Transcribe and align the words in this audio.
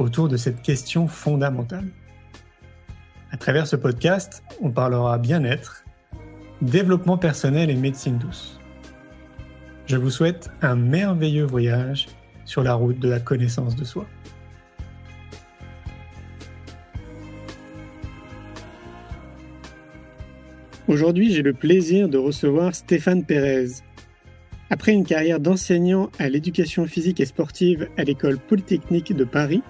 autour 0.00 0.28
de 0.28 0.36
cette 0.36 0.62
question 0.62 1.06
fondamentale. 1.06 1.86
À 3.30 3.36
travers 3.36 3.66
ce 3.66 3.76
podcast, 3.76 4.42
on 4.60 4.70
parlera 4.70 5.18
bien-être, 5.18 5.84
développement 6.62 7.18
personnel 7.18 7.70
et 7.70 7.76
médecine 7.76 8.18
douce. 8.18 8.58
Je 9.86 9.96
vous 9.96 10.10
souhaite 10.10 10.50
un 10.62 10.74
merveilleux 10.74 11.44
voyage 11.44 12.08
sur 12.44 12.62
la 12.62 12.74
route 12.74 12.98
de 12.98 13.08
la 13.08 13.20
connaissance 13.20 13.76
de 13.76 13.84
soi. 13.84 14.06
Aujourd'hui, 20.88 21.32
j'ai 21.32 21.42
le 21.42 21.52
plaisir 21.52 22.08
de 22.08 22.18
recevoir 22.18 22.74
Stéphane 22.74 23.24
Pérez. 23.24 23.68
Après 24.70 24.92
une 24.92 25.04
carrière 25.04 25.38
d'enseignant 25.38 26.10
à 26.18 26.28
l'éducation 26.28 26.86
physique 26.86 27.20
et 27.20 27.26
sportive 27.26 27.88
à 27.96 28.02
l'école 28.02 28.38
polytechnique 28.38 29.14
de 29.14 29.24
Paris, 29.24 29.62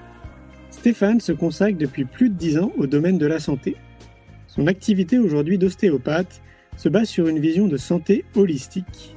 Stéphane 0.70 1.20
se 1.20 1.32
consacre 1.32 1.78
depuis 1.78 2.04
plus 2.04 2.30
de 2.30 2.34
dix 2.34 2.58
ans 2.58 2.72
au 2.78 2.86
domaine 2.86 3.18
de 3.18 3.26
la 3.26 3.40
santé. 3.40 3.76
Son 4.46 4.66
activité 4.66 5.18
aujourd'hui 5.18 5.58
d'ostéopathe 5.58 6.40
se 6.76 6.88
base 6.88 7.08
sur 7.08 7.28
une 7.28 7.38
vision 7.38 7.66
de 7.66 7.76
santé 7.76 8.24
holistique. 8.34 9.14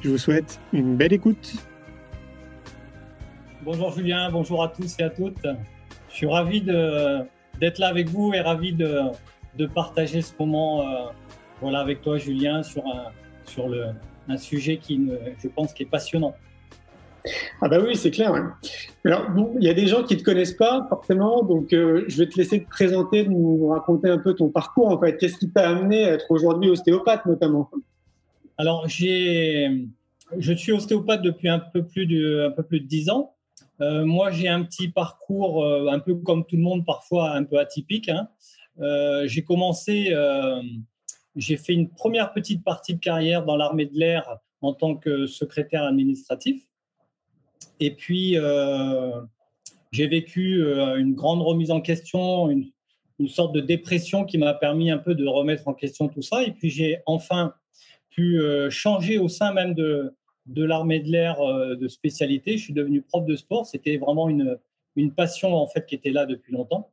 Je 0.00 0.10
vous 0.10 0.18
souhaite 0.18 0.60
une 0.72 0.96
belle 0.96 1.12
écoute. 1.12 1.54
Bonjour 3.62 3.92
Julien, 3.92 4.30
bonjour 4.30 4.62
à 4.62 4.68
tous 4.68 4.96
et 4.98 5.02
à 5.02 5.10
toutes. 5.10 5.46
Je 6.08 6.14
suis 6.14 6.26
ravi 6.26 6.62
d'être 6.62 7.78
là 7.78 7.88
avec 7.88 8.08
vous 8.08 8.32
et 8.32 8.40
ravi 8.40 8.72
de, 8.72 9.00
de 9.58 9.66
partager 9.66 10.22
ce 10.22 10.32
moment 10.38 10.82
euh, 10.82 11.10
voilà, 11.60 11.80
avec 11.80 12.00
toi 12.00 12.16
Julien 12.16 12.62
sur, 12.62 12.86
un, 12.86 13.10
sur 13.44 13.68
le, 13.68 13.88
un 14.28 14.36
sujet 14.38 14.78
qui, 14.78 15.10
je 15.42 15.48
pense, 15.48 15.74
qui 15.74 15.82
est 15.82 15.90
passionnant. 15.90 16.34
Ah 17.60 17.68
bah 17.68 17.78
oui, 17.82 17.96
c'est 17.96 18.10
clair. 18.10 18.32
Alors 19.04 19.26
il 19.58 19.64
y 19.64 19.68
a 19.68 19.74
des 19.74 19.86
gens 19.86 20.02
qui 20.02 20.16
te 20.16 20.22
connaissent 20.22 20.54
pas 20.54 20.86
forcément, 20.88 21.42
donc 21.42 21.72
euh, 21.72 22.04
je 22.08 22.18
vais 22.18 22.28
te 22.28 22.36
laisser 22.36 22.62
te 22.62 22.68
présenter, 22.68 23.26
nous 23.26 23.68
raconter 23.68 24.08
un 24.08 24.18
peu 24.18 24.34
ton 24.34 24.48
parcours 24.48 24.88
en 24.88 25.00
fait. 25.00 25.16
Qu'est-ce 25.16 25.38
qui 25.38 25.50
t'a 25.50 25.68
amené 25.68 26.04
à 26.04 26.12
être 26.12 26.30
aujourd'hui 26.30 26.70
ostéopathe 26.70 27.26
notamment? 27.26 27.70
Alors 28.58 28.88
j'ai, 28.88 29.88
je 30.38 30.52
suis 30.52 30.72
ostéopathe 30.72 31.22
depuis 31.22 31.48
un 31.48 31.58
peu 31.58 31.84
plus 31.84 32.06
de, 32.06 32.46
un 32.48 32.50
peu 32.50 32.62
plus 32.62 32.80
de 32.80 32.86
10 32.86 33.10
ans. 33.10 33.34
Euh, 33.80 34.04
moi, 34.04 34.30
j'ai 34.30 34.48
un 34.48 34.62
petit 34.62 34.88
parcours 34.88 35.64
euh, 35.64 35.88
un 35.88 35.98
peu 36.00 36.14
comme 36.14 36.44
tout 36.44 36.56
le 36.56 36.62
monde, 36.62 36.84
parfois 36.84 37.30
un 37.32 37.44
peu 37.44 37.58
atypique. 37.58 38.10
Hein. 38.10 38.28
j'ai 39.26 39.42
commencé, 39.42 40.14
j'ai 41.36 41.56
fait 41.56 41.72
une 41.72 41.90
première 41.90 42.32
petite 42.32 42.64
partie 42.64 42.94
de 42.94 43.00
carrière 43.00 43.44
dans 43.44 43.56
l'armée 43.56 43.86
de 43.86 43.98
l'air 43.98 44.38
en 44.62 44.74
tant 44.74 44.96
que 44.96 45.26
secrétaire 45.26 45.84
administratif. 45.84 46.62
Et 47.80 47.92
puis, 47.92 48.36
euh, 48.36 49.22
j'ai 49.90 50.06
vécu 50.06 50.62
euh, 50.62 50.96
une 50.96 51.14
grande 51.14 51.40
remise 51.40 51.70
en 51.70 51.80
question, 51.80 52.50
une, 52.50 52.70
sorte 53.28 53.54
de 53.54 53.60
dépression 53.60 54.24
qui 54.24 54.38
m'a 54.38 54.54
permis 54.54 54.90
un 54.90 54.96
peu 54.96 55.14
de 55.14 55.26
remettre 55.26 55.68
en 55.68 55.74
question 55.74 56.08
tout 56.08 56.22
ça. 56.22 56.42
Et 56.42 56.52
puis, 56.52 56.70
j'ai 56.70 57.00
enfin 57.04 57.52
pu 58.08 58.40
euh, 58.40 58.70
changer 58.70 59.18
au 59.18 59.28
sein 59.28 59.52
même 59.52 59.74
de, 59.74 60.14
l'armée 60.56 61.00
de 61.00 61.10
l'air 61.10 61.36
de 61.76 61.88
spécialité. 61.88 62.56
Je 62.56 62.64
suis 62.64 62.72
devenu 62.72 63.02
prof 63.02 63.26
de 63.26 63.36
sport. 63.36 63.66
C'était 63.66 63.98
vraiment 63.98 64.28
une, 64.28 64.58
passion 65.16 65.54
en 65.54 65.66
fait 65.66 65.86
qui 65.86 65.94
était 65.94 66.10
là 66.10 66.26
depuis 66.26 66.52
longtemps. 66.52 66.90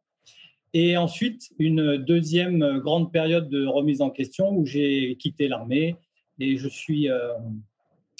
Et 0.73 0.95
ensuite, 0.95 1.50
une 1.59 1.97
deuxième 1.97 2.79
grande 2.79 3.11
période 3.11 3.50
de 3.50 3.66
remise 3.66 4.01
en 4.01 4.09
question 4.09 4.51
où 4.51 4.66
j'ai 4.66 5.16
quitté 5.17 5.47
l'armée 5.47 5.95
et 6.39 6.57
je 6.57 6.67
suis, 6.67 7.09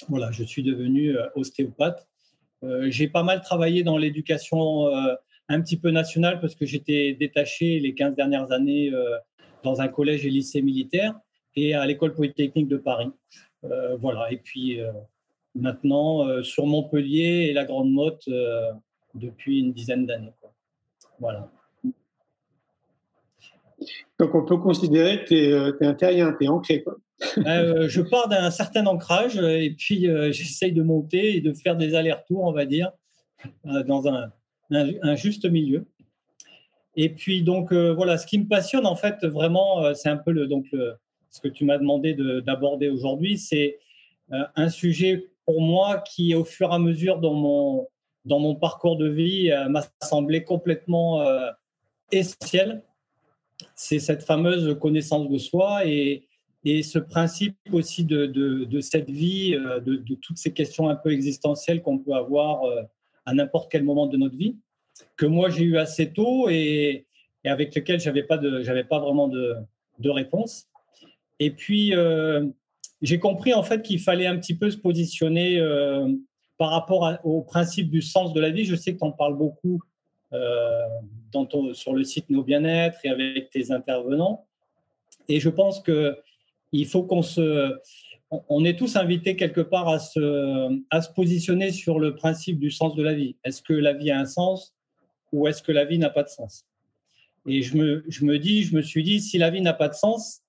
voilà, 0.08 0.30
je 0.30 0.44
suis 0.44 0.62
devenu 0.62 1.16
ostéopathe. 1.34 2.08
Euh, 2.64 2.86
j'ai 2.90 3.08
pas 3.08 3.22
mal 3.22 3.40
travaillé 3.40 3.82
dans 3.82 3.96
l'éducation 3.96 4.88
euh, 4.88 5.14
un 5.48 5.60
petit 5.60 5.76
peu 5.76 5.90
nationale 5.90 6.40
parce 6.40 6.54
que 6.54 6.66
j'étais 6.66 7.14
détaché 7.14 7.78
les 7.78 7.94
15 7.94 8.14
dernières 8.14 8.50
années 8.52 8.92
euh, 8.92 9.16
dans 9.62 9.80
un 9.80 9.88
collège 9.88 10.26
et 10.26 10.30
lycée 10.30 10.62
militaire 10.62 11.14
et 11.56 11.74
à 11.74 11.86
l'école 11.86 12.14
polytechnique 12.14 12.68
de 12.68 12.76
Paris. 12.76 13.10
voilà. 13.98 14.30
Et 14.30 14.36
puis 14.36 14.78
maintenant 15.56 16.42
sur 16.44 16.66
Montpellier 16.66 17.48
et 17.48 17.52
la 17.52 17.64
Grande 17.64 17.90
Motte 17.90 18.28
depuis 19.14 19.58
une 19.58 19.72
dizaine 19.72 20.06
d'années. 20.06 20.32
Voilà. 21.18 21.50
Donc 24.20 24.34
on 24.34 24.44
peut 24.44 24.58
considérer 24.58 25.24
que 25.24 25.28
tu 25.28 25.34
es, 25.34 25.48
es, 25.50 25.86
un 25.86 25.94
tu 26.34 26.44
es 26.44 26.48
ancré. 26.48 26.84
Quoi. 26.84 26.96
Euh, 27.38 27.88
je 27.88 28.00
pars 28.00 28.28
d'un 28.28 28.50
certain 28.50 28.86
ancrage 28.86 29.36
et 29.38 29.70
puis 29.70 30.08
euh, 30.08 30.30
j'essaye 30.32 30.72
de 30.72 30.82
monter 30.82 31.36
et 31.36 31.40
de 31.40 31.52
faire 31.52 31.76
des 31.76 31.94
allers-retours, 31.94 32.44
on 32.44 32.52
va 32.52 32.64
dire, 32.64 32.92
euh, 33.66 33.82
dans 33.82 34.06
un, 34.08 34.32
juste 35.16 35.44
milieu. 35.50 35.86
Et 36.96 37.08
puis 37.08 37.42
donc 37.42 37.72
voilà, 37.72 38.18
ce 38.18 38.26
qui 38.26 38.38
me 38.38 38.46
passionne 38.46 38.86
en 38.86 38.96
fait 38.96 39.24
vraiment, 39.24 39.94
c'est 39.94 40.08
un 40.08 40.16
peu 40.16 40.32
le, 40.32 40.46
donc 40.46 40.66
ce 41.30 41.40
que 41.40 41.48
tu 41.48 41.64
m'as 41.64 41.78
demandé 41.78 42.14
d'aborder 42.44 42.88
aujourd'hui, 42.88 43.38
c'est 43.38 43.78
un 44.30 44.68
sujet 44.68 45.28
pour 45.46 45.62
moi 45.62 45.98
qui 46.00 46.34
au 46.34 46.44
fur 46.44 46.70
et 46.70 46.74
à 46.74 46.78
mesure 46.78 47.18
dans 47.20 47.34
mon 47.34 47.86
dans 48.24 48.40
mon 48.40 48.56
parcours 48.56 48.96
de 48.96 49.08
vie 49.08 49.50
m'a 49.70 49.84
semblé 50.02 50.42
complètement 50.42 51.24
essentiel. 52.10 52.82
C'est 53.74 54.00
cette 54.00 54.24
fameuse 54.24 54.76
connaissance 54.78 55.30
de 55.30 55.38
soi 55.38 55.86
et, 55.86 56.27
et 56.70 56.82
ce 56.82 56.98
principe 56.98 57.56
aussi 57.72 58.04
de, 58.04 58.80
cette 58.80 59.08
vie, 59.08 59.54
euh, 59.54 59.80
de, 59.80 60.14
toutes 60.16 60.36
ces 60.36 60.52
questions 60.52 60.90
un 60.90 60.96
peu 60.96 61.12
existentielles 61.12 61.80
qu'on 61.80 61.98
peut 61.98 62.12
avoir 62.12 62.64
euh, 62.64 62.82
à 63.24 63.32
n'importe 63.32 63.70
quel 63.70 63.84
moment 63.84 64.06
de 64.06 64.18
notre 64.18 64.36
vie, 64.36 64.56
que 65.16 65.24
moi 65.24 65.48
j'ai 65.48 65.64
eu 65.64 65.78
assez 65.78 66.12
tôt 66.12 66.48
et, 66.50 67.06
avec 67.44 67.74
lequel 67.74 68.00
j'avais 68.00 68.22
pas 68.22 68.38
pas 68.38 68.98
vraiment 68.98 69.28
de, 69.28 69.56
réponse. 70.04 70.66
Et 71.40 71.50
puis 71.50 71.94
euh, 71.94 72.46
j'ai 73.00 73.18
compris 73.18 73.54
en 73.54 73.62
fait 73.62 73.80
qu'il 73.80 74.00
fallait 74.00 74.26
un 74.26 74.36
petit 74.36 74.54
peu 74.54 74.70
se 74.70 74.76
positionner 74.76 75.58
par 76.58 76.70
rapport 76.70 77.18
au 77.24 77.40
principe 77.42 77.90
du 77.90 78.02
sens 78.02 78.34
de 78.34 78.40
la 78.40 78.50
vie. 78.50 78.64
Je 78.64 78.76
sais 78.76 78.92
que 78.92 78.98
tu 78.98 79.04
en 79.04 79.12
parles 79.12 79.38
beaucoup 79.38 79.80
sur 81.72 81.94
le 81.94 82.04
site 82.04 82.28
Nos 82.28 82.42
Bien-être 82.42 82.98
et 83.04 83.08
avec 83.08 83.50
tes 83.50 83.72
intervenants. 83.72 84.44
Et 85.28 85.40
je 85.40 85.48
pense 85.48 85.80
que 85.80 86.16
il 86.72 86.86
faut 86.86 87.02
qu'on 87.02 87.22
se, 87.22 87.76
on 88.30 88.64
est 88.64 88.78
tous 88.78 88.96
invités 88.96 89.36
quelque 89.36 89.60
part 89.60 89.88
à 89.88 89.98
se, 89.98 90.80
à 90.90 91.00
se 91.02 91.10
positionner 91.12 91.70
sur 91.72 91.98
le 91.98 92.14
principe 92.14 92.58
du 92.58 92.70
sens 92.70 92.94
de 92.94 93.02
la 93.02 93.14
vie. 93.14 93.36
Est-ce 93.44 93.62
que 93.62 93.72
la 93.72 93.92
vie 93.92 94.10
a 94.10 94.18
un 94.18 94.26
sens 94.26 94.74
ou 95.32 95.46
est-ce 95.48 95.62
que 95.62 95.72
la 95.72 95.84
vie 95.84 95.98
n'a 95.98 96.10
pas 96.10 96.22
de 96.22 96.28
sens? 96.28 96.64
Et 97.46 97.62
je 97.62 97.76
me, 97.76 98.04
je 98.08 98.24
me 98.24 98.38
dis, 98.38 98.64
je 98.64 98.74
me 98.74 98.82
suis 98.82 99.02
dit, 99.02 99.20
si 99.20 99.38
la 99.38 99.50
vie 99.50 99.62
n'a 99.62 99.72
pas 99.72 99.88
de 99.88 99.94
sens, 99.94 100.42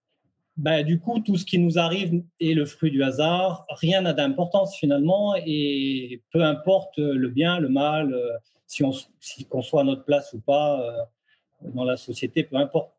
bah, 0.58 0.84
du 0.84 1.00
coup, 1.00 1.22
tout 1.22 1.38
ce 1.38 1.46
qui 1.46 1.58
nous 1.58 1.80
arrive 1.80 2.22
est 2.42 2.54
le 2.54 2.66
fruit 2.66 2.92
du 2.92 3.02
hasard. 3.02 3.66
Rien 3.70 4.02
n'a 4.02 4.12
d'importance 4.12 4.76
finalement, 4.76 5.34
et 5.46 6.22
peu 6.34 6.44
importe 6.44 6.98
le 6.98 7.30
bien, 7.30 7.60
le 7.60 7.70
mal, 7.70 8.14
euh, 8.14 8.32
si 8.68 8.84
on, 8.84 8.92
si 9.22 9.46
qu'on 9.46 9.62
soit 9.62 9.82
à 9.82 9.84
notre 9.86 10.04
place 10.04 10.34
ou 10.34 10.40
pas 10.40 10.82
euh, 10.82 11.70
dans 11.74 11.86
la 11.86 11.96
société, 11.96 12.44
peu 12.44 12.58
importe. 12.58 12.92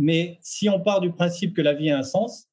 Mais 0.00 0.38
si 0.40 0.70
on 0.70 0.80
part 0.80 1.02
du 1.02 1.12
principe 1.12 1.54
que 1.54 1.60
la 1.60 1.74
vie 1.74 1.90
a 1.90 1.98
un 1.98 2.02
sens, 2.02 2.48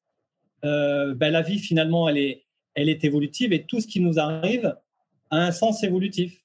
euh, 0.66 1.14
ben 1.14 1.32
la 1.32 1.40
vie 1.40 1.58
finalement 1.58 2.06
elle 2.06 2.18
est, 2.18 2.44
elle 2.74 2.90
est 2.90 3.04
évolutive 3.04 3.54
et 3.54 3.64
tout 3.64 3.80
ce 3.80 3.86
qui 3.86 4.00
nous 4.00 4.18
arrive 4.18 4.76
a 5.30 5.38
un 5.38 5.50
sens 5.50 5.82
évolutif. 5.82 6.44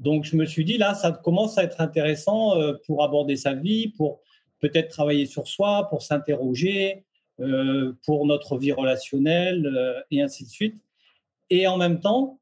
Donc 0.00 0.24
je 0.24 0.34
me 0.34 0.44
suis 0.44 0.64
dit 0.64 0.76
là, 0.76 0.94
ça 0.94 1.12
commence 1.12 1.56
à 1.56 1.62
être 1.62 1.80
intéressant 1.80 2.58
euh, 2.58 2.72
pour 2.84 3.04
aborder 3.04 3.36
sa 3.36 3.54
vie, 3.54 3.88
pour 3.96 4.22
peut-être 4.58 4.88
travailler 4.88 5.26
sur 5.26 5.46
soi, 5.46 5.86
pour 5.88 6.02
s'interroger, 6.02 7.04
euh, 7.38 7.92
pour 8.04 8.26
notre 8.26 8.58
vie 8.58 8.72
relationnelle 8.72 10.04
et 10.10 10.20
ainsi 10.20 10.42
de 10.42 10.50
suite. 10.50 10.74
Et 11.48 11.68
en 11.68 11.76
même 11.76 12.00
temps, 12.00 12.40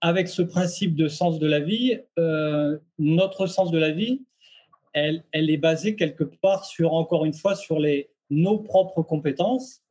avec 0.00 0.28
ce 0.28 0.42
principe 0.42 0.94
de 0.94 1.08
sens 1.08 1.40
de 1.40 1.48
la 1.48 1.58
vie, 1.58 1.98
notre 3.00 3.46
sens 3.48 3.72
de 3.72 3.78
la 3.78 3.90
vie, 3.90 4.22
elle, 5.32 5.50
est 5.50 5.56
basée 5.56 5.96
quelque 5.96 6.24
part 6.24 6.64
sur, 6.64 6.92
encore 6.94 7.24
une 7.24 7.34
fois, 7.34 7.54
sur 7.54 7.78
nos 8.30 8.58
propres 8.58 9.02
compétences 9.02 9.82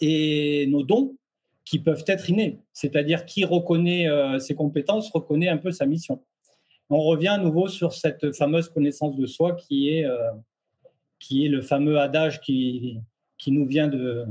et 0.00 0.66
nos 0.68 0.82
dons 0.82 1.16
qui 1.64 1.78
peuvent 1.78 2.04
être 2.06 2.28
innés. 2.30 2.60
C'est-à-dire 2.72 3.24
qui 3.24 3.44
reconnaît 3.44 4.08
euh, 4.08 4.38
ses 4.38 4.54
compétences 4.54 5.10
reconnaît 5.10 5.48
un 5.48 5.58
peu 5.58 5.70
sa 5.70 5.86
mission. 5.86 6.22
on 6.90 7.02
revient 7.02 7.28
à 7.28 7.38
nouveau 7.38 7.68
sur 7.68 7.92
cette 7.92 8.34
fameuse 8.34 8.68
connaissance 8.68 9.16
de 9.16 9.26
soi 9.26 9.54
qui 9.54 9.90
est, 9.90 10.06
qui 11.18 11.44
est 11.44 11.48
le 11.48 11.60
fameux 11.60 11.98
adage 11.98 12.40
qui, 12.40 13.00
qui 13.38 13.52
nous 13.52 13.66
vient 13.66 13.88
de, 13.88 14.26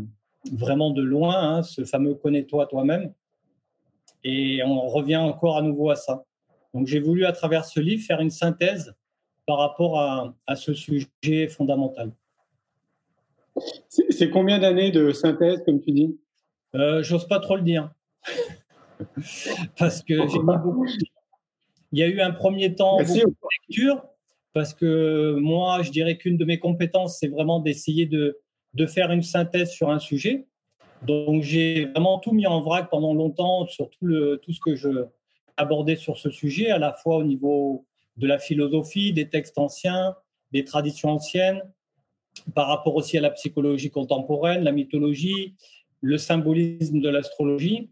vraiment 0.52 0.92
de 0.92 1.02
loin, 1.02 1.36
hein, 1.38 1.64
ce 1.64 1.84
fameux 1.86 2.16
connais-toi 2.16 2.68
toi-même. 2.68 3.14
Et 4.24 4.62
on 4.64 4.88
revient 4.88 5.18
encore 5.18 5.58
à 5.58 5.62
nouveau 5.62 5.90
à 5.90 5.96
ça. 5.96 6.24
Donc 6.74 6.88
j'ai 6.88 7.00
voulu 7.00 7.26
à 7.26 7.32
travers 7.32 7.66
ce 7.66 7.80
livre 7.80 8.04
faire 8.06 8.20
une 8.20 8.30
synthèse 8.30 8.94
par 9.48 9.58
rapport 9.60 10.00
à, 10.00 10.36
à 10.46 10.56
ce 10.56 10.74
sujet 10.74 11.48
fondamental. 11.48 12.12
C'est 13.90 14.30
combien 14.30 14.60
d'années 14.60 14.92
de 14.92 15.12
synthèse, 15.12 15.64
comme 15.66 15.82
tu 15.82 15.92
dis? 15.92 16.20
Euh, 16.76 17.02
J'ose 17.02 17.28
pas 17.28 17.40
trop 17.40 17.56
le 17.56 17.64
dire. 17.64 17.90
parce 19.80 20.04
que 20.04 20.28
j'ai 20.28 20.40
mis 20.40 20.58
beaucoup. 20.64 20.86
Il 21.94 22.00
y 22.00 22.04
a 22.04 22.08
eu 22.08 22.20
un 22.20 22.32
premier 22.32 22.76
temps 22.76 22.98
beaucoup 22.98 23.14
de 23.14 23.36
lecture, 23.70 24.04
parce 24.54 24.74
que 24.74 25.38
moi, 25.40 25.82
je 25.82 25.92
dirais 25.92 26.18
qu'une 26.18 26.38
de 26.38 26.44
mes 26.44 26.60
compétences, 26.60 27.18
c'est 27.18 27.30
vraiment 27.30 27.62
d'essayer 27.62 28.06
de, 28.06 28.38
de 28.74 28.86
faire 28.86 29.12
une 29.12 29.24
synthèse 29.24 29.72
sur 29.72 29.90
un 29.90 30.00
sujet. 30.00 30.46
Donc, 31.04 31.42
j'ai 31.42 31.86
vraiment 31.86 32.20
tout 32.20 32.34
mis 32.34 32.48
en 32.48 32.60
vrac 32.60 32.90
pendant 32.90 33.14
longtemps 33.14 33.66
sur 33.68 33.90
tout, 33.90 34.06
le, 34.06 34.42
tout 34.44 34.52
ce 34.52 34.60
que 34.60 34.76
je 34.76 35.06
abordais 35.56 35.96
sur 35.96 36.18
ce 36.18 36.30
sujet, 36.30 36.70
à 36.70 36.80
la 36.80 36.92
fois 36.92 37.16
au 37.18 37.24
niveau 37.24 37.87
de 38.18 38.28
la 38.28 38.40
philosophie, 38.40 39.14
des 39.14 39.30
textes 39.30 39.58
anciens, 39.58 40.16
des 40.52 40.64
traditions 40.64 41.10
anciennes, 41.10 41.62
par 42.54 42.68
rapport 42.68 42.96
aussi 42.96 43.18
à 43.18 43.22
la 43.22 43.32
psychologie 43.32 43.90
contemporaine, 43.90 44.64
la 44.64 44.72
mythologie, 44.72 45.56
le 46.02 46.18
symbolisme 46.18 47.00
de 47.00 47.10
l'astrologie, 47.10 47.90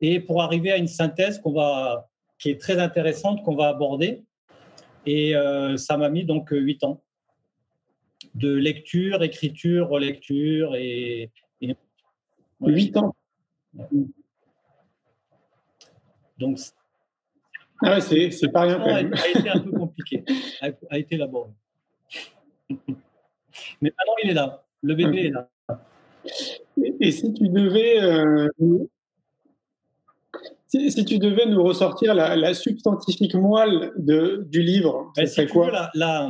et 0.00 0.20
pour 0.20 0.42
arriver 0.42 0.72
à 0.72 0.76
une 0.76 0.88
synthèse 0.88 1.38
qu'on 1.38 1.52
va, 1.52 2.08
qui 2.38 2.50
est 2.50 2.60
très 2.60 2.78
intéressante, 2.78 3.42
qu'on 3.42 3.56
va 3.56 3.68
aborder. 3.68 4.24
Et 5.06 5.36
euh, 5.36 5.76
ça 5.76 5.96
m'a 5.96 6.08
mis 6.08 6.24
donc 6.24 6.48
huit 6.50 6.82
ans 6.84 7.02
de 8.34 8.52
lecture, 8.52 9.22
écriture, 9.22 9.88
relecture 9.88 10.74
et. 10.74 11.30
Huit 12.60 12.96
ans. 12.96 13.14
Donc. 16.38 16.58
Ah 17.86 17.98
ouais, 17.98 18.30
c'est 18.30 18.48
pas 18.52 18.62
rien. 18.62 18.80
A, 18.80 18.96
a 18.96 19.00
été 19.02 19.48
un 19.48 19.60
peu 19.60 19.70
compliqué, 19.72 20.24
a, 20.62 20.68
a 20.90 20.98
été 20.98 21.16
laborieux. 21.16 21.52
Mais 23.80 23.92
maintenant, 23.98 24.14
il 24.22 24.30
est 24.30 24.34
là. 24.34 24.64
Le 24.82 24.94
bébé 24.94 25.26
est 25.26 25.30
là. 25.30 25.48
Et, 27.00 27.12
si 27.12 27.32
tu 27.34 27.48
devais. 27.48 28.02
Euh, 28.02 28.48
si, 30.66 31.04
tu 31.04 31.18
devais 31.18 31.46
nous 31.46 31.62
ressortir 31.62 32.14
la, 32.14 32.54
substantifique 32.54 33.34
moelle 33.34 33.92
de, 33.96 34.44
du 34.50 34.62
livre, 34.62 35.12
ben, 35.16 35.26
c'est 35.26 35.46
quoi 35.46 35.70
la, 35.70 35.90
la, 35.94 36.28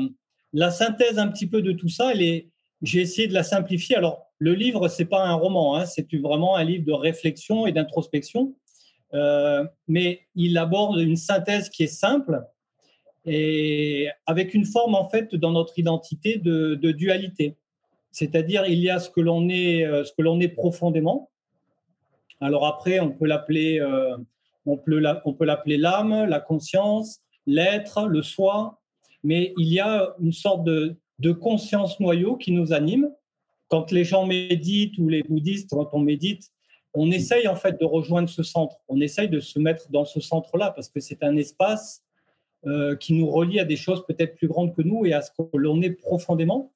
la, 0.53 0.71
synthèse 0.71 1.19
un 1.19 1.29
petit 1.29 1.47
peu 1.47 1.63
de 1.63 1.73
tout 1.73 1.89
ça, 1.89 2.13
j'ai 2.15 3.01
essayé 3.01 3.27
de 3.27 3.33
la 3.33 3.43
simplifier. 3.43 3.97
Alors, 3.97 4.27
le 4.39 4.53
livre, 4.53 4.89
c'est 4.89 5.07
pas 5.07 5.25
un 5.25 5.35
roman, 5.35 5.77
hein, 5.77 5.87
c'est 5.87 6.13
vraiment 6.17 6.57
un 6.57 6.65
livre 6.65 6.85
de 6.85 6.93
réflexion 6.93 7.67
et 7.67 7.73
d'introspection. 7.73 8.55
Euh, 9.15 9.65
mais 9.87 10.23
il 10.35 10.59
aborde 10.59 10.99
une 10.99 11.17
synthèse 11.17 11.69
qui 11.69 11.85
est 11.85 11.89
simple 11.89 12.43
et 13.25 14.09
avec 14.27 14.55
une 14.55 14.65
forme 14.67 14.95
en 14.97 15.09
fait 15.09 15.35
dans 15.35 15.53
notre 15.53 15.79
identité 15.79 16.37
de, 16.39 16.75
dualité. 16.75 17.57
C'est-à-dire 18.11 18.67
il 18.67 18.79
y 18.81 18.91
a 18.91 18.99
ce 18.99 19.09
que 19.11 19.21
l'on 19.21 19.49
est, 19.49 19.85
euh, 19.85 20.05
ce 20.05 20.13
que 20.13 20.23
l'on 20.23 20.41
est 20.41 20.49
profondément. 20.49 21.31
Alors 22.41 22.67
après, 22.67 23.01
on 23.01 23.11
peut 23.11 23.27
l'appeler, 23.27 23.81
euh, 23.81 24.17
on 24.67 24.77
peut 24.77 25.45
l'appeler 25.45 25.79
l'âme, 25.79 26.27
la 26.27 26.41
conscience, 26.41 27.21
l'être, 27.47 28.09
le 28.09 28.23
soi. 28.23 28.81
Mais 29.23 29.55
il 29.57 29.73
y 29.73 29.81
a 29.81 30.15
une 30.21 30.33
sorte 30.33 30.65
de, 30.65 30.97
de 31.21 31.33
conscience 31.33 32.01
noyau 32.01 32.37
qui 32.37 32.53
nous 32.53 32.73
anime. 32.73 33.11
Quand 33.69 33.91
les 33.93 34.05
gens 34.05 34.27
méditent 34.27 34.99
ou 34.99 35.09
les 35.09 35.23
bouddhistes, 35.23 35.71
quand 35.71 35.89
on 35.93 36.01
médite, 36.01 36.54
on 36.95 37.11
essaye 37.11 37.49
en 37.49 37.57
fait 37.57 37.79
de 37.79 37.85
rejoindre 37.85 38.29
ce 38.29 38.43
centre. 38.43 38.77
On 38.89 39.01
essaye 39.01 39.29
de 39.29 39.41
se 39.41 39.59
mettre 39.59 39.91
dans 39.91 40.05
ce 40.05 40.21
centre-là 40.21 40.71
parce 40.71 40.89
que 40.89 41.01
c'est 41.01 41.23
un 41.23 41.37
espace 41.37 42.03
euh, 42.67 42.97
qui 42.97 43.13
nous 43.13 43.29
relie 43.29 43.61
à 43.61 43.65
des 43.65 43.77
choses 43.77 44.07
peut-être 44.07 44.37
plus 44.37 44.49
grandes 44.49 44.75
que 44.75 44.83
nous 44.83 45.05
et 45.05 45.13
à 45.13 45.21
ce 45.21 45.31
que 45.31 45.57
l'on 45.57 45.83
est 45.83 45.91
profondément. 45.91 46.73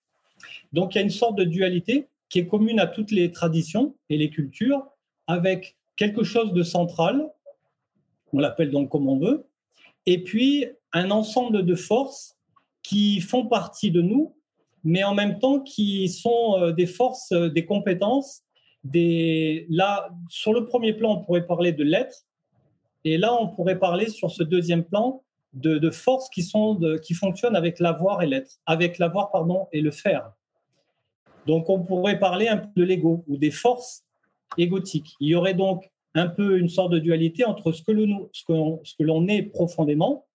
Donc 0.72 0.94
il 0.94 0.98
y 0.98 1.00
a 1.00 1.04
une 1.04 1.10
sorte 1.10 1.36
de 1.36 1.44
dualité 1.44 2.08
qui 2.28 2.40
est 2.40 2.46
commune 2.46 2.78
à 2.78 2.86
toutes 2.86 3.10
les 3.10 3.32
traditions 3.32 3.94
et 4.10 4.18
les 4.18 4.28
cultures, 4.28 4.86
avec 5.26 5.76
quelque 5.96 6.24
chose 6.24 6.52
de 6.52 6.62
central, 6.62 7.26
on 8.32 8.38
l'appelle 8.38 8.70
donc 8.70 8.90
comme 8.90 9.08
on 9.08 9.18
veut, 9.18 9.46
et 10.04 10.22
puis 10.22 10.66
un 10.92 11.10
ensemble 11.10 11.64
de 11.64 11.74
forces 11.74 12.36
qui 12.82 13.20
font 13.20 13.46
partie 13.46 13.90
de 13.90 14.02
nous, 14.02 14.34
mais 14.84 15.04
en 15.04 15.14
même 15.14 15.38
temps 15.38 15.60
qui 15.60 16.08
sont 16.08 16.56
euh, 16.58 16.72
des 16.72 16.86
forces, 16.86 17.32
euh, 17.32 17.48
des 17.48 17.64
compétences. 17.64 18.42
Là, 18.94 20.10
sur 20.28 20.52
le 20.52 20.66
premier 20.66 20.92
plan, 20.92 21.12
on 21.12 21.24
pourrait 21.24 21.46
parler 21.46 21.72
de 21.72 21.84
l'être, 21.84 22.26
et 23.04 23.16
là, 23.18 23.34
on 23.40 23.48
pourrait 23.48 23.78
parler 23.78 24.08
sur 24.08 24.30
ce 24.30 24.42
deuxième 24.42 24.84
plan 24.84 25.22
de, 25.54 25.90
forces 25.90 26.28
qui, 26.30 26.42
sont 26.42 26.78
qui 27.02 27.14
fonctionnent 27.14 27.56
avec 27.56 27.80
l'avoir 27.80 28.22
et 28.22 28.26
l'être, 28.26 28.58
avec 28.66 28.98
l'avoir 28.98 29.30
pardon 29.30 29.66
et 29.72 29.80
le 29.80 29.90
faire. 29.90 30.32
Donc 31.46 31.70
on 31.70 31.80
pourrait 31.80 32.18
parler 32.18 32.48
un 32.48 32.58
peu 32.58 32.68
de 32.76 32.84
l'ego 32.84 33.24
ou 33.26 33.36
des 33.36 33.50
forces 33.50 34.04
égotiques. 34.58 35.14
Il 35.20 35.28
y 35.28 35.34
aurait 35.34 35.54
donc 35.54 35.90
un 36.14 36.26
peu 36.26 36.58
une 36.58 36.68
sorte 36.68 36.92
de 36.92 36.98
dualité 36.98 37.44
entre 37.44 37.72
ce 37.72 37.82
que 37.82 37.92
l'on 37.92 38.28
ce 38.32 38.44
que 38.44 39.02
l'on 39.02 39.28
est 39.28 39.42
profondément 39.42 40.26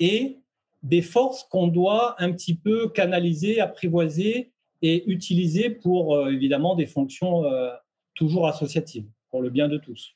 et 0.00 0.38
des 0.82 1.02
forces 1.02 1.44
qu'on 1.44 1.66
doit 1.66 2.14
un 2.22 2.32
petit 2.32 2.54
peu 2.54 2.88
canaliser, 2.88 3.60
apprivoiser 3.60 4.52
et 4.82 5.08
utiliser 5.10 5.70
pour 5.70 6.16
euh, 6.16 6.30
évidemment 6.30 6.74
des 6.74 6.86
fonctions 6.86 7.44
euh, 7.44 7.70
toujours 8.14 8.46
associatives, 8.46 9.06
pour 9.30 9.42
le 9.42 9.50
bien 9.50 9.68
de 9.68 9.78
tous. 9.78 10.14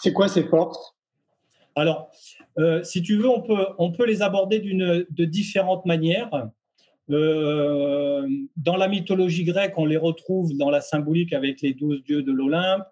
C'est 0.00 0.12
quoi 0.12 0.28
ces 0.28 0.44
forces? 0.44 0.94
Alors, 1.74 2.10
euh, 2.58 2.82
si 2.82 3.02
tu 3.02 3.16
veux, 3.16 3.28
on 3.28 3.40
peut, 3.40 3.66
on 3.78 3.92
peut 3.92 4.06
les 4.06 4.22
aborder 4.22 4.58
de 4.60 5.24
différentes 5.24 5.86
manières. 5.86 6.50
Dans 7.08 8.76
la 8.76 8.88
mythologie 8.88 9.44
grecque, 9.44 9.74
on 9.78 9.86
les 9.86 9.96
retrouve 9.96 10.56
dans 10.56 10.70
la 10.70 10.80
symbolique 10.80 11.32
avec 11.32 11.62
les 11.62 11.72
douze 11.74 12.02
dieux 12.04 12.22
de 12.22 12.32
l'Olympe, 12.32 12.84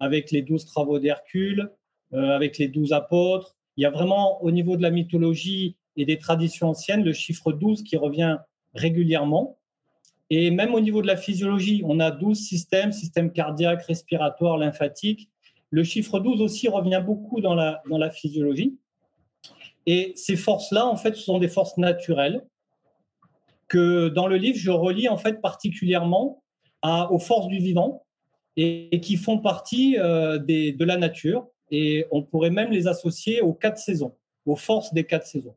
avec 0.00 0.30
les 0.30 0.42
douze 0.42 0.64
travaux 0.64 0.98
d'Hercule, 0.98 1.70
avec 2.12 2.58
les 2.58 2.68
douze 2.68 2.92
apôtres. 2.92 3.56
Il 3.76 3.82
y 3.82 3.86
a 3.86 3.90
vraiment, 3.90 4.42
au 4.42 4.50
niveau 4.50 4.76
de 4.76 4.82
la 4.82 4.90
mythologie 4.90 5.76
et 5.96 6.04
des 6.04 6.18
traditions 6.18 6.70
anciennes, 6.70 7.04
le 7.04 7.12
chiffre 7.12 7.52
12 7.52 7.82
qui 7.82 7.96
revient 7.96 8.38
régulièrement. 8.74 9.58
Et 10.30 10.50
même 10.50 10.74
au 10.74 10.80
niveau 10.80 11.02
de 11.02 11.06
la 11.06 11.16
physiologie, 11.16 11.82
on 11.84 11.98
a 11.98 12.10
12 12.10 12.38
systèmes, 12.38 12.92
système 12.92 13.32
cardiaque, 13.32 13.82
respiratoire, 13.82 14.58
lymphatique, 14.58 15.28
le 15.70 15.84
chiffre 15.84 16.18
12 16.18 16.40
aussi 16.40 16.68
revient 16.68 17.02
beaucoup 17.04 17.40
dans 17.40 17.54
la, 17.54 17.82
dans 17.88 17.98
la 17.98 18.10
physiologie. 18.10 18.76
Et 19.86 20.12
ces 20.16 20.36
forces-là, 20.36 20.86
en 20.86 20.96
fait, 20.96 21.14
ce 21.16 21.22
sont 21.22 21.38
des 21.38 21.48
forces 21.48 21.76
naturelles 21.78 22.44
que 23.68 24.08
dans 24.08 24.26
le 24.26 24.36
livre, 24.36 24.58
je 24.58 24.70
relie 24.70 25.08
en 25.08 25.16
fait 25.16 25.40
particulièrement 25.40 26.42
aux 26.82 27.18
forces 27.18 27.46
du 27.46 27.58
vivant 27.58 28.04
et, 28.56 29.00
qui 29.00 29.16
font 29.16 29.38
partie 29.38 29.96
euh, 29.98 30.38
de 30.38 30.84
la 30.84 30.96
nature. 30.96 31.46
Et 31.70 32.06
on 32.10 32.22
pourrait 32.22 32.50
même 32.50 32.72
les 32.72 32.88
associer 32.88 33.40
aux 33.40 33.54
quatre 33.54 33.78
saisons, 33.78 34.16
aux 34.44 34.56
forces 34.56 34.92
des 34.92 35.04
quatre 35.04 35.26
saisons. 35.26 35.54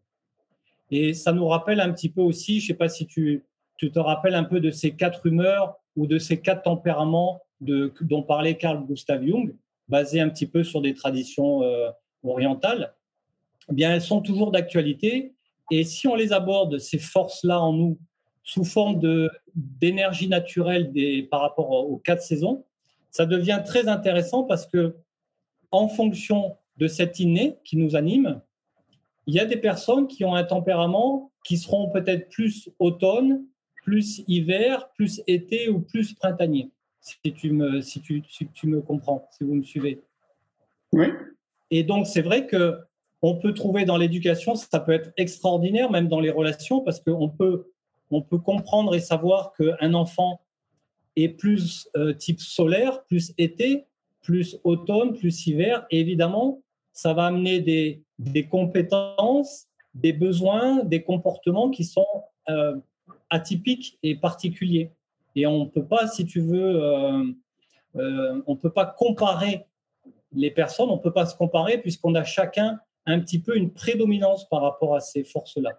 Et 0.92 1.14
ça 1.14 1.32
nous 1.34 1.48
rappelle 1.48 1.80
un 1.80 1.92
petit 1.92 2.10
peu 2.10 2.22
aussi, 2.22 2.60
je 2.60 2.66
ne 2.66 2.68
sais 2.68 2.74
pas 2.78 2.90
si 2.90 3.08
tu, 3.08 3.44
te 3.78 4.00
rappelles 4.00 4.36
un 4.36 4.46
peu 4.46 4.62
de 4.62 4.72
ces 4.72 4.96
quatre 4.96 5.26
humeurs 5.26 5.76
ou 5.98 6.08
de 6.08 6.18
ces 6.18 6.40
quatre 6.40 6.62
tempéraments 6.62 7.42
de, 7.60 7.94
dont 8.00 8.24
parlait 8.24 8.56
Carl 8.56 8.86
Gustav 8.86 9.22
Jung 9.26 9.54
basées 9.90 10.22
un 10.22 10.30
petit 10.30 10.48
peu 10.48 10.64
sur 10.64 10.82
des 10.82 10.94
traditions 10.94 11.64
euh, 11.64 11.90
orientales, 12.24 12.94
eh 13.70 13.74
bien, 13.74 13.94
elles 13.94 14.02
sont 14.02 14.22
toujours 14.22 14.52
d'actualité. 14.52 15.34
Et 15.72 15.84
si 15.84 16.08
on 16.08 16.16
les 16.16 16.32
aborde, 16.32 16.78
ces 16.80 17.00
forces-là 17.00 17.60
en 17.60 17.74
nous, 17.74 18.00
sous 18.44 18.64
forme 18.64 19.00
d'énergie 19.56 20.28
naturelle 20.28 20.92
par 21.30 21.42
rapport 21.42 21.72
aux 21.72 21.98
quatre 21.98 22.22
saisons, 22.22 22.66
ça 23.10 23.26
devient 23.26 23.62
très 23.66 23.88
intéressant 23.88 24.44
parce 24.44 24.66
que, 24.66 24.96
en 25.72 25.88
fonction 25.88 26.58
de 26.78 26.88
cet 26.88 27.20
inné 27.20 27.58
qui 27.64 27.78
nous 27.78 27.96
anime, 27.96 28.42
il 29.28 29.36
y 29.36 29.40
a 29.40 29.46
des 29.46 29.58
personnes 29.58 30.08
qui 30.08 30.26
ont 30.26 30.36
un 30.36 30.44
tempérament 30.44 31.32
qui 31.44 31.58
seront 31.58 31.90
peut-être 31.90 32.30
plus 32.30 32.70
automne, 32.80 33.46
plus 33.84 34.24
hiver, 34.28 34.90
plus 34.96 35.22
été 35.28 35.70
ou 35.70 35.80
plus 35.80 36.14
printanier 36.14 36.72
si 37.04 37.34
tu 37.34 37.52
me, 37.52 37.82
si 37.82 38.02
tu, 38.02 38.24
tu 38.54 38.68
me 38.68 38.82
comprends, 38.82 39.28
si 39.32 39.44
vous 39.44 39.56
me 39.56 39.64
suivez. 39.64 40.02
Oui. 40.94 41.08
Et 41.70 41.84
donc, 41.84 42.08
c'est 42.08 42.22
vrai 42.22 42.48
que 42.48 42.78
on 43.22 43.36
peut 43.36 43.54
trouver 43.54 43.86
dans 43.86 43.98
l'éducation, 43.98 44.56
ça 44.56 44.80
peut 44.80 44.92
être 44.92 45.12
extraordinaire, 45.18 45.90
même 45.90 46.08
dans 46.08 46.20
les 46.20 46.30
relations, 46.30 46.82
parce 46.82 47.00
qu'on 47.00 47.30
peut, 47.30 47.72
on 48.12 48.22
peut 48.22 48.38
comprendre 48.38 48.96
et 48.96 49.00
savoir 49.00 49.54
qu'un 49.54 49.94
enfant 49.94 50.42
est 51.16 51.30
plus 51.30 51.90
euh, 51.96 52.14
type 52.14 52.42
solaire, 52.42 53.04
plus 53.06 53.34
été, 53.38 53.86
plus 54.22 54.60
automne, 54.64 55.14
plus 55.14 55.48
hiver. 55.48 55.86
Et 55.90 56.00
évidemment, 56.00 56.62
ça 56.94 57.14
va 57.14 57.26
amener 57.26 57.60
des, 57.60 58.48
compétences, 58.48 59.68
des 59.94 60.14
besoins, 60.14 60.84
des 60.84 61.04
comportements 61.04 61.70
qui 61.70 61.84
sont 61.84 62.06
euh, 62.50 62.78
atypiques 63.30 63.98
et 64.04 64.16
particuliers. 64.16 64.92
Et 65.36 65.48
on 65.48 65.66
ne 65.66 65.70
peut 65.70 65.86
pas, 65.86 66.08
si 66.08 66.26
tu 66.26 66.40
veux, 66.40 66.84
euh, 66.84 67.24
euh, 67.96 68.56
peut 68.62 68.72
pas 68.72 68.86
comparer 68.86 69.66
les 70.32 70.52
personnes, 70.52 70.90
on 70.90 70.98
ne 70.98 71.02
peut 71.02 71.14
pas 71.14 71.26
se 71.26 71.36
comparer 71.36 71.80
puisqu'on 71.80 72.16
a 72.16 72.24
chacun 72.24 72.80
un 73.06 73.20
petit 73.20 73.40
peu 73.40 73.58
une 73.58 73.72
prédominance 73.74 74.48
par 74.50 74.62
rapport 74.62 74.96
à 74.96 75.00
ces 75.00 75.24
forces-là. 75.24 75.72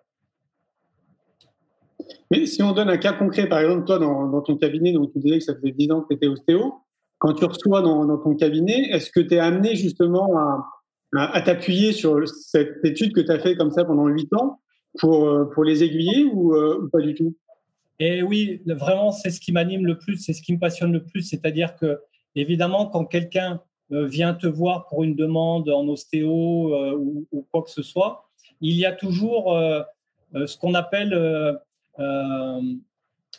Mais 2.30 2.46
si 2.46 2.62
on 2.62 2.72
donne 2.72 2.90
un 2.90 2.98
cas 2.98 3.12
concret, 3.12 3.48
par 3.48 3.60
exemple, 3.60 3.84
toi, 3.86 3.98
dans, 3.98 4.42
ton 4.42 4.56
cabinet, 4.56 4.92
donc 4.92 5.12
tu 5.12 5.20
disais 5.20 5.38
que 5.38 5.44
ça 5.44 5.54
faisait 5.54 5.72
10 5.72 5.90
ans 5.92 6.00
que 6.02 6.08
tu 6.08 6.14
étais 6.14 6.26
ostéo, 6.26 6.74
quand 7.18 7.32
tu 7.32 7.44
reçois 7.44 7.80
dans, 7.80 8.18
ton 8.18 8.34
cabinet, 8.34 8.90
est-ce 8.90 9.10
que 9.10 9.20
tu 9.20 9.34
es 9.34 9.38
amené 9.38 9.76
justement 9.76 10.36
à, 10.36 10.64
t'appuyer 11.44 11.92
sur 11.92 12.26
cette 12.28 12.84
étude 12.84 13.12
que 13.12 13.20
tu 13.20 13.30
as 13.30 13.38
fait 13.38 13.56
comme 13.56 13.70
ça 13.70 13.84
pendant 13.84 14.06
8 14.06 14.32
ans 14.34 14.60
pour, 14.98 15.28
euh, 15.28 15.44
pour 15.52 15.64
les 15.64 15.82
aiguiller 15.82 16.24
ou, 16.24 16.54
euh, 16.54 16.88
pas 16.92 17.00
du 17.00 17.14
tout? 17.14 17.34
Et 18.00 18.22
oui, 18.22 18.62
vraiment, 18.66 19.12
c'est 19.12 19.30
ce 19.30 19.40
qui 19.40 19.52
m'anime 19.52 19.86
le 19.86 19.98
plus, 19.98 20.16
c'est 20.16 20.32
ce 20.32 20.42
qui 20.42 20.52
me 20.52 20.58
passionne 20.58 20.92
le 20.92 21.04
plus. 21.04 21.22
C'est-à-dire 21.22 21.76
que, 21.76 22.00
évidemment, 22.34 22.86
quand 22.86 23.04
quelqu'un 23.04 23.60
euh, 23.92 24.06
vient 24.06 24.34
te 24.34 24.46
voir 24.46 24.86
pour 24.88 25.04
une 25.04 25.14
demande 25.14 25.68
en 25.68 25.86
ostéo 25.88 26.96
ou, 26.96 27.46
quoi 27.52 27.62
que 27.62 27.70
ce 27.70 27.82
soit, 27.82 28.28
il 28.60 28.74
y 28.74 28.84
a 28.84 28.92
toujours 28.92 29.56
ce 30.34 30.56
qu'on 30.56 30.74
appelle 30.74 31.12
euh, 32.00 32.60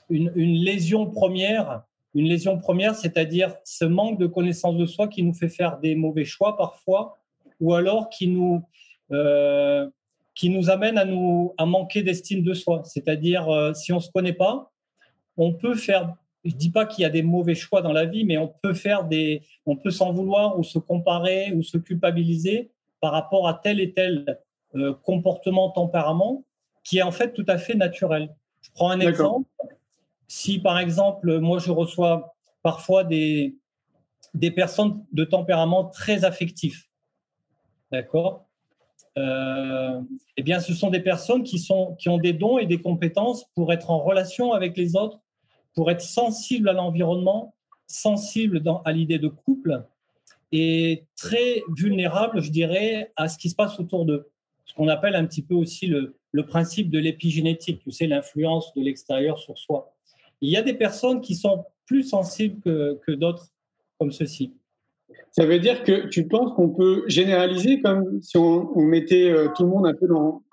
une, 0.09 0.29
lésion 0.35 1.09
première, 1.09 1.83
une 2.13 2.27
lésion 2.27 2.57
première, 2.57 2.95
c'est-à-dire 2.95 3.55
ce 3.63 3.85
manque 3.85 4.19
de 4.19 4.27
connaissance 4.27 4.77
de 4.77 4.85
soi 4.85 5.07
qui 5.07 5.23
nous 5.23 5.33
fait 5.33 5.49
faire 5.49 5.79
des 5.79 5.95
mauvais 5.95 6.25
choix 6.25 6.55
parfois, 6.55 7.17
ou 7.59 7.73
alors 7.73 8.09
qui 8.09 8.27
nous, 8.27 8.63
euh, 9.11 9.89
qui 10.33 10.49
nous 10.49 10.69
amène 10.69 10.97
à, 10.97 11.05
nous, 11.05 11.53
à 11.57 11.65
manquer 11.65 12.03
d'estime 12.03 12.43
de 12.43 12.53
soi. 12.53 12.81
C'est-à-dire, 12.85 13.49
euh, 13.49 13.73
si 13.73 13.91
on 13.93 13.97
ne 13.97 14.01
se 14.01 14.11
connaît 14.11 14.33
pas, 14.33 14.71
on 15.37 15.53
peut 15.53 15.75
faire, 15.75 16.15
je 16.43 16.53
ne 16.53 16.57
dis 16.57 16.71
pas 16.71 16.85
qu'il 16.85 17.03
y 17.03 17.05
a 17.05 17.09
des 17.09 17.23
mauvais 17.23 17.55
choix 17.55 17.81
dans 17.81 17.93
la 17.93 18.05
vie, 18.05 18.25
mais 18.25 18.37
on 18.37 18.53
peut 18.61 18.73
faire 18.73 19.05
des, 19.05 19.43
on 19.65 19.75
peut 19.75 19.91
s'en 19.91 20.11
vouloir 20.11 20.57
ou 20.59 20.63
se 20.63 20.79
comparer 20.79 21.51
ou 21.53 21.63
se 21.63 21.77
culpabiliser 21.77 22.71
par 23.01 23.11
rapport 23.11 23.47
à 23.47 23.53
tel 23.53 23.79
et 23.79 23.93
tel 23.93 24.39
comportement, 25.03 25.69
tempérament, 25.69 26.43
qui 26.83 26.97
est 26.97 27.01
en 27.01 27.11
fait 27.11 27.33
tout 27.33 27.45
à 27.47 27.57
fait 27.57 27.75
naturel. 27.75 28.33
Je 28.61 28.69
prends 28.73 28.89
un 28.89 28.99
exemple. 28.99 29.47
Si 30.27 30.59
par 30.59 30.79
exemple, 30.79 31.39
moi 31.39 31.59
je 31.59 31.71
reçois 31.71 32.35
parfois 32.61 33.03
des, 33.03 33.55
des 34.33 34.51
personnes 34.51 35.03
de 35.11 35.23
tempérament 35.23 35.85
très 35.85 36.25
affectif, 36.25 36.89
d'accord 37.95 38.45
euh, 39.17 40.01
Eh 40.37 40.43
bien, 40.43 40.59
ce 40.59 40.73
sont 40.73 40.89
des 40.89 40.99
personnes 40.99 41.43
qui, 41.43 41.59
sont, 41.59 41.95
qui 41.95 42.09
ont 42.09 42.17
des 42.17 42.33
dons 42.33 42.57
et 42.57 42.65
des 42.65 42.81
compétences 42.81 43.45
pour 43.55 43.71
être 43.73 43.89
en 43.91 43.99
relation 43.99 44.53
avec 44.53 44.77
les 44.77 44.95
autres, 44.95 45.19
pour 45.73 45.89
être 45.91 46.01
sensibles 46.01 46.69
à 46.69 46.73
l'environnement, 46.73 47.55
sensibles 47.87 48.61
à 48.85 48.91
l'idée 48.91 49.19
de 49.19 49.27
couple 49.27 49.83
et 50.51 51.05
très 51.15 51.63
vulnérables, 51.75 52.41
je 52.41 52.51
dirais, 52.51 53.11
à 53.15 53.27
ce 53.27 53.37
qui 53.37 53.49
se 53.49 53.55
passe 53.55 53.79
autour 53.79 54.05
d'eux. 54.05 54.29
Ce 54.65 54.73
qu'on 54.73 54.87
appelle 54.87 55.15
un 55.15 55.25
petit 55.25 55.41
peu 55.41 55.53
aussi 55.53 55.87
le, 55.87 56.15
le 56.31 56.45
principe 56.45 56.89
de 56.89 56.99
l'épigénétique, 56.99 57.79
tu 57.81 57.91
sais, 57.91 58.07
l'influence 58.07 58.73
de 58.73 58.81
l'extérieur 58.81 59.37
sur 59.37 59.57
soi. 59.57 59.95
Il 60.41 60.49
y 60.49 60.57
a 60.57 60.61
des 60.61 60.73
personnes 60.73 61.21
qui 61.21 61.33
sont 61.35 61.65
plus 61.85 62.03
sensibles 62.03 62.59
que, 62.61 63.11
d'autres 63.11 63.47
comme 63.97 64.11
ceci. 64.11 64.53
Ça 65.31 65.45
veut 65.45 65.59
dire 65.59 65.83
que 65.83 66.07
tu 66.07 66.27
penses 66.27 66.53
qu'on 66.55 66.69
peut 66.69 67.03
généraliser 67.07 67.81
comme 67.81 68.21
si 68.21 68.37
on, 68.37 68.73
mettait 68.81 69.29
euh, 69.29 69.49
tout 69.55 69.63
le 69.63 69.69
monde 69.69 69.87
un 69.87 69.93
peu 69.93 70.07
dans, 70.07 70.43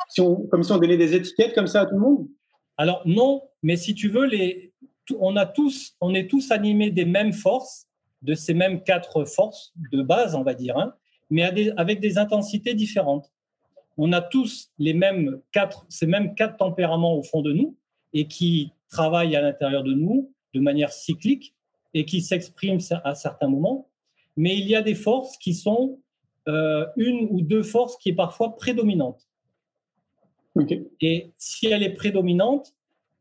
comme 0.51 0.63
si 0.63 0.73
on 0.73 0.79
donnait 0.79 0.97
des 0.97 1.15
étiquettes 1.15 1.55
comme 1.55 1.69
ça 1.69 1.83
à 1.83 1.87
tout 1.87 1.95
le 1.95 2.01
monde? 2.01 2.29
Alors 2.77 3.03
non, 3.07 3.43
mais 3.63 3.77
si 3.77 3.95
tu 3.95 4.09
veux, 4.09 4.27
les, 4.27 4.73
on, 5.19 5.37
a 5.37 5.47
tous, 5.47 5.95
on 6.01 6.15
est 6.15 6.29
tous 6.29 6.51
animés 6.51 6.91
des 6.91 7.05
mêmes 7.05 7.33
forces, 7.33 7.87
de 8.23 8.35
ces 8.35 8.55
mêmes 8.55 8.83
quatre 8.83 9.25
forces 9.25 9.73
de 9.93 10.03
base, 10.03 10.35
on 10.35 10.43
va 10.43 10.55
dire, 10.55 10.77
hein, 10.77 10.95
mais 11.31 11.43
avec 11.77 12.01
des 12.01 12.19
intensités 12.19 12.75
différentes 12.75 13.33
on 13.97 14.13
a 14.13 14.21
tous 14.21 14.71
les 14.79 14.95
mêmes 14.95 15.41
quatre, 15.53 15.85
ces 15.89 16.07
mêmes 16.07 16.35
quatre 16.35 16.57
tempéraments 16.57 17.15
au 17.17 17.23
fond 17.23 17.43
de 17.43 17.53
nous 17.53 17.77
et 18.13 18.27
qui 18.27 18.73
travaillent 18.89 19.37
à 19.37 19.43
l'intérieur 19.43 19.83
de 19.83 19.93
nous 19.93 20.33
de 20.55 20.61
manière 20.61 20.93
cyclique 20.93 21.55
et 21.95 22.05
qui 22.05 22.21
s'expriment 22.21 22.81
à 23.05 23.15
certains 23.15 23.49
moments. 23.49 23.89
Mais 24.37 24.57
il 24.57 24.67
y 24.67 24.75
a 24.75 24.83
des 24.83 24.95
forces 24.95 25.37
qui 25.37 25.55
sont 25.55 25.99
euh, 26.49 26.87
une 26.97 27.29
ou 27.31 27.41
deux 27.41 27.63
forces 27.63 27.97
qui 27.97 28.11
est 28.11 28.15
parfois 28.15 28.57
prédominante. 28.57 29.29
Et 31.01 31.33
si 31.39 31.69
elle 31.69 31.83
est 31.83 31.95
prédominante, 31.95 32.75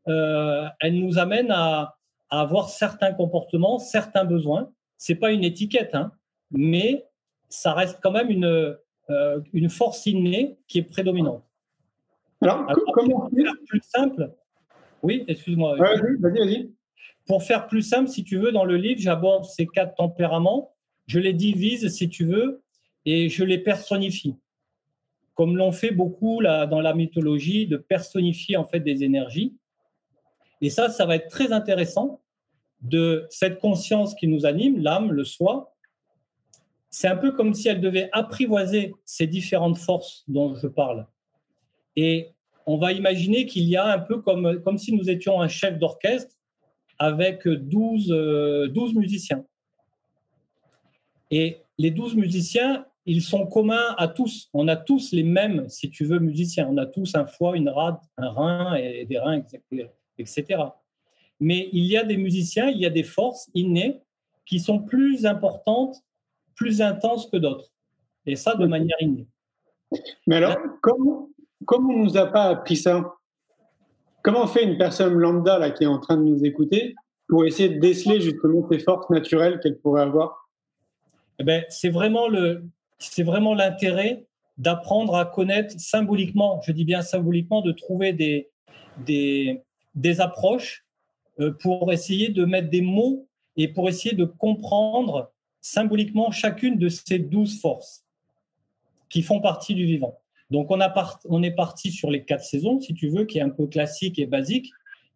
euh, 0.08 0.66
elle 0.80 0.98
nous 0.98 1.18
amène 1.18 1.50
à, 1.50 1.96
avoir 2.30 2.70
certains 2.70 3.12
comportements, 3.12 3.78
certains 3.78 4.24
besoins. 4.24 4.70
C'est 4.96 5.14
pas 5.16 5.32
une 5.32 5.44
étiquette, 5.44 5.94
hein, 5.94 6.12
mais 6.50 7.06
ça 7.50 7.74
reste 7.74 7.98
quand 8.02 8.10
même 8.10 8.30
une, 8.30 8.76
euh, 9.10 9.40
une 9.52 9.68
force 9.68 10.06
innée 10.06 10.56
qui 10.66 10.78
est 10.78 10.82
prédominante. 10.82 11.44
Alors, 12.40 12.66
comment 12.94 13.20
pour 13.20 13.30
faire 13.30 13.54
plus 13.68 13.82
simple 13.82 14.32
Oui, 15.02 15.24
excuse-moi. 15.28 15.76
vas-y, 15.76 16.16
vas-y. 16.16 16.70
Pour 17.26 17.42
faire 17.42 17.66
plus 17.68 17.82
simple, 17.82 18.08
si 18.08 18.24
tu 18.24 18.38
veux, 18.38 18.50
dans 18.50 18.64
le 18.64 18.76
livre, 18.76 19.00
j'aborde 19.00 19.44
ces 19.44 19.66
quatre 19.66 19.94
tempéraments, 19.94 20.71
je 21.06 21.18
les 21.18 21.32
divise, 21.32 21.88
si 21.88 22.08
tu 22.08 22.24
veux, 22.24 22.62
et 23.04 23.28
je 23.28 23.44
les 23.44 23.58
personnifie. 23.58 24.36
Comme 25.34 25.56
l'ont 25.56 25.72
fait 25.72 25.90
beaucoup 25.90 26.40
là, 26.40 26.66
dans 26.66 26.80
la 26.80 26.94
mythologie, 26.94 27.66
de 27.66 27.76
personnifier 27.76 28.56
en 28.56 28.64
fait 28.64 28.80
des 28.80 29.02
énergies. 29.02 29.54
Et 30.60 30.70
ça, 30.70 30.90
ça 30.90 31.06
va 31.06 31.16
être 31.16 31.28
très 31.28 31.52
intéressant 31.52 32.20
de 32.82 33.26
cette 33.30 33.58
conscience 33.58 34.14
qui 34.14 34.28
nous 34.28 34.46
anime, 34.46 34.80
l'âme, 34.80 35.12
le 35.12 35.24
soi, 35.24 35.72
c'est 36.92 37.08
un 37.08 37.16
peu 37.16 37.32
comme 37.32 37.54
si 37.54 37.68
elle 37.68 37.80
devait 37.80 38.10
apprivoiser 38.12 38.94
ces 39.04 39.26
différentes 39.26 39.78
forces 39.78 40.24
dont 40.28 40.54
je 40.54 40.66
parle. 40.66 41.06
Et 41.96 42.28
on 42.66 42.76
va 42.76 42.92
imaginer 42.92 43.46
qu'il 43.46 43.64
y 43.64 43.76
a 43.76 43.86
un 43.86 43.98
peu 43.98 44.20
comme, 44.20 44.60
comme 44.62 44.78
si 44.78 44.94
nous 44.94 45.08
étions 45.08 45.40
un 45.40 45.48
chef 45.48 45.78
d'orchestre 45.78 46.36
avec 46.98 47.48
12, 47.48 48.08
12 48.08 48.12
euh, 48.12 48.98
musiciens. 48.98 49.44
Et 51.32 51.62
les 51.78 51.90
12 51.90 52.14
musiciens, 52.14 52.86
ils 53.04 53.22
sont 53.22 53.46
communs 53.46 53.96
à 53.98 54.06
tous. 54.06 54.48
On 54.52 54.68
a 54.68 54.76
tous 54.76 55.10
les 55.10 55.24
mêmes, 55.24 55.68
si 55.68 55.90
tu 55.90 56.04
veux, 56.04 56.20
musiciens. 56.20 56.68
On 56.70 56.76
a 56.76 56.86
tous 56.86 57.16
un 57.16 57.26
foie, 57.26 57.56
une 57.56 57.68
rate, 57.68 58.00
un 58.16 58.28
rein 58.28 58.74
et 58.74 59.04
des 59.06 59.18
reins, 59.18 59.42
etc. 60.18 60.62
Mais 61.40 61.68
il 61.72 61.84
y 61.86 61.96
a 61.96 62.04
des 62.04 62.16
musiciens, 62.16 62.68
il 62.68 62.78
y 62.78 62.86
a 62.86 62.90
des 62.90 63.02
forces 63.02 63.50
innées 63.54 64.00
qui 64.46 64.60
sont 64.60 64.78
plus 64.78 65.26
importantes 65.26 65.96
plus 66.54 66.80
intense 66.80 67.26
que 67.26 67.36
d'autres. 67.36 67.70
Et 68.26 68.36
ça, 68.36 68.54
de 68.54 68.66
manière 68.66 68.96
innée. 69.00 69.26
Mais 70.26 70.36
alors, 70.36 70.56
comment, 70.80 71.28
comment 71.64 71.90
on 71.90 71.98
ne 71.98 72.04
nous 72.04 72.16
a 72.16 72.26
pas 72.26 72.44
appris 72.44 72.76
ça? 72.76 73.14
Comment 74.22 74.46
fait 74.46 74.62
une 74.62 74.78
personne 74.78 75.14
lambda 75.14 75.58
là, 75.58 75.70
qui 75.70 75.84
est 75.84 75.88
en 75.88 75.98
train 75.98 76.16
de 76.16 76.22
nous 76.22 76.44
écouter 76.44 76.94
pour 77.28 77.44
essayer 77.44 77.68
de 77.68 77.80
déceler 77.80 78.20
justement 78.20 78.66
ces 78.70 78.78
forces 78.78 79.10
naturelles 79.10 79.58
qu'elle 79.60 79.78
pourrait 79.78 80.02
avoir? 80.02 80.41
Eh 81.42 81.44
ben, 81.44 81.64
C'est 81.68 81.90
vraiment 81.90 83.54
l'intérêt 83.54 84.24
d'apprendre 84.58 85.16
à 85.16 85.24
connaître 85.24 85.74
symboliquement, 85.78 86.60
je 86.64 86.70
dis 86.70 86.84
bien 86.84 87.02
symboliquement, 87.02 87.62
de 87.62 87.72
trouver 87.72 88.12
des, 88.12 90.20
approches 90.20 90.84
euh, 91.40 91.50
pour 91.50 91.92
essayer 91.92 92.28
de 92.28 92.44
mettre 92.44 92.70
des 92.70 92.80
mots 92.80 93.26
et 93.56 93.66
pour 93.66 93.88
essayer 93.88 94.14
de 94.14 94.24
comprendre 94.24 95.32
symboliquement 95.60 96.30
chacune 96.30 96.78
de 96.78 96.88
ces 96.88 97.18
douze 97.18 97.60
forces 97.60 98.04
qui 99.08 99.22
font 99.22 99.40
partie 99.40 99.74
du 99.74 99.84
vivant. 99.84 100.20
Donc 100.50 100.70
on, 100.70 100.78
on 101.24 101.42
est 101.42 101.50
parti 101.50 101.90
sur 101.90 102.08
les 102.08 102.24
quatre 102.24 102.44
saisons, 102.44 102.80
si 102.80 102.94
tu 102.94 103.08
veux, 103.08 103.24
qui 103.24 103.38
est 103.38 103.42
un 103.42 103.50
peu 103.50 103.66
classique 103.66 104.20
et 104.20 104.26
basique. 104.26 104.70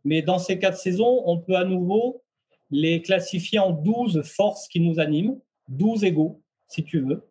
Mais 0.05 0.23
dans 0.23 0.41
ces 0.41 0.59
quatre 0.59 0.79
saisons, 0.79 1.23
on 1.25 1.39
peut 1.39 1.57
à 1.57 1.65
nouveau 1.65 2.23
les 2.71 3.01
classifier 3.01 3.61
en 3.61 3.71
douze 3.71 4.23
forces 4.23 4.67
qui 4.67 4.81
nous 4.81 4.99
animent, 4.99 5.39
douze 5.69 6.05
égaux, 6.05 6.41
si 6.69 6.85
tu 6.85 7.01
veux. 7.01 7.29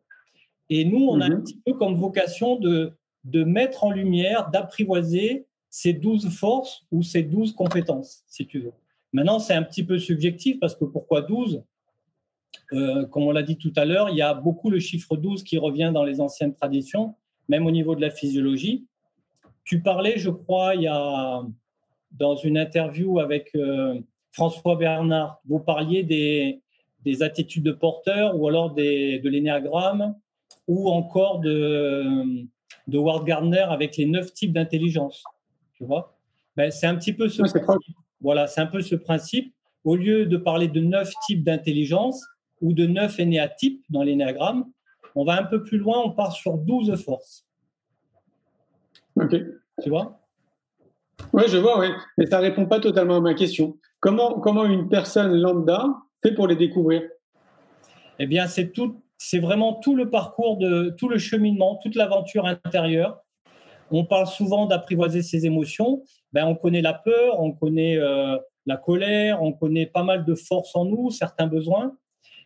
Et 0.70 0.86
nous, 0.86 1.06
on 1.06 1.22
a 1.22 1.25
un 1.25 1.30
mhm. 1.30 1.44
petit 1.44 1.60
peu 1.65 1.74
comme 1.74 1.96
vocation 1.96 2.58
de, 2.58 2.94
de 3.24 3.44
mettre 3.44 3.84
en 3.84 3.92
lumière, 3.92 4.50
d'apprivoiser 4.50 5.46
ces 5.70 5.94
douze 5.94 6.30
forces 6.30 6.86
ou 6.92 7.04
ces 7.04 7.24
douze 7.24 7.54
compétences, 7.54 8.24
si 8.27 8.48
tu 8.48 8.60
veux. 8.60 8.74
Maintenant, 9.13 9.39
c'est 9.39 9.54
un 9.54 9.63
petit 9.63 9.84
peu 9.84 10.00
subjectif 10.00 10.60
parce 10.60 10.75
que 10.75 10.86
pourquoi 10.86 11.22
12 11.22 11.63
euh, 12.74 13.06
comme 13.08 13.24
on 13.24 13.32
l'a 13.32 13.44
dit 13.44 13.58
tout 13.58 13.74
à 13.75 13.86
l'heure, 13.86 14.10
il 14.10 14.18
y 14.18 14.22
a 14.22 14.34
beaucoup 14.34 14.70
le 14.70 14.80
chiffre 14.80 15.18
12 15.18 15.44
qui 15.44 15.58
revient 15.58 15.92
dans 15.94 16.04
les 16.04 16.22
anciennes 16.22 16.54
traditions, 16.54 17.15
même 17.48 17.65
au 17.65 17.72
niveau 17.72 17.96
de 17.96 18.01
la 18.01 18.10
physiologie. 18.10 18.86
Tu 19.63 19.82
parlais, 19.82 20.18
je 20.18 20.30
crois, 20.30 20.75
il 20.75 20.84
y 20.84 20.88
a 20.88 21.44
dans 22.12 22.36
une 22.36 22.58
interview 22.58 23.20
avec 23.20 23.51
euh, 23.56 24.00
François 24.32 24.75
Bernard, 24.75 25.42
vous 25.46 25.60
parliez 25.60 26.04
des, 26.04 26.62
attitudes 27.21 27.63
de 27.63 27.71
porteur 27.71 28.38
ou 28.38 28.47
alors 28.47 28.74
des, 28.74 29.19
de 29.19 29.29
l'énéagramme 29.29 30.15
ou 30.67 30.89
encore 30.89 31.39
de, 31.39 32.45
de 32.88 32.97
Ward 32.97 33.25
Gardner 33.25 33.65
avec 33.69 33.97
les 33.97 34.05
neuf 34.05 34.33
types 34.33 34.53
d'intelligence. 34.53 35.24
Tu 35.74 35.85
vois 35.85 36.17
ben, 36.55 36.71
C'est 36.71 36.88
un 36.88 36.95
petit 36.95 37.13
peu 37.13 37.29
ce 37.29 37.41
principe. 37.41 37.95
Voilà, 38.21 38.47
c'est 38.47 38.62
un 38.62 38.65
peu 38.67 38.81
ce 38.81 38.95
principe. 38.95 39.53
Au 39.83 39.95
lieu 39.95 40.25
de 40.25 40.38
parler 40.38 40.67
de 40.67 40.79
neuf 40.79 41.13
types 41.27 41.43
d'intelligence 41.43 42.25
ou 42.62 42.74
de 42.74 42.85
neuf 42.88 43.19
énéatypes 43.19 43.83
dans 43.89 44.01
l'énéagramme, 44.01 44.65
on 45.13 45.24
va 45.24 45.39
un 45.39 45.43
peu 45.43 45.63
plus 45.63 45.77
loin, 45.77 46.01
on 46.03 46.12
part 46.12 46.31
sur 46.31 46.57
12 46.57 46.95
forces. 47.03 47.45
Ok. 49.15 49.35
Tu 49.81 49.89
vois? 49.89 50.19
Oui, 51.33 51.43
je 51.47 51.57
vois, 51.57 51.79
oui. 51.79 51.88
Mais 52.17 52.25
ça 52.25 52.38
ne 52.38 52.43
répond 52.43 52.65
pas 52.65 52.79
totalement 52.79 53.17
à 53.17 53.21
ma 53.21 53.33
question. 53.33 53.77
Comment, 54.00 54.39
comment 54.39 54.65
une 54.65 54.89
personne 54.89 55.33
lambda 55.33 55.88
pour 56.34 56.48
les 56.48 56.55
découvrir 56.55 57.03
Eh 58.20 58.27
bien, 58.27 58.48
c'est 58.48 58.72
tout, 58.72 59.01
c'est 59.17 59.39
vraiment 59.39 59.74
tout 59.74 59.96
le 59.96 60.10
parcours 60.10 60.58
de 60.58 60.94
tout 60.98 61.10
le 61.10 61.17
cheminement, 61.17 61.79
toute 61.82 61.96
l'aventure 61.96 62.46
intérieure. 62.46 63.22
On 63.91 64.05
parle 64.05 64.27
souvent 64.27 64.65
d'apprivoiser 64.65 65.22
ses 65.22 65.46
émotions. 65.46 66.03
Ben, 66.34 66.46
on 66.46 66.55
connaît 66.55 66.82
la 66.82 66.94
peur, 66.94 67.39
on 67.39 67.51
connaît 67.51 67.98
euh, 67.98 68.38
la 68.65 68.77
colère, 68.77 69.41
on 69.44 69.53
connaît 69.53 69.86
pas 69.86 70.03
mal 70.03 70.25
de 70.25 70.36
forces 70.36 70.75
en 70.75 70.86
nous, 70.86 71.12
certains 71.12 71.48
besoins. 71.48 71.96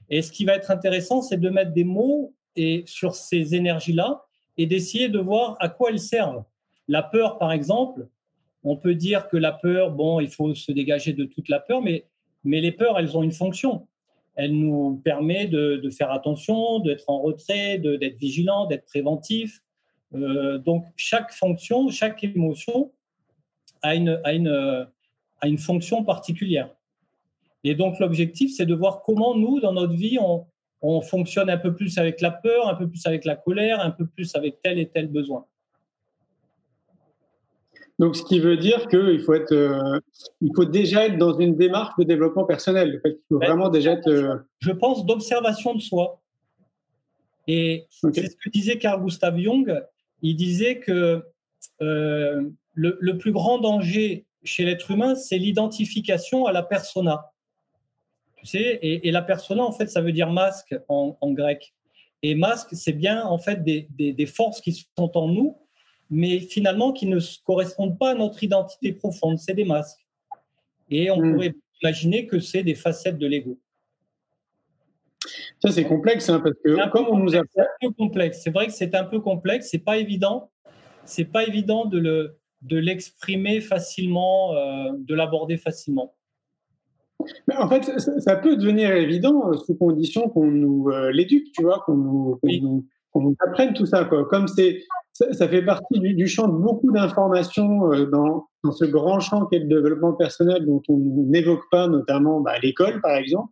Et 0.09 0.21
ce 0.21 0.31
qui 0.31 0.45
va 0.45 0.55
être 0.55 0.71
intéressant, 0.71 1.21
c'est 1.21 1.39
de 1.39 1.49
mettre 1.49 1.71
des 1.71 1.83
mots 1.83 2.33
et 2.55 2.83
sur 2.87 3.15
ces 3.15 3.55
énergies-là 3.55 4.25
et 4.57 4.65
d'essayer 4.65 5.07
de 5.07 5.19
voir 5.19 5.55
à 5.59 5.69
quoi 5.69 5.91
elles 5.91 5.99
servent. 5.99 6.43
La 6.87 7.03
peur, 7.03 7.37
par 7.37 7.51
exemple, 7.51 8.07
on 8.63 8.75
peut 8.75 8.95
dire 8.95 9.29
que 9.29 9.37
la 9.37 9.53
peur, 9.53 9.91
bon, 9.91 10.19
il 10.19 10.29
faut 10.29 10.53
se 10.55 10.71
dégager 10.71 11.13
de 11.13 11.23
toute 11.23 11.47
la 11.47 11.59
peur, 11.59 11.81
mais, 11.81 12.05
mais 12.43 12.61
les 12.61 12.71
peurs, 12.71 12.97
elles 12.99 13.17
ont 13.17 13.23
une 13.23 13.31
fonction. 13.31 13.87
Elles 14.35 14.53
nous 14.53 15.01
permettent 15.03 15.51
de, 15.51 15.89
faire 15.89 16.11
attention, 16.11 16.79
d'être 16.79 17.09
en 17.09 17.19
retrait, 17.21 17.77
d'être 17.77 18.17
vigilant, 18.17 18.67
d'être 18.67 18.85
préventif. 18.85 19.61
Euh, 20.15 20.57
donc, 20.57 20.85
chaque 20.95 21.33
fonction, 21.33 21.89
chaque 21.89 22.23
émotion 22.23 22.91
a 23.81 23.95
une, 23.95 25.57
fonction 25.57 26.03
particulière. 26.03 26.69
Et 27.63 27.75
donc, 27.75 27.99
l'objectif, 27.99 28.55
c'est 28.55 28.65
de 28.65 28.73
voir 28.73 29.01
comment 29.01 29.35
nous, 29.35 29.59
dans 29.59 29.73
notre 29.73 29.93
vie, 29.93 30.17
on 30.81 31.01
fonctionne 31.01 31.49
un 31.49 31.57
peu 31.57 31.75
plus 31.75 31.97
avec 31.97 32.21
la 32.21 32.31
peur, 32.31 32.69
un 32.69 32.75
peu 32.75 32.87
plus 32.87 33.05
avec 33.05 33.25
la 33.25 33.35
colère, 33.35 33.81
un 33.81 33.91
peu 33.91 34.07
plus 34.07 34.33
avec 34.35 34.61
tel 34.61 34.79
et 34.79 34.87
tel 34.87 35.07
besoin. 35.07 35.45
Donc, 37.99 38.15
ce 38.15 38.23
qui 38.23 38.39
veut 38.39 38.57
dire 38.57 38.87
qu'il 38.87 39.19
faut 39.19 39.33
être, 39.33 39.51
euh, 39.51 39.99
il 40.41 40.51
faut 40.55 40.65
déjà 40.65 41.05
être 41.05 41.17
dans 41.17 41.37
une 41.37 41.55
démarche 41.57 41.93
de 41.99 42.05
développement 42.05 42.45
personnel. 42.45 43.01
il 43.03 43.17
faut 43.27 43.37
ben, 43.37 43.47
vraiment 43.47 43.69
déjà 43.69 43.91
être. 43.91 44.07
Euh, 44.07 44.37
Je 44.59 44.71
pense 44.71 45.05
d'observation 45.05 45.75
de 45.75 45.81
soi. 45.81 46.21
Et 47.47 47.87
c'est 47.89 48.29
ce 48.29 48.35
que 48.35 48.49
disait 48.49 48.77
Carl 48.77 49.01
Gustav 49.01 49.37
Jung. 49.37 49.83
Il 50.21 50.35
disait 50.35 50.79
que 50.79 51.25
euh, 51.81 52.49
le, 52.73 52.97
le, 52.99 53.17
plus 53.17 53.31
grand 53.31 53.57
danger 53.57 54.25
chez 54.43 54.63
l'être 54.63 54.91
humain, 54.91 55.15
c'est 55.15 55.37
l'identification 55.37 56.45
à 56.45 56.51
la 56.51 56.63
persona. 56.63 57.31
Tu 58.37 58.45
sais, 58.45 58.79
et, 58.81 59.11
la 59.11 59.21
persona, 59.21 59.63
en 59.63 59.71
fait, 59.71 59.87
ça 59.87 60.01
veut 60.01 60.13
dire 60.13 60.29
masque 60.29 60.73
en, 60.87 61.17
grec. 61.33 61.73
Et 62.23 62.35
masque, 62.35 62.69
c'est 62.71 62.93
bien, 62.93 63.25
en 63.25 63.37
fait, 63.37 63.63
des, 63.63 63.87
des, 63.97 64.25
forces 64.25 64.61
qui 64.61 64.71
sont 64.97 65.17
en 65.17 65.27
nous, 65.27 65.57
mais 66.09 66.39
finalement 66.39 66.91
qui 66.91 67.05
ne 67.05 67.19
correspondent 67.43 67.97
pas 67.97 68.11
à 68.11 68.15
notre 68.15 68.43
identité 68.43 68.93
profonde. 68.93 69.37
C'est 69.39 69.53
des 69.53 69.65
masques. 69.65 70.05
Et 70.89 71.11
on 71.11 71.21
hmm. 71.21 71.33
pourrait 71.33 71.55
imaginer 71.81 72.25
que 72.27 72.39
c'est 72.39 72.63
des 72.63 72.75
facettes 72.75 73.17
de 73.17 73.27
l'ego. 73.27 73.59
Ça, 75.61 75.71
c'est 75.71 75.83
complexe, 75.83 76.29
hein, 76.29 76.39
parce 76.39 76.55
que 76.63 76.89
comme 76.89 77.07
on 77.09 77.17
nous 77.17 77.35
a 77.35 77.41
C'est 77.53 77.61
un 77.61 77.67
peu 77.81 77.91
complexe. 77.91 78.41
C'est 78.43 78.51
vrai 78.51 78.67
que 78.67 78.73
c'est 78.73 78.95
un 78.95 79.03
peu 79.03 79.19
complexe. 79.19 79.67
C'est 79.69 79.79
pas 79.79 79.97
évident. 79.97 80.51
C'est 81.05 81.25
pas 81.25 81.45
évident 81.45 81.85
de 81.85 81.99
le 81.99 82.35
de 82.61 82.77
l'exprimer 82.77 83.61
facilement, 83.61 84.53
euh, 84.53 84.91
de 84.97 85.15
l'aborder 85.15 85.55
facilement 85.55 86.13
en 87.57 87.69
fait, 87.69 87.99
ça 88.19 88.35
peut 88.35 88.55
devenir 88.55 88.91
évident 88.91 89.49
euh, 89.49 89.53
sous 89.53 89.75
condition 89.75 90.29
qu'on 90.29 90.47
nous 90.47 90.89
euh, 90.89 91.11
l'éduque, 91.11 91.51
tu 91.53 91.63
vois, 91.63 91.83
qu'on 91.85 91.95
nous, 91.95 92.39
apprenne 93.39 93.73
tout 93.73 93.85
ça. 93.85 94.05
Quoi. 94.05 94.25
Comme 94.25 94.47
c'est, 94.47 94.83
ça, 95.13 95.47
fait 95.47 95.61
partie 95.63 95.99
du, 95.99 96.27
champ 96.27 96.47
de 96.47 96.57
beaucoup 96.57 96.91
d'informations 96.91 97.91
euh, 97.91 98.05
dans, 98.05 98.47
dans, 98.63 98.71
ce 98.71 98.85
grand 98.85 99.19
champ 99.19 99.45
qu'est 99.45 99.59
le 99.59 99.67
développement 99.67 100.13
personnel 100.13 100.65
dont 100.65 100.81
on 100.87 100.97
n'évoque 100.97 101.63
pas, 101.71 101.87
notamment 101.87 102.41
bah, 102.41 102.59
l'école, 102.61 103.01
par 103.01 103.15
exemple. 103.15 103.51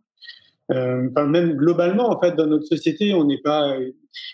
enfin, 0.70 1.26
même 1.26 1.54
globalement, 1.54 2.10
en 2.10 2.20
fait, 2.20 2.34
dans 2.36 2.46
notre 2.46 2.66
société, 2.66 3.14
on 3.14 3.24
n'est 3.24 3.40
pas. 3.42 3.74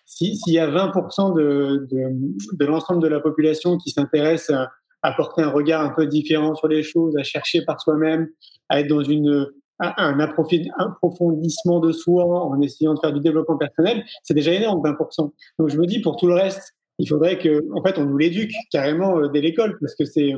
S'il 0.06 0.36
y 0.46 0.58
a 0.58 0.68
20% 0.68 1.34
de, 1.36 1.86
de, 1.90 2.56
de 2.56 2.64
l'ensemble 2.64 3.02
de 3.02 3.08
la 3.08 3.20
population 3.20 3.76
qui 3.78 3.90
s'intéresse 3.90 4.50
à, 4.50 4.70
à 5.04 5.12
porter 5.12 5.42
un 5.42 5.50
regard 5.50 5.82
un 5.82 5.90
peu 5.90 6.06
différent 6.06 6.54
sur 6.54 6.66
les 6.66 6.82
choses, 6.82 7.14
à 7.18 7.22
chercher 7.22 7.62
par 7.62 7.80
soi-même, 7.80 8.28
à 8.70 8.80
être 8.80 8.88
dans 8.88 9.02
une, 9.02 9.46
un 9.80 10.20
approfondissement 10.20 11.80
de 11.80 11.92
soi 11.92 12.24
en 12.24 12.60
essayant 12.60 12.94
de 12.94 13.00
faire 13.00 13.12
du 13.12 13.20
développement 13.20 13.56
personnel, 13.56 14.04
c'est 14.22 14.34
déjà 14.34 14.52
énorme, 14.52 14.80
20%. 14.82 15.32
Donc 15.58 15.68
je 15.68 15.78
me 15.78 15.86
dis, 15.86 16.00
pour 16.00 16.16
tout 16.16 16.26
le 16.26 16.34
reste, 16.34 16.74
il 16.98 17.08
faudrait 17.08 17.38
que, 17.38 17.64
en 17.74 17.82
fait, 17.82 17.98
on 17.98 18.04
nous 18.04 18.16
l'éduque 18.16 18.52
carrément 18.70 19.18
euh, 19.18 19.28
dès 19.28 19.40
l'école, 19.40 19.76
parce 19.80 19.94
que 19.94 20.04
c'est, 20.04 20.32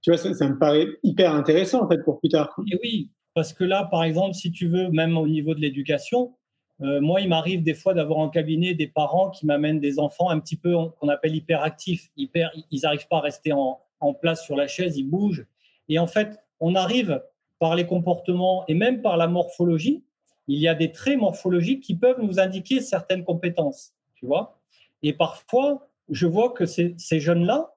tu 0.00 0.10
vois, 0.10 0.16
ça, 0.16 0.48
me 0.48 0.58
paraît 0.58 0.86
hyper 1.02 1.34
intéressant, 1.34 1.84
en 1.84 1.88
fait, 1.88 2.02
pour 2.02 2.18
plus 2.18 2.30
tard. 2.30 2.54
Oui, 2.82 3.10
parce 3.34 3.52
que 3.52 3.64
là, 3.64 3.86
par 3.90 4.04
exemple, 4.04 4.34
si 4.34 4.50
tu 4.50 4.68
veux, 4.68 4.88
même 4.88 5.16
au 5.18 5.28
niveau 5.28 5.54
de 5.54 5.60
l'éducation, 5.60 6.34
euh, 6.80 7.00
moi, 7.00 7.20
il 7.20 7.28
m'arrive 7.28 7.62
des 7.62 7.74
fois 7.74 7.92
d'avoir 7.92 8.20
en 8.20 8.30
cabinet 8.30 8.72
des 8.74 8.86
parents 8.86 9.30
qui 9.30 9.44
m'amènent 9.44 9.80
des 9.80 9.98
enfants 9.98 10.30
un 10.30 10.38
petit 10.38 10.56
peu 10.56 10.74
qu'on 10.98 11.08
appelle 11.08 11.34
hyperactifs. 11.34 12.08
Hyper, 12.16 12.50
ils 12.70 12.80
n'arrivent 12.82 13.08
pas 13.08 13.18
à 13.18 13.20
rester 13.20 13.52
en 13.52 14.14
place 14.14 14.44
sur 14.44 14.56
la 14.56 14.68
chaise, 14.68 14.96
ils 14.96 15.08
bougent. 15.08 15.46
Et 15.88 15.98
en 15.98 16.06
fait, 16.06 16.38
on 16.60 16.74
arrive 16.74 17.20
par 17.58 17.74
les 17.74 17.86
comportements 17.86 18.64
et 18.68 18.74
même 18.74 19.02
par 19.02 19.16
la 19.16 19.26
morphologie, 19.26 20.04
il 20.46 20.58
y 20.58 20.68
a 20.68 20.74
des 20.74 20.92
traits 20.92 21.18
morphologiques 21.18 21.82
qui 21.82 21.94
peuvent 21.94 22.22
nous 22.22 22.40
indiquer 22.40 22.80
certaines 22.80 23.24
compétences, 23.24 23.92
tu 24.14 24.26
vois. 24.26 24.58
Et 25.02 25.12
parfois, 25.12 25.90
je 26.08 26.26
vois 26.26 26.50
que 26.50 26.64
ces, 26.64 26.96
jeunes-là, 26.98 27.74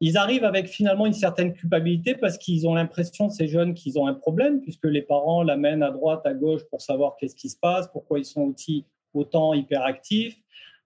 ils 0.00 0.18
arrivent 0.18 0.44
avec 0.44 0.66
finalement 0.66 1.06
une 1.06 1.14
certaine 1.14 1.54
culpabilité 1.54 2.14
parce 2.14 2.36
qu'ils 2.36 2.68
ont 2.68 2.74
l'impression, 2.74 3.30
ces 3.30 3.48
jeunes, 3.48 3.74
qu'ils 3.74 3.98
ont 3.98 4.06
un 4.06 4.14
problème, 4.14 4.60
puisque 4.60 4.84
les 4.84 5.02
parents 5.02 5.42
l'amènent 5.42 5.82
à 5.82 5.90
droite, 5.90 6.26
à 6.26 6.34
gauche 6.34 6.62
pour 6.70 6.82
savoir 6.82 7.16
qu'est-ce 7.16 7.36
qui 7.36 7.48
se 7.48 7.56
passe, 7.56 7.88
pourquoi 7.90 8.18
ils 8.18 8.24
sont 8.24 8.42
aussi 8.42 8.84
autant 9.14 9.54
hyperactifs, 9.54 10.36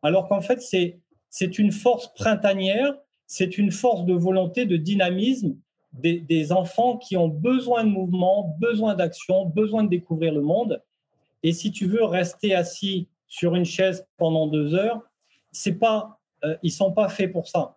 alors 0.03 0.29
qu'en 0.29 0.41
fait, 0.41 0.61
c'est 0.61 1.59
une 1.59 1.73
force 1.73 2.13
printanière 2.15 2.95
c'est 3.29 3.59
une 3.59 3.71
force 3.71 4.05
de 4.07 4.15
volonté, 4.15 4.65
de 4.65 4.77
dynamisme 4.77 5.55
des, 5.93 6.53
enfants 6.53 6.97
qui 6.97 7.17
ont 7.17 7.29
besoin 7.29 7.85
de 7.85 7.91
mouvement, 7.91 8.57
besoin 8.59 8.95
d'action, 8.95 9.47
besoin 9.47 9.85
de 9.85 9.89
découvrir 9.89 10.33
le 10.33 10.43
monde. 10.43 10.83
Et 11.43 11.53
si 11.53 11.73
tu 11.73 11.87
veux 11.87 12.05
rester 12.05 12.55
assis 12.55 13.09
sur 13.27 13.55
une 13.55 13.65
chaise 13.65 14.07
pendant 14.17 14.47
deux 14.47 14.75
heures, 14.75 15.01
c'est 15.53 15.75
pas, 15.75 16.21
euh, 16.45 16.57
ils 16.63 16.73
sont 16.73 16.93
pas 16.93 17.09
faits 17.09 17.33
pour 17.33 17.49
ça. 17.49 17.77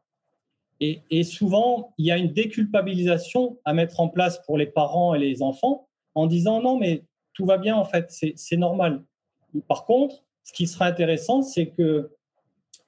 Et, 0.79 1.01
et, 1.09 1.23
souvent, 1.23 1.93
il 1.97 2.07
y 2.07 2.11
a 2.11 2.17
une 2.17 2.33
déculpabilisation 2.33 3.59
à 3.65 3.73
mettre 3.73 3.99
en 3.99 4.09
place 4.09 4.43
pour 4.45 4.57
les 4.57 4.65
parents 4.65 5.13
et 5.13 5.19
les 5.19 5.43
enfants 5.43 5.87
en 6.15 6.25
disant 6.25 6.61
non, 6.61 6.77
mais 6.77 7.03
tout 7.33 7.45
va 7.45 7.57
bien 7.57 7.75
en 7.75 7.85
fait, 7.85 8.11
c'est 8.35 8.57
normal. 8.57 9.03
Par 9.67 9.85
contre, 9.85 10.23
ce 10.43 10.53
qui 10.53 10.67
sera 10.67 10.85
intéressant, 10.85 11.43
c'est 11.43 11.67
que 11.67 12.11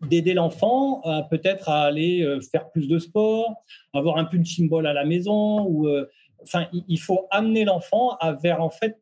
d'aider 0.08 0.34
l'enfant 0.34 1.02
peut-être 1.30 1.70
à 1.70 1.84
aller 1.84 2.22
euh, 2.24 2.40
faire 2.42 2.70
plus 2.70 2.88
de 2.88 3.00
sport, 3.00 3.64
avoir 3.94 4.18
un 4.18 4.26
punching 4.26 4.70
ball 4.70 4.88
à 4.88 4.94
la 4.94 5.06
maison 5.06 5.66
ou 5.68 5.88
euh, 5.88 6.06
enfin 6.42 6.66
il 6.72 7.00
faut 7.00 7.28
amener 7.32 7.66
l'enfant 7.66 8.16
à 8.20 8.34
vers 8.34 8.62
en 8.62 8.70
fait 8.70 8.98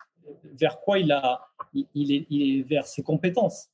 vers 0.60 0.80
quoi 0.80 1.00
il 1.00 1.12
a 1.12 1.42
il 1.74 2.12
est, 2.12 2.26
il 2.30 2.60
est 2.60 2.62
vers 2.64 2.86
ses 2.86 3.02
compétences. 3.02 3.70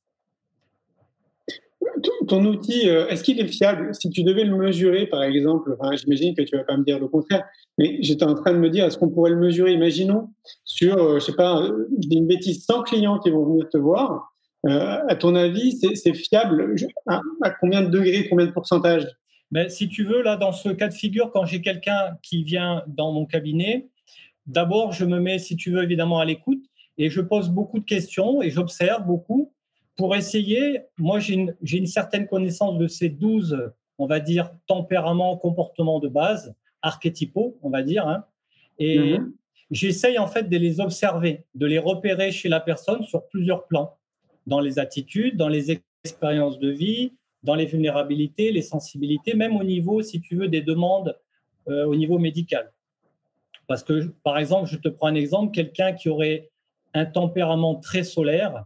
Ton 2.27 2.45
outil, 2.45 2.89
euh, 2.89 3.07
est-ce 3.07 3.23
qu'il 3.23 3.39
est 3.39 3.47
fiable? 3.47 3.93
Si 3.95 4.09
tu 4.09 4.23
devais 4.23 4.43
le 4.43 4.55
mesurer, 4.55 5.07
par 5.07 5.23
exemple, 5.23 5.75
j'imagine 5.93 6.35
que 6.35 6.43
tu 6.43 6.55
vas 6.55 6.63
pas 6.63 6.77
me 6.77 6.83
dire 6.83 6.99
le 6.99 7.07
contraire, 7.07 7.43
mais 7.77 7.97
j'étais 8.01 8.25
en 8.25 8.35
train 8.35 8.53
de 8.53 8.59
me 8.59 8.69
dire, 8.69 8.85
est-ce 8.85 8.97
qu'on 8.97 9.09
pourrait 9.09 9.31
le 9.31 9.37
mesurer? 9.37 9.73
Imaginons 9.73 10.29
sur, 10.63 11.19
je 11.19 11.25
sais 11.25 11.33
pas, 11.33 11.67
une 12.11 12.27
bêtise, 12.27 12.65
100 12.65 12.83
clients 12.83 13.19
qui 13.19 13.31
vont 13.31 13.45
venir 13.45 13.67
te 13.69 13.77
voir, 13.77 14.31
euh, 14.67 15.07
à 15.07 15.15
ton 15.15 15.35
avis, 15.35 15.79
c'est 15.95 16.13
fiable 16.13 16.75
à, 17.07 17.21
combien 17.59 17.81
de 17.81 17.89
degrés, 17.89 18.27
combien 18.29 18.45
de 18.45 18.51
pourcentage? 18.51 19.05
Ben, 19.51 19.69
Si 19.69 19.87
tu 19.87 20.03
veux, 20.03 20.21
là, 20.21 20.35
dans 20.35 20.51
ce 20.51 20.69
cas 20.69 20.87
de 20.87 20.93
figure, 20.93 21.31
quand 21.31 21.45
j'ai 21.45 21.61
quelqu'un 21.61 22.17
qui 22.21 22.43
vient 22.43 22.83
dans 22.87 23.11
mon 23.11 23.25
cabinet, 23.25 23.87
d'abord, 24.45 24.91
je 24.91 25.05
me 25.05 25.19
mets, 25.19 25.39
si 25.39 25.55
tu 25.55 25.71
veux, 25.71 25.83
évidemment 25.83 26.19
à 26.19 26.25
l'écoute 26.25 26.63
et 26.97 27.09
je 27.09 27.21
pose 27.21 27.49
beaucoup 27.49 27.79
de 27.79 27.85
questions 27.85 28.41
et 28.41 28.49
j'observe 28.49 29.05
beaucoup 29.05 29.53
pour 29.95 30.15
essayer. 30.15 30.81
Moi, 30.97 31.19
j'ai 31.19 31.35
une, 31.35 31.55
une, 31.61 31.85
certaine 31.85 32.27
connaissance 32.27 32.77
de 32.77 32.87
ces 32.87 33.09
12, 33.09 33.71
on 33.97 34.07
va 34.07 34.19
dire, 34.19 34.51
tempéraments, 34.65 35.37
comportements 35.37 35.99
de 35.99 36.07
base, 36.07 36.55
archétypaux, 36.81 37.57
on 37.61 37.69
va 37.69 37.83
dire. 37.83 38.07
Hein, 38.07 38.25
et 38.79 38.99
mm-hmm. 38.99 39.31
j'essaye 39.71 40.17
en 40.17 40.27
fait 40.27 40.49
de 40.49 40.57
les 40.57 40.79
observer, 40.79 41.45
de 41.55 41.65
les 41.65 41.79
repérer 41.79 42.31
chez 42.31 42.49
la 42.49 42.59
personne 42.59 43.03
sur 43.03 43.27
plusieurs 43.27 43.65
plans 43.67 43.97
dans 44.47 44.59
les 44.59 44.79
attitudes, 44.79 45.37
dans 45.37 45.49
les 45.49 45.79
l'expérience 46.03 46.57
de 46.59 46.69
vie, 46.69 47.13
dans 47.43 47.55
les 47.55 47.65
vulnérabilités, 47.65 48.51
les 48.51 48.61
sensibilités, 48.61 49.33
même 49.33 49.55
au 49.57 49.63
niveau, 49.63 50.01
si 50.01 50.21
tu 50.21 50.35
veux, 50.35 50.47
des 50.47 50.61
demandes 50.61 51.17
euh, 51.67 51.85
au 51.85 51.95
niveau 51.95 52.17
médical. 52.17 52.71
Parce 53.67 53.83
que, 53.83 54.07
par 54.23 54.37
exemple, 54.37 54.69
je 54.69 54.77
te 54.77 54.87
prends 54.87 55.07
un 55.07 55.15
exemple, 55.15 55.53
quelqu'un 55.53 55.91
qui 55.93 56.07
aurait 56.07 56.49
un 56.93 57.05
tempérament 57.05 57.75
très 57.75 58.03
solaire, 58.03 58.63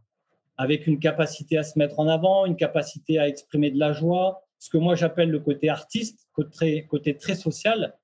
avec 0.58 0.86
une 0.86 1.00
capacité 1.00 1.58
à 1.58 1.64
se 1.64 1.80
mettre 1.80 2.00
en 2.00 2.08
avant, 2.08 2.46
une 2.46 2.56
capacité 2.56 3.18
à 3.18 3.28
exprimer 3.28 3.72
de 3.72 3.80
la 3.80 3.94
joie, 3.94 4.44
ce 4.60 4.70
que 4.70 4.78
moi 4.78 4.94
j'appelle 4.94 5.32
le 5.32 5.40
côté 5.40 5.70
artiste, 5.70 6.28
côté, 6.34 6.86
côté 6.86 7.18
très 7.18 7.34
social, 7.34 7.98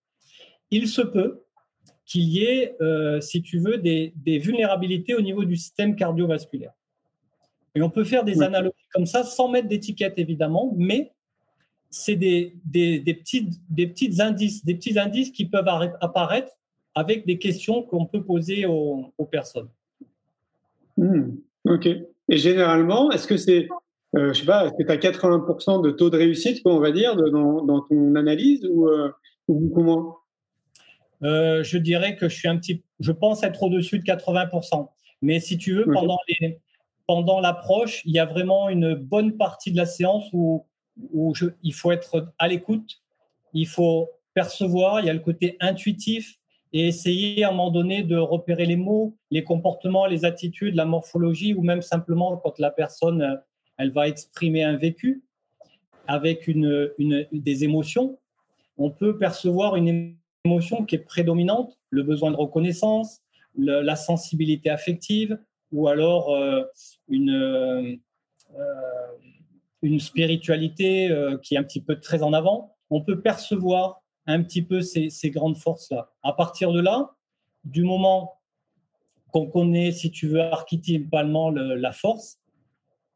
il 0.72 0.88
se 0.88 1.04
peut 1.04 1.44
qu'il 2.06 2.24
y 2.24 2.44
ait, 2.44 2.76
euh, 2.82 3.22
si 3.22 3.44
tu 3.44 3.60
veux, 3.60 3.78
des, 3.78 4.12
vulnérabilités 4.40 5.14
au 5.14 5.22
niveau 5.22 5.46
du 5.46 5.56
système 5.56 5.96
cardiovasculaire. 5.96 6.72
Et 7.78 7.82
on 7.84 7.92
peut 7.92 8.04
faire 8.04 8.24
des 8.24 8.42
analogies 8.42 8.74
comme 8.92 9.06
ça 9.06 9.24
sans 9.24 9.50
mettre 9.50 9.68
d'étiquette, 9.68 10.16
évidemment, 10.18 10.74
mais 10.76 11.14
c'est 11.92 12.16
des, 12.16 12.56
des, 12.66 13.00
petits, 13.14 13.50
des 13.70 13.86
petits 13.86 14.20
indices, 14.20 14.66
des 14.66 14.74
petits 14.74 14.98
indices 14.98 15.32
qui 15.32 15.46
peuvent 15.46 15.68
apparaître 16.02 16.52
avec 16.96 17.28
des 17.28 17.38
questions 17.38 17.84
qu'on 17.84 18.08
peut 18.08 18.24
poser 18.24 18.66
aux, 18.66 19.14
personnes. 19.30 19.70
Hmm, 20.98 21.36
ok. 21.66 21.86
Et 22.30 22.38
généralement, 22.38 23.12
est-ce 23.12 23.28
que 23.28 23.38
c'est, 23.38 23.68
euh, 24.16 24.34
je 24.34 24.40
sais 24.40 24.46
pas, 24.48 24.66
est-ce 24.66 24.74
que 24.74 24.84
tu 24.84 24.92
as 24.92 24.98
80% 24.98 25.84
de 25.84 25.92
taux 25.92 26.10
de 26.10 26.18
réussite, 26.18 26.64
on 26.66 26.80
va 26.80 26.92
dire, 26.92 27.16
dans, 27.16 27.64
dans 27.64 27.82
ton 27.82 28.16
analyse 28.16 28.66
ou, 28.66 28.88
euh, 28.88 29.12
ou 29.48 29.70
comment? 29.70 30.18
Euh, 31.22 31.62
Je 31.62 31.78
dirais 31.78 32.16
que 32.16 32.28
je 32.28 32.36
suis 32.36 32.48
un 32.48 32.58
petit, 32.58 32.82
je 33.00 33.12
pense 33.12 33.44
être 33.44 33.62
au-dessus 33.62 34.00
de 34.00 34.04
80%. 34.04 34.90
Mais 35.22 35.40
si 35.40 35.60
tu 35.60 35.76
veux, 35.76 35.86
pendant 35.86 36.18
les, 36.28 36.60
pendant 37.08 37.40
l'approche, 37.40 38.02
il 38.06 38.12
y 38.12 38.20
a 38.20 38.26
vraiment 38.26 38.70
une 38.70 38.94
bonne 38.94 39.38
partie 39.38 39.72
de 39.72 39.78
la 39.78 39.86
séance 39.86 40.26
où, 40.34 40.66
il 41.64 41.74
faut 41.74 41.92
être 41.92 42.34
à 42.38 42.48
l'écoute, 42.48 43.02
il 43.54 43.68
faut 43.68 44.10
percevoir, 44.34 45.00
il 45.00 45.06
y 45.06 45.10
a 45.10 45.14
le 45.14 45.20
côté 45.20 45.56
intuitif 45.60 46.38
et 46.74 46.88
essayer 46.88 47.44
à 47.44 47.50
un 47.50 47.52
moment 47.52 47.72
donné 47.72 48.04
de 48.04 48.18
repérer 48.18 48.66
les 48.66 48.76
mots, 48.76 49.16
les 49.32 49.44
comportements, 49.44 50.06
les 50.06 50.26
attitudes, 50.26 50.76
la 50.76 50.86
morphologie 50.86 51.54
ou 51.54 51.62
même 51.62 51.82
simplement 51.82 52.36
quand 52.38 52.60
la 52.60 52.72
personne 52.72 53.22
euh, 53.22 53.36
elle 53.78 53.92
va 53.92 54.08
exprimer 54.08 54.64
un 54.64 54.76
vécu 54.76 55.24
avec 56.08 56.48
une, 56.48 56.92
des 57.32 57.64
émotions, 57.64 58.18
on 58.78 58.90
peut 58.90 59.18
percevoir 59.18 59.76
une 59.76 60.16
émotion 60.46 60.84
qui 60.86 60.96
est 60.96 61.00
prédominante, 61.00 61.78
le 61.90 62.04
besoin 62.04 62.32
de 62.32 62.36
reconnaissance, 62.36 63.22
la 63.56 63.96
sensibilité 63.96 64.70
affective 64.70 65.38
ou 65.72 65.88
alors 65.88 66.34
euh, 66.34 66.64
une, 67.08 67.32
euh, 67.32 67.96
une 69.82 70.00
spiritualité 70.00 71.10
qui 71.44 71.56
est 71.56 71.58
un 71.58 71.64
petit 71.64 71.82
peu 71.82 72.00
très 72.00 72.24
en 72.24 72.34
avant. 72.34 72.76
On 72.90 73.02
peut 73.02 73.22
percevoir 73.22 74.02
un 74.26 74.44
petit 74.44 74.62
peu 74.62 74.82
ces, 74.82 75.30
grandes 75.32 75.58
forces-là. 75.58 76.12
À 76.24 76.34
partir 76.34 76.72
de 76.72 76.82
là, 76.82 77.16
du 77.64 77.84
moment 77.84 78.40
qu'on 79.32 79.48
connaît, 79.48 79.92
si 79.92 80.12
tu 80.12 80.28
veux, 80.28 80.42
archétypalement 80.42 81.50
la 81.52 81.92
force, 81.92 82.40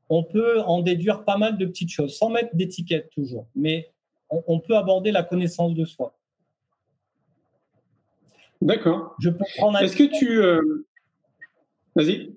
on 0.10 0.24
peut 0.24 0.60
en 0.62 0.82
déduire 0.82 1.24
pas 1.24 1.38
mal 1.38 1.58
de 1.58 1.66
petites 1.66 1.92
choses, 1.92 2.18
sans 2.18 2.30
mettre 2.30 2.54
d'étiquette 2.54 3.10
toujours, 3.12 3.48
mais 3.56 3.94
on, 4.30 4.60
peut 4.60 4.76
aborder 4.76 5.12
la 5.12 5.24
connaissance 5.24 5.74
de 5.74 5.86
soi. 5.86 6.18
D'accord. 8.62 9.16
Je 9.20 9.30
peux 9.30 9.46
prendre. 9.58 9.80
Est-ce 9.80 9.96
que 9.96 10.04
tu. 10.04 10.42
Euh, 10.42 10.86
vas-y. 11.96 12.36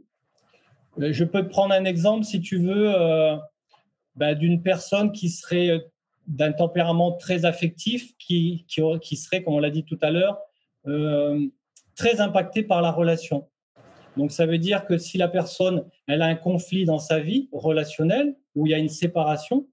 Euh, 1.01 1.13
je 1.13 1.25
peux 1.25 1.43
te 1.43 1.49
prendre 1.49 1.75
un 1.75 1.85
exemple, 1.85 2.25
si 2.25 2.41
tu 2.41 2.59
veux, 2.59 2.95
euh, 2.95 3.37
bah, 4.17 4.35
d'une 4.35 4.63
personne 4.63 5.13
qui 5.13 5.29
serait 5.29 5.81
d'un 6.27 6.53
tempérament 6.53 7.13
très 7.13 7.45
affectif 7.45 8.17
qui, 8.19 8.65
qui, 8.69 9.17
serait, 9.17 9.43
comme 9.43 9.55
on 9.55 9.59
l'a 9.59 9.71
dit 9.71 9.85
tout 9.85 9.99
à 10.01 10.11
l'heure, 10.11 10.39
euh, 10.87 11.47
très 11.97 12.21
impacté 12.21 12.63
par 12.63 12.81
la 12.81 12.91
relation. 12.91 13.49
Donc 14.17 14.31
ça 14.31 14.47
veut 14.47 14.59
dire 14.59 14.87
que 14.87 14.97
si 14.97 15.19
la 15.19 15.29
personne 15.29 15.85
elle 16.07 16.23
a 16.23 16.27
un 16.27 16.37
conflit 16.37 16.85
dans 16.85 17.01
sa 17.01 17.19
vie 17.19 17.49
relationnelle 17.53 18.37
où 18.55 18.67
il 18.67 18.71
y 18.71 18.75
a 18.75 18.79
une 18.79 18.89
séparation, 18.89 19.67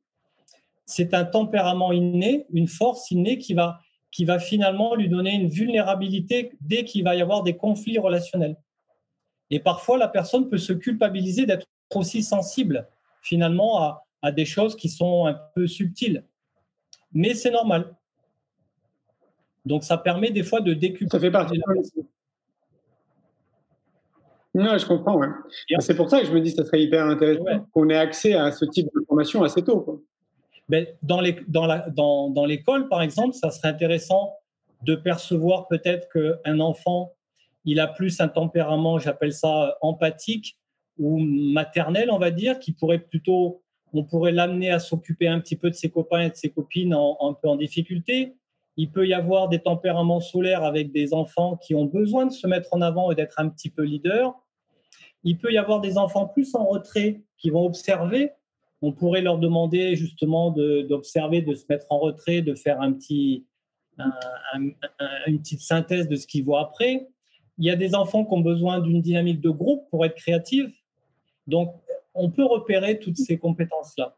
c'est 0.86 1.14
un 1.14 1.26
tempérament 1.26 1.92
inné, 1.92 2.48
une 2.52 2.68
force 2.68 3.12
innée 3.12 3.38
qui 3.38 3.54
va 3.54 3.80
qui 4.10 4.26
va 4.26 4.40
finalement 4.40 4.94
lui 4.94 5.08
donner 5.08 5.34
une 5.34 5.48
vulnérabilité 5.48 6.52
dès 6.60 6.84
qu'il 6.84 7.04
va 7.06 7.16
y 7.16 7.22
avoir 7.22 7.44
des 7.44 7.56
conflits 7.56 7.98
relationnels. 7.98 8.58
Et 9.52 9.60
parfois 9.60 9.98
la 9.98 10.08
personne 10.08 10.50
peut 10.50 10.58
se 10.58 10.74
culpabiliser 10.74 11.46
d'être 11.46 11.68
aussi 11.94 12.24
sensible 12.24 12.88
finalement 13.22 13.82
à, 13.82 14.06
à 14.24 14.32
des 14.32 14.46
choses 14.46 14.76
qui 14.76 14.90
sont 14.90 15.28
un 15.28 15.40
peu 15.54 15.68
subtiles 15.68 16.24
mais 17.14 17.34
c'est 17.34 17.52
normal. 17.52 17.94
Donc 19.66 19.84
ça 19.84 19.98
permet 19.98 20.32
des 20.32 20.44
fois 20.44 20.62
de 20.62 20.74
décupler. 20.74 21.08
Ça 21.12 21.20
fait 21.20 21.32
partie 21.32 21.58
de 21.58 21.64
non, 24.54 24.78
je 24.78 24.86
comprends. 24.86 25.16
Ouais. 25.16 25.30
C'est 25.80 25.96
pour 25.96 26.10
ça 26.10 26.20
que 26.20 26.28
je 26.28 26.34
me 26.34 26.42
dis 26.42 26.54
que 26.54 26.62
ce 26.62 26.66
serait 26.66 26.84
hyper 26.84 27.06
intéressant 27.06 27.66
qu'on 27.72 27.88
ait 27.88 27.96
accès 27.96 28.34
à 28.34 28.52
ce 28.52 28.66
type 28.66 28.88
de 28.94 29.02
formation 29.08 29.44
assez 29.44 29.64
tôt. 29.64 30.04
Ben, 30.68 30.86
dans, 31.02 31.22
les, 31.22 31.38
dans, 31.48 31.66
la, 31.66 31.90
dans, 31.90 32.30
dans 32.30 32.44
l'école, 32.44 32.90
par 32.90 33.02
exemple, 33.02 33.34
ça 33.34 33.50
serait 33.50 33.70
intéressant 33.70 34.36
de 34.82 34.96
percevoir 34.96 35.70
peut-être 35.70 36.10
qu'un 36.12 36.60
enfant, 36.60 37.14
il 37.66 37.80
a 37.80 37.88
plus 37.88 38.20
un 38.20 38.28
tempérament, 38.28 39.00
j'appelle 39.00 39.34
ça 39.34 39.78
empathique 39.82 40.58
ou 40.98 41.20
maternel, 41.20 42.10
on 42.12 42.20
va 42.20 42.32
dire, 42.32 42.60
qui 42.60 42.74
pourrait 42.74 43.00
plutôt 43.00 43.62
on 43.94 44.04
pourrait 44.04 44.32
l'amener 44.32 44.72
à 44.72 44.80
s'occuper 44.80 45.28
un 45.28 45.40
petit 45.40 45.56
peu 45.56 45.70
de 45.70 45.76
ses 45.76 45.90
copains 45.90 46.22
et 46.22 46.30
de 46.30 46.36
ses 46.36 46.50
copines 46.50 46.94
en, 46.94 47.18
un 47.22 47.34
peu 47.34 47.48
en 47.48 47.56
difficulté. 47.56 48.36
Il 48.78 48.90
peut 48.90 49.06
y 49.06 49.14
avoir 49.14 49.50
des 49.50 49.60
tempéraments 49.60 50.22
solaires 50.22 50.64
avec 50.64 50.92
des 50.92 51.14
enfants 51.14 51.58
qui 51.58 51.76
ont 51.76 51.86
besoin 51.86 52.26
de 52.26 52.32
se 52.32 52.48
mettre 52.48 52.74
en 52.74 52.82
avant 52.82 53.12
et 53.12 53.16
d'être 53.16 53.40
un 53.40 53.50
petit 53.50 53.70
peu 53.70 53.84
leader. 53.84 54.34
Il 55.24 55.38
peut 55.38 55.52
y 55.52 55.58
avoir 55.58 55.82
des 55.82 55.98
enfants 55.98 56.26
plus 56.26 56.56
en 56.56 56.66
retrait 56.66 57.22
qui 57.38 57.50
vont 57.50 57.66
observer. 57.66 58.32
On 58.82 58.94
pourrait 58.94 59.22
leur 59.22 59.38
demander 59.38 59.96
justement 59.96 60.52
d'observer, 60.52 61.42
de, 61.42 61.54
se 61.54 61.66
mettre 61.70 61.86
en 61.90 62.00
retrait, 62.00 62.42
de 62.42 62.56
faire 62.56 62.82
un 62.82 62.94
petit, 62.94 63.46
une 64.56 65.40
petite 65.40 65.62
synthèse 65.62 66.08
de 66.08 66.16
ce 66.16 66.26
qu'ils 66.26 66.46
voient 66.46 66.62
après. 66.62 67.08
Il 67.62 67.68
y 67.68 67.70
a 67.70 67.76
des 67.76 67.94
enfants 67.94 68.26
qui 68.26 68.34
ont 68.34 68.42
besoin 68.42 68.80
d'une 68.80 69.04
dynamique 69.04 69.40
de 69.40 69.52
groupe 69.52 69.88
pour 69.92 70.04
être 70.04 70.16
créatifs. 70.16 70.74
Donc, 71.46 71.76
on 72.16 72.32
peut 72.32 72.44
repérer 72.44 72.98
toutes 72.98 73.18
ces 73.18 73.38
compétences-là. 73.38 74.18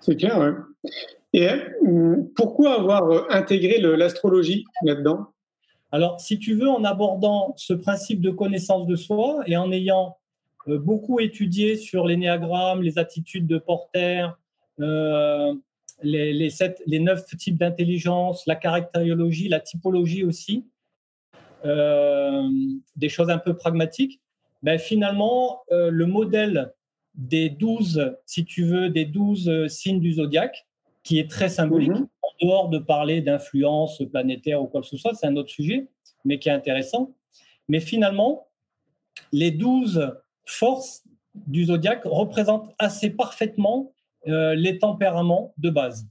C'est 0.00 0.14
clair, 0.14 0.38
oui. 0.38 0.90
Et 1.32 1.48
euh, 1.48 2.30
pourquoi 2.36 2.74
avoir 2.78 3.10
euh, 3.10 3.24
intégré 3.30 3.78
l'astrologie 3.78 4.66
là-dedans? 4.82 5.28
Alors, 5.90 6.20
si 6.20 6.38
tu 6.38 6.52
veux, 6.54 6.68
en 6.68 6.84
abordant 6.84 7.54
ce 7.56 7.72
principe 7.72 8.20
de 8.20 8.30
connaissance 8.30 8.86
de 8.86 8.94
soi 8.94 9.40
et 9.46 9.56
en 9.56 9.72
ayant 9.72 10.18
euh, 10.68 10.78
beaucoup 10.78 11.20
étudié 11.20 11.76
sur 11.76 12.06
l'énéagramme, 12.06 12.82
les 12.82 12.98
attitudes 12.98 13.46
de 13.46 13.56
Porter, 13.56 14.28
les, 14.76 15.54
les, 16.02 16.50
les 16.86 16.98
neuf 17.00 17.24
types 17.38 17.56
d'intelligence, 17.56 18.46
la 18.46 18.54
caractériologie, 18.54 19.48
la 19.48 19.60
typologie 19.60 20.24
aussi, 20.24 20.66
des 21.64 23.08
choses 23.08 23.30
un 23.30 23.38
peu 23.38 23.56
pragmatiques, 23.56 24.20
ben 24.62 24.78
finalement, 24.78 25.62
euh, 25.70 25.90
le 25.90 26.06
modèle 26.06 26.72
des 27.14 27.48
12, 27.48 28.16
si 28.26 28.44
tu 28.44 28.64
veux, 28.64 28.90
des 28.90 29.04
12 29.04 29.48
euh, 29.48 29.68
signes 29.68 30.00
du 30.00 30.14
zodiaque, 30.14 30.66
qui 31.02 31.18
est 31.18 31.30
très 31.30 31.48
symbolique, 31.48 31.90
mhm. 31.90 32.08
en 32.22 32.46
dehors 32.46 32.68
de 32.68 32.78
parler 32.78 33.22
d'influence 33.22 34.02
planétaire 34.10 34.62
ou 34.62 34.66
quoi 34.66 34.80
que 34.80 34.86
ce 34.86 34.96
soit, 34.96 35.14
c'est 35.14 35.26
un 35.26 35.36
autre 35.36 35.50
sujet, 35.50 35.88
mais 36.24 36.38
qui 36.38 36.48
est 36.48 36.52
intéressant. 36.52 37.14
Mais 37.68 37.80
finalement, 37.80 38.48
les 39.32 39.50
12 39.50 40.12
forces 40.44 41.04
du 41.34 41.66
zodiaque 41.66 42.02
représentent 42.04 42.72
assez 42.78 43.10
parfaitement 43.10 43.92
euh, 44.26 44.54
les 44.54 44.78
tempéraments 44.78 45.54
de 45.58 45.70
base. 45.70 46.06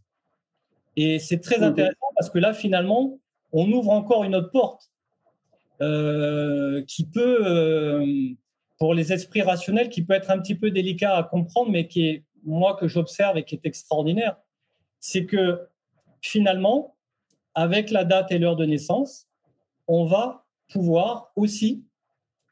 Et 0.95 1.19
c'est 1.19 1.39
très 1.39 1.57
mhm. 1.57 1.65
intéressant 1.65 2.07
parce 2.15 2.29
que 2.29 2.39
là, 2.39 2.53
finalement, 2.53 3.19
on 3.51 3.71
ouvre 3.71 3.91
encore 3.91 4.23
une 4.23 4.35
autre 4.35 4.51
porte. 4.51 4.89
Euh, 5.79 6.83
qui 6.87 7.05
peut, 7.05 7.45
euh, 7.45 8.33
pour 8.79 8.95
les 8.95 9.13
esprits 9.13 9.43
rationnels, 9.43 9.89
qui 9.89 10.03
peut 10.03 10.13
être 10.13 10.31
un 10.31 10.39
petit 10.39 10.55
peu 10.55 10.71
délicat 10.71 11.15
à 11.15 11.23
comprendre, 11.23 11.69
mais 11.69 11.87
qui 11.87 12.07
est, 12.07 12.23
moi, 12.43 12.75
que 12.75 12.87
j'observe 12.87 13.37
et 13.37 13.43
qui 13.43 13.53
est 13.53 13.65
extraordinaire, 13.65 14.37
c'est 14.99 15.27
que 15.27 15.67
finalement, 16.21 16.95
avec 17.53 17.91
la 17.91 18.05
date 18.05 18.31
et 18.31 18.39
l'heure 18.39 18.55
de 18.55 18.65
naissance, 18.65 19.27
on 19.87 20.05
va 20.05 20.45
pouvoir 20.69 21.31
aussi 21.35 21.85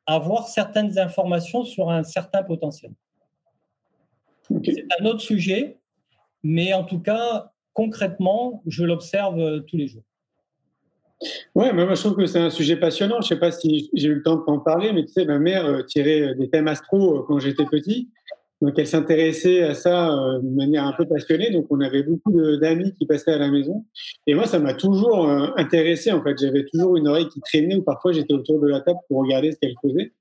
avoir 0.05 0.47
certaines 0.47 0.99
informations 0.99 1.63
sur 1.63 1.89
un 1.89 2.03
certain 2.03 2.43
potentiel. 2.43 2.91
C'est 4.63 4.85
un 4.99 5.05
autre 5.05 5.21
sujet, 5.21 5.79
mais 6.43 6.73
en 6.73 6.83
tout 6.83 6.99
cas, 6.99 7.51
concrètement, 7.73 8.61
je 8.67 8.83
l'observe 8.83 9.65
tous 9.65 9.77
les 9.77 9.88
jours. 9.88 10.03
Ouais, 11.55 11.73
moi 11.73 11.93
je 11.93 12.01
trouve 12.01 12.15
que 12.15 12.25
c'est 12.25 12.39
un 12.39 12.49
sujet 12.49 12.77
passionnant. 12.77 13.21
Je 13.21 13.27
sais 13.27 13.39
pas 13.39 13.51
si 13.51 13.89
j'ai 13.93 14.07
eu 14.07 14.15
le 14.15 14.23
temps 14.23 14.35
de 14.35 14.43
t'en 14.45 14.59
parler, 14.59 14.91
mais 14.93 15.05
tu 15.05 15.13
sais, 15.13 15.25
ma 15.25 15.39
mère 15.39 15.65
euh, 15.65 15.83
tirait 15.83 16.21
euh, 16.21 16.35
des 16.35 16.49
thèmes 16.49 16.67
astro 16.67 17.17
euh, 17.17 17.23
quand 17.27 17.39
j'étais 17.39 17.65
petit. 17.65 18.09
Donc 18.61 18.73
elle 18.77 18.88
s'intéressait 18.88 19.63
à 19.63 19.73
ça 19.73 20.09
de 20.41 20.55
manière 20.55 20.85
un 20.85 20.93
peu 20.93 21.05
passionnée. 21.05 21.51
Donc 21.51 21.67
on 21.69 21.81
avait 21.81 22.03
beaucoup 22.03 22.31
d'amis 22.57 22.93
qui 22.93 23.05
passaient 23.05 23.33
à 23.33 23.38
la 23.38 23.51
maison. 23.51 23.85
Et 24.27 24.33
moi, 24.33 24.47
ça 24.47 24.59
m'a 24.59 24.73
toujours 24.73 25.29
intéressé. 25.57 26.11
En 26.13 26.23
fait, 26.23 26.38
j'avais 26.39 26.65
toujours 26.71 26.95
une 26.95 27.09
oreille 27.09 27.27
qui 27.27 27.41
traînait 27.41 27.75
ou 27.75 27.83
parfois 27.83 28.13
j'étais 28.13 28.33
autour 28.33 28.61
de 28.61 28.67
la 28.67 28.79
table 28.79 28.99
pour 29.09 29.19
regarder 29.19 29.51
ce 29.51 29.57
qu'elle 29.57 29.75
faisait. 29.83 30.13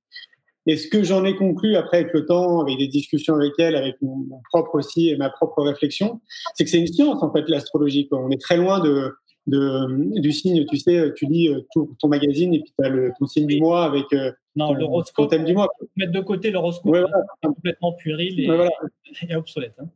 Et 0.67 0.77
ce 0.77 0.89
que 0.89 1.05
j'en 1.05 1.25
ai 1.25 1.37
conclu 1.37 1.77
après 1.77 1.99
avec 1.99 2.13
le 2.13 2.25
temps, 2.25 2.61
avec 2.61 2.79
des 2.79 2.89
discussions 2.89 3.35
avec 3.35 3.53
elle, 3.59 3.77
avec 3.77 3.97
mon, 4.03 4.27
propre 4.51 4.77
aussi 4.77 5.11
et 5.11 5.17
ma 5.17 5.31
propre 5.31 5.63
réflexion, 5.63 6.21
c'est 6.55 6.65
que 6.65 6.71
c'est 6.71 6.79
une 6.79 6.87
science 6.87 7.23
en 7.23 7.33
fait 7.33 7.49
l'astrologie. 7.49 8.09
On 8.11 8.31
est 8.31 8.41
très 8.41 8.57
loin 8.57 8.81
de, 8.81 9.13
de, 9.47 10.21
du 10.21 10.33
signe. 10.33 10.65
Tu 10.67 10.77
sais, 10.77 11.13
tu 11.15 11.27
lis 11.27 11.49
euh, 11.49 11.67
tout, 11.73 11.95
ton 11.99 12.09
magazine 12.09 12.55
et 12.55 12.61
puis 12.61 12.73
tu 12.79 12.85
as 12.85 12.89
le, 12.89 13.13
ton 13.19 13.27
signe 13.27 13.47
du 13.47 13.61
mois 13.61 13.85
avec 13.85 14.13
euh, 14.13 14.33
non, 14.57 14.73
l'horoscope. 14.73 15.31
thème 15.31 15.45
du 15.45 15.55
mois. 15.55 15.69
Mettre 15.97 16.13
de 16.13 16.21
côté 16.21 16.51
l'horoscope, 16.51 16.97
c'est 17.43 17.49
complètement 17.49 17.93
puéril 17.93 18.41
et, 19.29 19.37
obsolète. 19.37 19.75
Hein. 19.79 19.89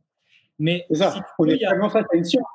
Mais 0.59 0.85
c'est 0.89 0.97
ça. 0.97 1.25
on 1.37 1.45
est 1.45 1.63
vraiment 1.63 1.89
face 1.89 2.05
à 2.11 2.15
une 2.15 2.25
science. 2.25 2.45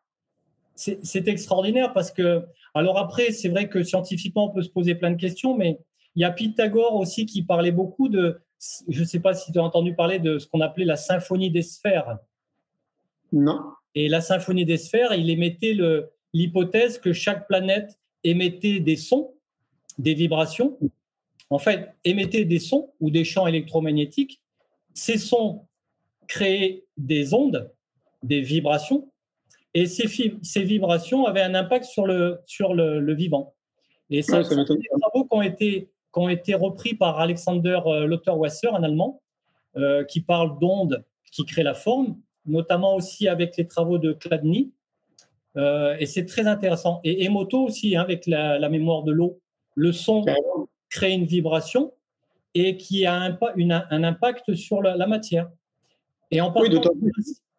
C'est 0.75 1.29
extraordinaire 1.29 1.93
parce 1.93 2.11
que, 2.11 2.43
alors 2.75 2.99
après, 2.99 3.31
c'est 3.31 3.49
vrai 3.49 3.69
que 3.69 3.85
scientifiquement, 3.85 4.51
on 4.51 4.55
peut 4.55 4.63
se 4.63 4.71
poser 4.71 4.97
plein 4.97 5.13
de 5.13 5.21
questions, 5.21 5.57
mais 5.57 5.79
il 6.17 6.23
y 6.23 6.25
a 6.25 6.31
Pythagore 6.33 6.97
aussi 6.97 7.27
qui 7.27 7.43
parlait 7.43 7.71
beaucoup 7.71 8.09
de, 8.09 8.41
je 8.89 9.01
ne 9.01 9.07
sais 9.07 9.21
pas 9.21 9.35
si 9.35 9.53
tu 9.53 9.59
as 9.59 9.63
entendu 9.63 9.95
parler 9.95 10.19
de 10.19 10.39
ce 10.39 10.49
qu'on 10.49 10.61
appelait 10.61 10.85
la 10.85 10.97
symphonie 10.97 11.51
des 11.51 11.63
sphères. 11.63 12.19
Non. 13.33 13.61
Et 13.95 14.09
la 14.09 14.21
symphonie 14.21 14.65
des 14.65 14.77
sphères, 14.77 15.15
il 15.15 15.31
émettait 15.31 15.75
l'hypothèse 16.35 16.99
que 16.99 17.15
chaque 17.15 17.47
planète 17.47 17.99
émettait 18.25 18.81
des 18.81 18.97
sons, 18.97 19.33
des 19.97 20.13
vibrations. 20.13 20.79
En 21.49 21.59
fait, 21.59 21.95
émettait 22.05 22.45
des 22.45 22.59
sons 22.59 22.93
ou 23.01 23.11
des 23.11 23.25
champs 23.25 23.47
électromagnétiques. 23.47 24.43
Ces 24.93 25.17
sons 25.17 25.67
créaient 26.27 26.85
des 26.99 27.33
ondes, 27.33 27.73
des 28.23 28.41
vibrations, 28.41 29.11
et 29.75 29.87
ces, 29.87 30.07
ces 30.43 30.63
vibrations 30.63 31.27
avaient 31.27 31.43
un 31.43 31.55
impact 31.55 31.85
sur 31.85 32.07
le, 32.07 32.39
sur 32.47 32.75
le, 32.75 33.15
vivant. 33.15 33.55
Et 34.09 34.23
ça, 34.23 34.45
c'est 34.45 34.55
des 34.55 34.65
travaux 35.01 35.25
qui 35.25 35.37
ont 35.37 35.43
été 35.43 35.91
qui 36.13 36.21
ont 36.21 36.29
été 36.29 36.55
repris 36.55 36.95
par 36.95 37.19
Alexander 37.19 37.81
euh, 37.87 38.07
Lotterwasser, 38.07 38.69
un 38.69 38.85
Allemand, 38.85 39.21
euh, 39.77 40.05
qui 40.05 40.21
parle 40.21 40.61
d'ondes 40.61 41.05
qui 41.33 41.45
créent 41.45 41.65
la 41.65 41.75
forme, 41.75 42.21
notamment 42.47 42.95
aussi 42.95 43.27
avec 43.27 43.57
les 43.57 43.67
travaux 43.67 43.99
de 43.99 44.13
Chladni. 44.13 44.73
Euh, 45.57 45.97
et 45.99 46.07
c'est 46.07 46.27
très 46.27 46.47
intéressant. 46.47 47.01
Et 47.05 47.25
Emoto 47.25 47.63
aussi, 47.63 47.97
hein, 47.97 48.03
avec 48.03 48.27
la, 48.27 48.69
mémoire 48.69 49.03
de 49.03 49.13
l'eau. 49.13 49.41
Le 49.75 49.93
son 49.93 50.25
crée 50.91 51.13
une 51.13 51.25
vibration 51.25 51.93
et 52.55 52.77
qui 52.77 53.05
a 53.07 53.15
un, 53.15 53.39
une, 53.57 53.73
un 53.73 54.05
impact 54.05 54.55
sur 54.55 54.83
la, 54.83 55.07
matière. 55.07 55.51
Et 56.31 56.41
en 56.41 56.53
partant, 56.53 56.81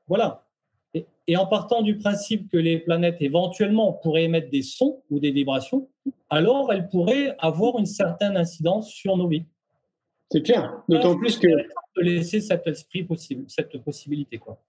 voilà. 0.08 0.46
Et, 0.94 1.06
et, 1.28 1.36
en 1.36 1.46
partant 1.46 1.82
du 1.82 1.98
principe 1.98 2.50
que 2.50 2.58
les 2.58 2.80
planètes 2.80 3.18
éventuellement 3.20 3.94
pourraient 3.94 4.24
émettre 4.24 4.50
des 4.50 4.62
sons 4.62 5.02
ou 5.10 5.20
des 5.20 5.32
vibrations, 5.32 5.90
alors 6.30 6.72
elle 6.72 6.88
pourrait 6.88 7.36
avoir 7.40 7.78
une 7.78 7.86
certaine 7.86 8.38
incidence 8.38 8.90
sur 8.90 9.18
nos 9.18 9.28
vies. 9.28 9.46
C'est 10.32 10.42
clair. 10.42 10.82
D'autant 10.90 11.18
plus 11.18 11.38
que. 11.38 11.48
De 11.48 12.02
laisser 12.02 12.42
cet 12.42 12.68
esprit 12.68 13.04
possible, 13.04 13.46
cette 13.48 13.78
possibilité. 13.78 14.38
Quoi. 14.38 14.62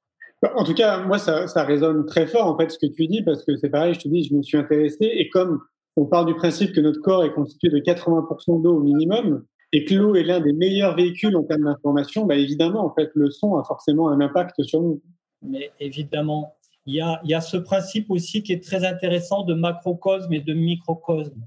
Bah, 0.42 0.52
en 0.56 0.64
tout 0.64 0.74
cas, 0.74 1.02
moi, 1.02 1.18
ça, 1.18 1.64
résonne 1.64 2.04
très 2.04 2.26
fort, 2.26 2.46
en 2.46 2.56
fait, 2.58 2.70
ce 2.70 2.78
que 2.78 2.86
tu 2.86 3.06
dis, 3.06 3.22
parce 3.22 3.44
que 3.44 3.56
c'est 3.56 3.70
pareil, 3.70 3.94
je 3.94 4.00
te 4.00 4.08
dis, 4.08 4.24
je 4.24 4.34
me 4.34 4.42
suis 4.42 4.58
intéressé, 4.58 4.98
et 5.00 5.28
comme 5.30 5.60
on 5.96 6.04
part 6.04 6.26
du 6.26 6.34
principe 6.34 6.72
que 6.72 6.80
notre 6.80 7.00
corps 7.00 7.24
est 7.24 7.32
constitué 7.32 7.70
de 7.70 7.78
80% 7.78 8.62
d'eau 8.62 8.76
au 8.76 8.80
minimum, 8.80 9.44
et 9.72 9.84
que 9.84 9.94
l'eau 9.94 10.14
est 10.14 10.22
l'un 10.22 10.40
des 10.40 10.52
meilleurs 10.52 10.94
véhicules 10.94 11.34
en 11.36 11.42
termes 11.42 11.64
d'information, 11.64 12.26
bah, 12.26 12.36
évidemment, 12.36 12.84
en 12.84 12.94
fait, 12.94 13.10
le 13.14 13.30
son 13.30 13.56
a 13.56 13.64
forcément 13.64 14.10
un 14.10 14.20
impact 14.20 14.62
sur 14.62 14.82
nous. 14.82 15.02
Mais 15.42 15.70
évidemment, 15.80 16.54
il 16.86 16.94
y, 16.94 17.00
a, 17.34 17.40
ce 17.40 17.56
principe 17.56 18.10
aussi 18.10 18.44
qui 18.44 18.52
est 18.52 18.62
très 18.62 18.84
intéressant 18.84 19.42
de 19.42 19.54
macrocosme 19.54 20.32
et 20.32 20.40
de 20.40 20.54
microcosme. 20.54 21.42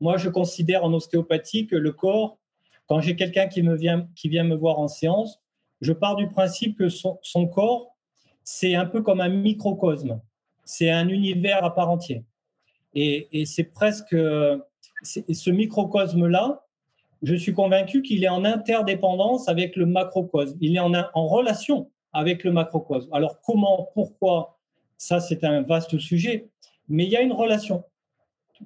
Moi, 0.00 0.18
je 0.18 0.28
considère 0.28 0.84
en 0.84 0.92
ostéopathie 0.92 1.66
que 1.66 1.74
le 1.74 1.90
corps, 1.90 2.38
quand 2.86 3.00
j'ai 3.00 3.16
quelqu'un 3.16 3.48
qui, 3.48 3.60
vient, 3.60 4.06
qui 4.14 4.28
vient 4.28 4.44
me 4.44 4.54
voir 4.54 4.78
en 4.78 4.86
séance, 4.86 5.40
je 5.80 5.92
pars 5.92 6.14
du 6.14 6.28
principe 6.28 6.78
que 6.78 6.88
son 6.88 7.48
corps, 7.48 7.97
c'est 8.50 8.74
un 8.74 8.86
peu 8.86 9.02
comme 9.02 9.20
un 9.20 9.28
microcosme. 9.28 10.22
C'est 10.64 10.88
un 10.88 11.08
univers 11.08 11.62
à 11.62 11.74
part 11.74 11.90
entière. 11.90 12.22
Et, 12.94 13.28
et 13.30 13.44
c'est 13.44 13.64
presque 13.64 14.16
ce 15.02 15.50
microcosme-là, 15.50 16.64
je 17.22 17.34
suis 17.34 17.52
convaincu 17.52 18.00
qu'il 18.00 18.24
est 18.24 18.28
en 18.28 18.46
interdépendance 18.46 19.50
avec 19.50 19.76
le 19.76 19.84
macrocosme. 19.84 20.56
Il 20.62 20.74
est 20.74 20.80
en, 20.80 20.94
en 20.94 21.26
relation 21.28 21.90
avec 22.14 22.42
le 22.42 22.50
macrocosme. 22.52 23.12
Alors 23.12 23.38
comment, 23.42 23.90
pourquoi 23.92 24.58
ça, 24.96 25.20
c'est 25.20 25.44
un 25.44 25.60
vaste 25.60 25.98
sujet, 25.98 26.48
mais 26.88 27.04
il 27.04 27.10
y 27.10 27.16
a 27.16 27.20
une 27.20 27.34
relation, 27.34 27.84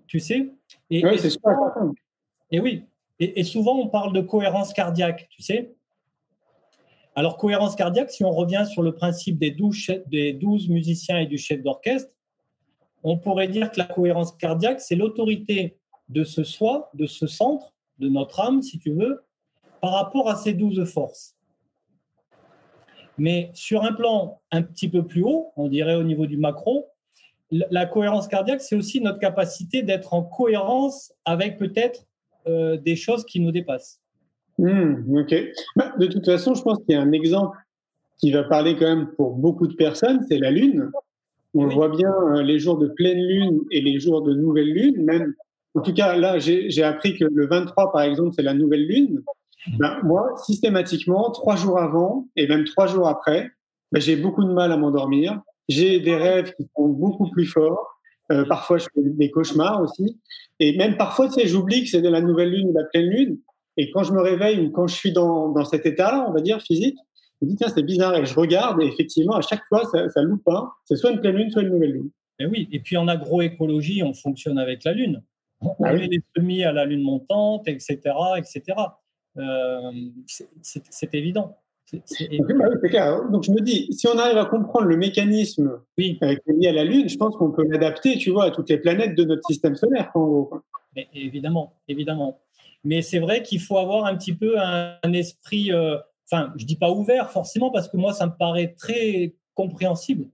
tu 0.07 0.21
sais. 0.21 0.53
Et, 0.91 1.05
oui, 1.05 1.19
c'est 1.19 1.31
souvent, 1.31 1.93
et 2.53 2.61
oui, 2.61 2.85
et, 3.19 3.43
souvent 3.43 3.77
on 3.81 3.89
parle 3.89 4.13
de 4.13 4.21
cohérence 4.21 4.73
cardiaque, 4.73 5.27
tu 5.29 5.43
sais. 5.43 5.75
Alors, 7.15 7.37
cohérence 7.37 7.77
cardiaque, 7.77 8.11
si 8.11 8.25
on 8.25 8.31
revient 8.31 8.65
sur 8.71 8.83
le 8.83 8.95
principe 8.95 9.39
des 9.39 9.51
12, 9.51 10.03
des 10.07 10.33
12 10.33 10.69
musiciens 10.71 11.19
et 11.19 11.27
du 11.27 11.37
chef 11.37 11.63
d'orchestre, 11.63 12.11
on 13.05 13.19
pourrait 13.19 13.49
dire 13.49 13.71
que 13.71 13.79
la 13.79 13.85
cohérence 13.85 14.33
cardiaque, 14.33 14.81
c'est 14.81 14.95
l'autorité 14.95 15.77
de 16.09 16.25
ce 16.25 16.43
soi, 16.43 16.91
de 16.95 17.07
ce 17.07 17.27
centre, 17.27 17.75
de 17.99 18.09
notre 18.09 18.41
âme, 18.41 18.63
si 18.63 18.79
tu 18.79 18.93
veux, 18.93 19.25
par 19.81 19.93
rapport 19.93 20.29
à 20.31 20.37
ces 20.37 20.55
12 20.55 20.85
forces. 20.85 21.37
Mais 23.19 23.51
sur 23.55 23.85
un 23.85 23.93
plan 23.93 24.41
un 24.51 24.63
petit 24.63 24.89
peu 24.89 25.07
plus 25.07 25.23
haut, 25.23 25.53
on 25.57 25.69
dirait 25.69 25.97
au 25.97 26.03
niveau 26.03 26.27
du 26.27 26.39
macro, 26.39 26.89
la 27.51 27.85
cohérence 27.85 28.29
cardiaque, 28.29 28.63
c'est 28.63 28.77
aussi 28.77 29.01
notre 29.03 29.19
capacité 29.19 29.83
d'être 29.83 30.15
en 30.15 30.23
cohérence 30.23 31.13
avec 31.27 31.59
peut-être 31.59 32.07
euh, 32.47 32.79
des 32.79 32.97
choses 32.97 33.27
qui 33.27 33.41
nous 33.41 33.53
dépassent. 33.53 34.02
Hmm, 34.63 35.19
ok. 35.19 35.35
Bah, 35.75 35.93
de 35.99 36.07
toute 36.07 36.25
façon, 36.25 36.55
je 36.55 36.63
pense 36.63 36.79
qu'il 36.85 36.95
y 36.95 36.95
a 36.95 37.03
un 37.03 37.11
exemple 37.11 37.59
qui 38.19 38.31
va 38.31 38.45
parler 38.45 38.77
quand 38.77 38.87
même 38.87 39.09
pour 39.17 39.33
beaucoup 39.33 39.67
de 39.67 39.75
personnes, 39.75 40.25
c'est 40.29 40.39
la 40.39 40.53
Lune. 40.53 40.89
On 41.55 41.65
le 41.65 41.75
voit 41.75 41.89
bien, 41.89 42.13
euh, 42.35 42.43
les 42.43 42.61
jours 42.61 42.79
de 42.79 42.87
pleine 42.87 43.19
Lune 43.19 43.61
et 43.73 43.81
les 43.81 43.99
jours 43.99 44.23
de 44.23 44.33
nouvelle 44.33 44.73
Lune, 44.73 45.05
même. 45.05 45.35
En 45.75 45.81
tout 45.81 45.93
cas, 45.93 46.17
là, 46.17 46.39
j'ai 46.39 46.83
appris 46.85 47.19
que 47.19 47.25
le 47.25 47.47
23, 47.49 47.91
par 47.91 48.03
exemple, 48.03 48.31
c'est 48.37 48.43
la 48.43 48.55
nouvelle 48.55 48.87
Lune. 48.87 49.23
Ben, 49.79 49.99
moi, 50.05 50.31
systématiquement, 50.45 51.31
trois 51.33 51.57
jours 51.57 51.81
avant 51.81 52.29
et 52.37 52.47
même 52.47 52.65
trois 52.65 52.87
jours 52.87 53.09
après, 53.09 53.51
ben, 53.91 54.01
j'ai 54.01 54.15
beaucoup 54.15 54.45
de 54.45 54.53
mal 54.53 54.71
à 54.71 54.77
m'endormir. 54.77 55.41
J'ai 55.69 55.99
des 55.99 56.15
rêves 56.15 56.55
qui 56.55 56.69
sont 56.77 56.89
beaucoup 56.89 57.29
plus 57.31 57.47
forts. 57.47 57.99
Euh, 58.31 58.45
parfois, 58.45 58.79
je 58.79 58.85
fais 58.95 59.01
des 59.03 59.31
cauchemars 59.31 59.83
aussi. 59.83 60.21
Et 60.61 60.77
même 60.77 60.97
parfois, 60.97 61.27
tu 61.27 61.35
sais, 61.35 61.49
j'oublie 61.49 61.83
que 61.83 61.91
c'est 61.91 62.03
de 62.03 62.09
la 62.09 62.21
nouvelle 62.21 62.51
lune 62.51 62.69
ou 62.69 62.73
de 62.73 62.79
la 62.79 62.85
pleine 62.85 63.11
lune. 63.11 63.39
Et 63.77 63.91
quand 63.91 64.03
je 64.03 64.13
me 64.13 64.21
réveille 64.21 64.61
ou 64.61 64.71
quand 64.71 64.87
je 64.87 64.95
suis 64.95 65.13
dans, 65.13 65.49
dans 65.49 65.65
cet 65.65 65.87
état-là, 65.87 66.27
on 66.29 66.33
va 66.33 66.41
dire 66.41 66.61
physique, 66.61 66.99
je 67.41 67.47
me 67.47 67.51
dis, 67.51 67.57
tiens, 67.57 67.69
c'est 67.69 67.83
bizarre. 67.83 68.17
Et 68.17 68.25
je 68.25 68.35
regarde 68.35 68.81
et 68.83 68.87
effectivement, 68.87 69.35
à 69.35 69.41
chaque 69.41 69.63
fois, 69.69 69.85
ça, 69.91 70.09
ça 70.09 70.23
loupe 70.23 70.45
pas. 70.45 70.73
C'est 70.85 70.97
soit 70.97 71.11
une 71.11 71.21
pleine 71.21 71.37
lune, 71.37 71.51
soit 71.51 71.63
une 71.63 71.71
nouvelle 71.71 71.93
lune. 71.93 72.11
Et 72.39 72.47
oui. 72.47 72.69
Et 72.73 72.81
puis 72.81 72.97
en 72.97 73.09
agroécologie, 73.09 74.03
on 74.03 74.15
fonctionne 74.15 74.59
avec 74.59 74.85
la 74.85 74.93
lune. 74.93 75.23
On 75.61 75.75
ah 75.85 75.93
met 75.93 76.09
les 76.09 76.23
semis 76.37 76.65
à 76.65 76.73
la 76.73 76.85
lune 76.85 77.03
montante, 77.03 77.69
etc., 77.69 77.99
etc. 78.37 78.63
Euh, 79.39 79.93
c'est 80.27 81.15
évident. 81.15 81.57
Donc 81.93 83.45
je 83.45 83.51
me 83.51 83.61
dis, 83.61 83.93
si 83.93 84.07
on 84.09 84.17
arrive 84.19 84.39
à 84.39 84.47
comprendre 84.47 84.87
le 84.87 84.97
mécanisme 84.97 85.81
oui. 85.99 86.19
Euh, 86.23 86.35
qui 86.35 86.51
est 86.51 86.55
lié 86.55 86.69
à 86.69 86.73
la 86.73 86.85
Lune, 86.85 87.09
je 87.09 87.17
pense 87.17 87.37
qu'on 87.37 87.51
peut 87.51 87.65
l'adapter, 87.69 88.17
tu 88.17 88.31
vois, 88.31 88.45
à 88.47 88.51
toutes 88.51 88.71
les 88.71 88.79
planètes 88.79 89.15
de 89.15 89.25
notre 89.25 89.43
système 89.47 89.77
solaire, 89.77 90.11
en 90.15 90.27
gros. 90.27 90.51
Mais 90.97 91.09
évidemment, 91.15 91.75
évidemment. 91.89 92.41
Mais 92.85 93.03
c'est 93.03 93.19
vrai 93.19 93.43
qu'il 93.43 93.61
faut 93.61 93.79
avoir 93.79 94.07
un 94.07 94.17
petit 94.17 94.35
peu 94.35 94.59
un, 94.59 95.13
esprit, 95.13 95.73
euh, 95.73 95.99
enfin, 96.31 96.53
je 96.57 96.65
dis 96.65 96.77
pas 96.77 96.91
ouvert 96.91 97.31
forcément, 97.31 97.71
parce 97.71 97.89
que 97.89 97.97
moi, 97.97 98.13
ça 98.13 98.27
me 98.27 98.33
paraît 98.33 98.75
très 98.77 99.35
compréhensible. 99.55 100.27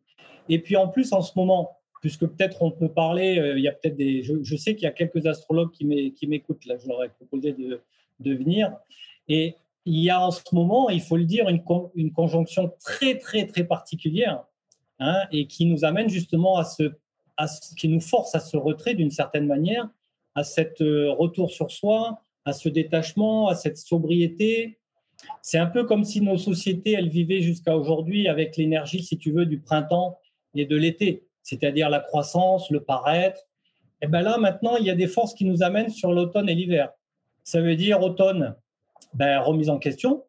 Et 0.49 0.59
puis 0.61 0.77
en 0.77 0.89
plus, 0.89 1.13
en 1.13 1.21
ce 1.21 1.33
moment, 1.37 1.79
puisque 2.01 2.27
peut-être 2.27 2.63
on 2.63 2.71
peut 2.71 2.89
parler, 2.89 3.53
il 3.57 3.63
y 3.63 3.69
a 3.69 3.73
peut-être 3.73 3.97
des, 3.97 4.23
je, 4.23 4.57
sais 4.57 4.75
qu'il 4.75 4.85
y 4.85 4.87
a 4.87 4.93
quelques 4.93 5.27
astrologues 5.27 5.73
qui 5.73 6.27
m'écoutent 6.27 6.65
là, 6.65 6.77
je 6.79 6.89
leur 6.89 7.05
ai 7.05 7.09
proposé 7.11 7.53
de, 7.53 7.83
venir. 8.35 8.73
Et 9.29 9.57
il 9.85 9.99
y 9.99 10.11
a 10.11 10.21
en 10.21 10.31
ce 10.31 10.43
moment, 10.53 10.89
il 10.89 11.03
faut 11.03 11.17
le 11.17 11.25
dire, 11.25 11.49
une, 11.49 11.63
une 11.95 12.13
conjonction 12.13 12.73
très, 12.81 13.19
très, 13.19 13.47
très 13.47 13.65
particulière 13.65 14.45
hein, 15.01 15.23
et 15.33 15.47
qui 15.47 15.67
nous 15.67 15.85
amène 15.85 16.09
justement 16.09 16.57
à 16.57 16.65
ce, 16.65 16.93
à 17.39 17.47
ce, 17.47 17.75
qui 17.75 17.89
nous 17.89 18.01
force 18.01 18.35
à 18.35 18.41
ce 18.41 18.57
retrait 18.57 18.95
d'une 18.95 19.11
certaine 19.11 19.47
manière, 19.47 19.89
à 20.35 20.45
cette 20.45 20.83
euh, 20.83 21.13
retour 21.13 21.51
sur 21.51 21.71
soi, 21.71 22.21
à 22.45 22.53
ce 22.53 22.69
détachement, 22.69 23.49
à 23.49 23.55
cette 23.55 23.79
sobriété. 23.79 24.79
C'est 25.43 25.59
un 25.59 25.67
peu 25.67 25.85
comme 25.85 26.05
si 26.05 26.21
nos 26.21 26.39
sociétés, 26.39 26.93
elles 26.93 27.09
vivaient 27.09 27.41
jusqu'à 27.41 27.77
aujourd'hui 27.77 28.29
avec 28.29 28.57
l'énergie, 28.57 29.03
si 29.03 29.19
tu 29.19 29.33
veux, 29.33 29.47
du 29.47 29.61
printemps 29.61 30.19
et 30.55 30.65
de 30.65 30.77
l'été, 30.77 31.27
c'est-à-dire 31.43 31.91
la 31.91 32.01
croissance, 32.01 32.71
le 32.71 32.83
paraître. 32.83 33.41
Et 34.01 34.07
bien 34.07 34.23
là, 34.23 34.39
maintenant, 34.39 34.77
il 34.77 34.87
y 34.87 34.91
a 34.91 34.95
des 34.95 35.09
forces 35.09 35.35
qui 35.35 35.45
nous 35.45 35.63
amènent 35.63 35.91
sur 35.91 36.13
l'automne 36.13 36.49
et 36.49 36.55
l'hiver. 36.55 36.91
Ça 37.43 37.61
veut 37.61 37.77
dire 37.77 38.01
automne, 38.01 38.55
ben, 39.15 39.41
remise 39.41 39.71
en 39.71 39.79
question, 39.79 40.25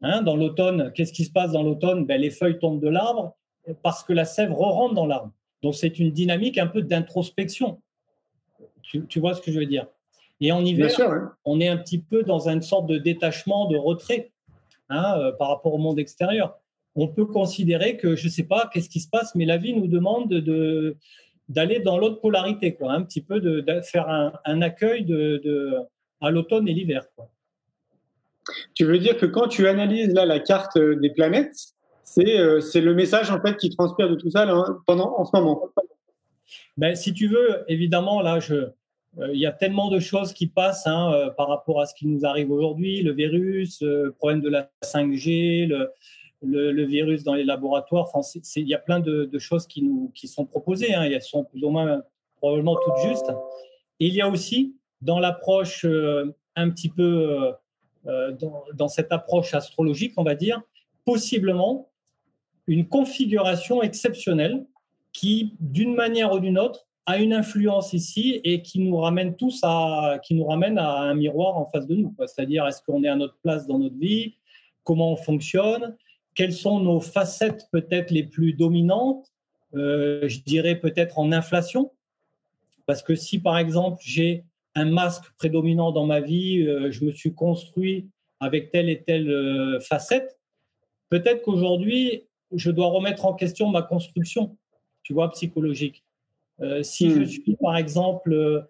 Hein, 0.00 0.22
dans 0.22 0.36
l'automne, 0.36 0.92
qu'est-ce 0.92 1.12
qui 1.12 1.24
se 1.24 1.32
passe 1.32 1.52
dans 1.52 1.62
l'automne? 1.62 2.06
Ben, 2.06 2.20
Les 2.20 2.30
feuilles 2.30 2.58
tombent 2.58 2.80
de 2.80 2.88
l'arbre 2.88 3.36
parce 3.82 4.04
que 4.04 4.12
la 4.12 4.24
sève 4.24 4.52
rentre 4.52 4.94
dans 4.94 5.06
l'arbre. 5.06 5.32
Donc 5.62 5.74
c'est 5.74 5.98
une 5.98 6.12
dynamique 6.12 6.56
un 6.58 6.68
peu 6.68 6.82
d'introspection. 6.82 7.82
Tu, 8.82 9.20
vois 9.20 9.34
ce 9.34 9.42
que 9.42 9.52
je 9.52 9.58
veux 9.58 9.66
dire? 9.66 9.86
Et 10.40 10.52
en 10.52 10.64
hiver, 10.64 10.90
on 11.44 11.60
est 11.60 11.68
un 11.68 11.76
petit 11.76 11.98
peu 11.98 12.22
dans 12.22 12.48
une 12.48 12.62
sorte 12.62 12.86
de 12.86 12.98
détachement, 12.98 13.68
de 13.68 13.76
retrait 13.76 14.30
hein, 14.88 15.18
euh, 15.18 15.32
par 15.32 15.48
rapport 15.48 15.74
au 15.74 15.78
monde 15.78 15.98
extérieur. 15.98 16.58
On 16.94 17.08
peut 17.08 17.26
considérer 17.26 17.96
que, 17.96 18.16
je 18.16 18.26
ne 18.26 18.30
sais 18.30 18.44
pas, 18.44 18.70
qu'est-ce 18.72 18.88
qui 18.88 19.00
se 19.00 19.08
passe, 19.08 19.34
mais 19.34 19.44
la 19.44 19.56
vie 19.56 19.74
nous 19.74 19.88
demande 19.88 20.28
de, 20.28 20.96
d'aller 21.48 21.80
dans 21.80 21.98
l'autre 21.98 22.20
polarité, 22.20 22.74
quoi, 22.74 22.92
un 22.92 23.02
petit 23.02 23.20
peu 23.20 23.40
de, 23.40 23.64
faire 23.82 24.08
un, 24.08 24.62
accueil 24.62 25.04
de, 25.04 25.74
à 26.20 26.30
l'automne 26.30 26.68
et 26.68 26.72
l'hiver. 26.72 27.04
Tu 28.74 28.84
veux 28.84 28.98
dire 28.98 29.16
que 29.16 29.26
quand 29.26 29.48
tu 29.48 29.66
analyses 29.66 30.12
là 30.14 30.24
la 30.24 30.40
carte 30.40 30.78
des 30.78 31.10
planètes, 31.10 31.74
c'est 32.02 32.38
euh, 32.38 32.60
c'est 32.60 32.80
le 32.80 32.94
message 32.94 33.30
en 33.30 33.40
fait 33.42 33.56
qui 33.58 33.68
transpire 33.68 34.08
de 34.08 34.14
tout 34.14 34.30
ça 34.30 34.46
pendant 34.86 35.18
en 35.18 35.24
ce 35.26 35.36
moment? 35.36 35.68
Ben, 36.78 36.96
si 36.96 37.12
tu 37.12 37.28
veux, 37.28 37.64
évidemment, 37.68 38.22
là, 38.22 38.40
je, 38.40 38.54
euh, 38.54 38.74
il 39.32 39.38
y 39.38 39.46
a 39.46 39.52
tellement 39.52 39.88
de 39.88 39.98
choses 39.98 40.32
qui 40.32 40.46
passent 40.46 40.86
hein, 40.86 41.12
euh, 41.12 41.30
par 41.30 41.48
rapport 41.48 41.80
à 41.80 41.86
ce 41.86 41.94
qui 41.94 42.06
nous 42.06 42.24
arrive 42.24 42.50
aujourd'hui, 42.50 43.02
le 43.02 43.12
virus, 43.12 43.82
le 43.82 44.12
problème 44.12 44.40
de 44.40 44.48
la 44.48 44.70
5G, 44.84 45.66
le, 45.66 46.84
virus 46.84 47.24
dans 47.24 47.34
les 47.34 47.44
laboratoires. 47.44 48.08
Il 48.56 48.68
y 48.68 48.74
a 48.74 48.78
plein 48.78 49.00
de, 49.00 49.38
choses 49.38 49.66
qui 49.66 49.82
nous 49.82 50.12
qui 50.14 50.28
sont 50.28 50.44
proposées. 50.44 50.94
Hein, 50.94 51.02
elles 51.02 51.22
sont 51.22 51.44
plus 51.44 51.64
ou 51.64 51.70
moins 51.70 52.02
probablement 52.36 52.76
toutes 52.76 53.10
justes. 53.10 53.30
Et 53.98 54.06
il 54.06 54.14
y 54.14 54.20
a 54.20 54.28
aussi 54.28 54.76
dans 55.00 55.18
l'approche 55.18 55.84
un 56.54 56.70
petit 56.70 56.88
peu 56.88 57.52
dans, 58.04 58.88
cette 58.88 59.10
approche 59.10 59.54
astrologique, 59.54 60.12
on 60.16 60.22
va 60.22 60.36
dire, 60.36 60.62
possiblement 61.04 61.88
une 62.68 62.86
configuration 62.86 63.82
exceptionnelle 63.82 64.64
qui, 65.12 65.54
d'une 65.58 65.94
manière 65.94 66.32
ou 66.32 66.38
d'une 66.38 66.58
autre, 66.58 66.87
a 67.08 67.16
une 67.16 67.32
influence 67.32 67.94
ici 67.94 68.38
et 68.44 68.60
qui 68.60 68.80
nous 68.80 68.98
ramène 68.98 69.34
tous 69.34 69.60
à, 69.62 70.20
qui 70.22 70.34
nous 70.34 70.44
ramène 70.44 70.76
à 70.76 70.98
un 70.98 71.14
miroir 71.14 71.56
en 71.56 71.64
face 71.64 71.86
de 71.86 71.96
nous. 71.96 72.14
C'est-à-dire, 72.18 72.66
est-ce 72.66 72.82
qu'on 72.82 73.02
est 73.02 73.08
à 73.08 73.16
notre 73.16 73.38
place 73.38 73.66
dans 73.66 73.78
notre 73.78 73.96
vie? 73.96 74.34
Comment 74.84 75.12
on 75.12 75.16
fonctionne? 75.16 75.96
Quelles 76.34 76.52
sont 76.52 76.80
nos 76.80 77.00
facettes 77.00 77.66
peut-être 77.72 78.10
les 78.10 78.24
plus 78.24 78.52
dominantes? 78.52 79.32
Euh, 79.74 80.28
Je 80.28 80.40
dirais 80.40 80.74
peut-être 80.74 81.18
en 81.18 81.32
inflation. 81.32 81.92
Parce 82.84 83.02
que 83.02 83.14
si, 83.14 83.38
par 83.38 83.56
exemple, 83.56 84.02
j'ai 84.04 84.44
un 84.74 84.84
masque 84.84 85.24
prédominant 85.38 85.92
dans 85.92 86.04
ma 86.04 86.20
vie, 86.20 86.60
euh, 86.66 86.90
je 86.90 87.06
me 87.06 87.10
suis 87.10 87.34
construit 87.34 88.06
avec 88.38 88.70
telle 88.70 88.90
et 88.90 89.02
telle 89.02 89.30
euh, 89.30 89.80
facette, 89.80 90.38
peut-être 91.08 91.40
qu'aujourd'hui, 91.40 92.24
je 92.52 92.70
dois 92.70 92.88
remettre 92.88 93.24
en 93.24 93.32
question 93.32 93.70
ma 93.70 93.80
construction, 93.80 94.58
tu 95.02 95.14
vois, 95.14 95.30
psychologique. 95.30 96.04
Euh, 96.60 96.82
si 96.82 97.10
je 97.10 97.20
hmm. 97.20 97.26
suis, 97.26 97.56
par 97.56 97.76
exemple, 97.76 98.32
euh, 98.32 98.62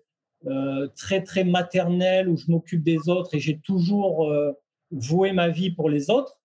euh, 0.46 0.88
très, 0.96 1.22
très 1.22 1.44
maternel, 1.44 2.29
où 2.29 2.37
je 2.37 2.51
m'occupe 2.51 2.83
des 2.83 3.09
autres 3.09 3.35
et 3.35 3.40
j'ai 3.40 3.59
toujours 3.59 4.31
voué 4.90 5.33
ma 5.33 5.48
vie 5.48 5.70
pour 5.70 5.90
les 5.90 6.11
autres, 6.11 6.38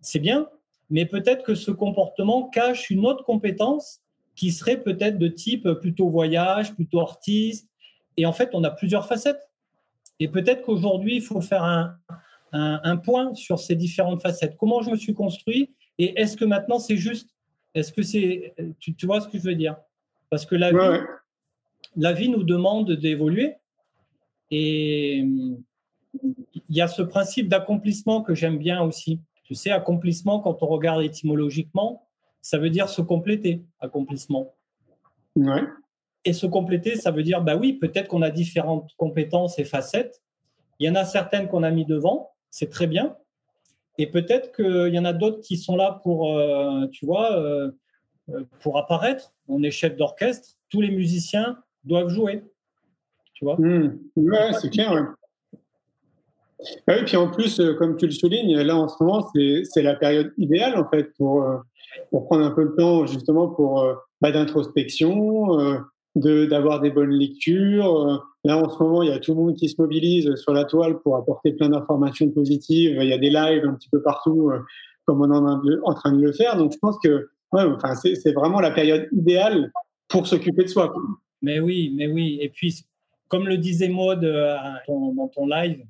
c'est 0.00 0.18
bien, 0.18 0.48
mais 0.88 1.06
peut-être 1.06 1.44
que 1.44 1.54
ce 1.54 1.70
comportement 1.70 2.48
cache 2.48 2.90
une 2.90 3.06
autre 3.06 3.24
compétence 3.24 4.00
qui 4.34 4.50
serait 4.50 4.82
peut-être 4.82 5.18
de 5.18 5.28
type 5.28 5.68
plutôt 5.80 6.08
voyage, 6.08 6.74
plutôt 6.74 7.00
artiste. 7.00 7.68
Et 8.16 8.24
en 8.24 8.32
fait, 8.32 8.50
on 8.54 8.64
a 8.64 8.70
plusieurs 8.70 9.06
facettes. 9.06 9.50
Et 10.18 10.28
peut-être 10.28 10.62
qu'aujourd'hui, 10.62 11.16
il 11.16 11.22
faut 11.22 11.40
faire 11.40 11.62
un, 11.62 11.96
un, 12.52 12.96
point 12.96 13.34
sur 13.34 13.58
ces 13.58 13.76
différentes 13.76 14.22
facettes. 14.22 14.56
Comment 14.58 14.82
je 14.82 14.90
me 14.90 14.96
suis 14.96 15.14
construit 15.14 15.74
et 15.98 16.18
est-ce 16.18 16.34
que 16.34 16.46
maintenant 16.46 16.78
c'est 16.78 16.96
juste? 16.96 17.28
Est-ce 17.74 17.92
que 17.92 18.02
c'est. 18.02 18.54
Tu, 18.78 19.04
vois 19.04 19.20
ce 19.20 19.28
que 19.28 19.38
je 19.38 19.42
veux 19.42 19.54
dire? 19.54 19.76
Parce 20.30 20.46
que 20.46 20.54
la, 20.54 20.70
vie, 20.70 21.00
la 21.96 22.12
vie 22.12 22.28
nous 22.28 22.44
demande 22.44 22.90
d'évoluer. 22.92 23.56
Et 24.50 25.18
il 25.18 26.76
y 26.76 26.80
a 26.80 26.88
ce 26.88 27.02
principe 27.02 27.48
d'accomplissement 27.48 28.22
que 28.22 28.34
j'aime 28.34 28.58
bien 28.58 28.82
aussi. 28.82 29.20
Tu 29.44 29.54
sais, 29.54 29.70
accomplissement, 29.70 30.40
quand 30.40 30.62
on 30.62 30.66
regarde 30.66 31.02
étymologiquement, 31.02 32.06
ça 32.40 32.58
veut 32.58 32.70
dire 32.70 32.88
se 32.88 33.02
compléter, 33.02 33.62
accomplissement. 33.80 34.54
Ouais. 35.36 35.62
Et 36.24 36.32
se 36.32 36.46
compléter, 36.46 36.96
ça 36.96 37.10
veut 37.10 37.22
dire, 37.22 37.42
bah 37.42 37.56
oui, 37.56 37.72
peut-être 37.74 38.08
qu'on 38.08 38.22
a 38.22 38.30
différentes 38.30 38.92
compétences 38.96 39.58
et 39.58 39.64
facettes. 39.64 40.22
Il 40.78 40.86
y 40.86 40.90
en 40.90 40.94
a 40.94 41.04
certaines 41.04 41.48
qu'on 41.48 41.62
a 41.62 41.70
mis 41.70 41.84
devant, 41.84 42.30
c'est 42.50 42.70
très 42.70 42.86
bien. 42.86 43.16
Et 43.98 44.06
peut-être 44.06 44.52
qu'il 44.54 44.94
y 44.94 44.98
en 44.98 45.04
a 45.04 45.12
d'autres 45.12 45.40
qui 45.40 45.56
sont 45.56 45.76
là 45.76 46.00
pour, 46.02 46.36
euh, 46.36 46.86
tu 46.88 47.06
vois, 47.06 47.36
euh, 47.36 47.70
euh, 48.30 48.44
pour 48.60 48.78
apparaître. 48.78 49.34
On 49.50 49.62
est 49.62 49.70
chef 49.70 49.96
d'orchestre, 49.96 50.50
tous 50.68 50.80
les 50.80 50.90
musiciens 50.90 51.58
doivent 51.84 52.08
jouer. 52.08 52.42
Tu 53.34 53.44
vois? 53.44 53.56
Mmh. 53.58 53.98
Ouais, 54.16 54.52
c'est 54.60 54.70
clair. 54.70 54.92
Ouais. 54.92 55.00
Ah 56.86 56.94
oui, 56.98 57.04
puis 57.06 57.16
en 57.16 57.30
plus, 57.30 57.60
comme 57.78 57.96
tu 57.96 58.06
le 58.06 58.12
soulignes, 58.12 58.54
là 58.60 58.76
en 58.76 58.86
ce 58.86 59.02
moment, 59.02 59.26
c'est 59.32 59.82
la 59.82 59.94
période 59.94 60.32
idéale 60.36 60.76
en 60.76 60.86
fait 60.90 61.14
pour, 61.16 61.42
pour 62.10 62.26
prendre 62.26 62.44
un 62.44 62.50
peu 62.50 62.64
le 62.64 62.74
temps 62.74 63.06
justement 63.06 63.48
pour 63.48 63.82
bah, 64.20 64.30
d'introspection, 64.30 65.82
d'avoir 66.16 66.80
des 66.80 66.90
bonnes 66.90 67.12
lectures. 67.12 68.26
Là, 68.44 68.56
en 68.56 68.70
ce 68.70 68.82
moment, 68.82 69.02
il 69.02 69.10
y 69.10 69.12
a 69.12 69.18
tout 69.18 69.34
le 69.34 69.40
monde 69.40 69.54
qui 69.54 69.68
se 69.68 69.80
mobilise 69.80 70.34
sur 70.36 70.52
la 70.52 70.64
toile 70.64 70.98
pour 71.00 71.16
apporter 71.16 71.52
plein 71.52 71.68
d'informations 71.68 72.30
positives. 72.30 72.98
Il 73.00 73.08
y 73.08 73.12
a 73.12 73.18
des 73.18 73.28
lives 73.28 73.66
un 73.66 73.74
petit 73.74 73.90
peu 73.90 74.02
partout, 74.02 74.50
euh, 74.50 74.60
comme 75.04 75.20
on 75.20 75.30
est 75.30 75.78
en 75.84 75.94
train 75.94 76.12
de 76.12 76.22
le 76.22 76.32
faire. 76.32 76.56
Donc, 76.56 76.72
je 76.72 76.78
pense 76.78 76.96
que 77.04 77.28
ouais, 77.52 77.62
enfin, 77.62 77.94
c'est 77.94 78.32
vraiment 78.32 78.60
la 78.60 78.70
période 78.70 79.08
idéale 79.12 79.70
pour 80.08 80.26
s'occuper 80.26 80.64
de 80.64 80.68
soi. 80.68 80.92
Mais 81.42 81.60
oui, 81.60 81.92
mais 81.96 82.06
oui. 82.06 82.38
Et 82.40 82.48
puis, 82.48 82.84
comme 83.28 83.46
le 83.46 83.58
disait 83.58 83.88
Maud 83.88 84.24
euh, 84.24 84.56
dans 84.88 85.28
ton 85.28 85.46
live, 85.46 85.84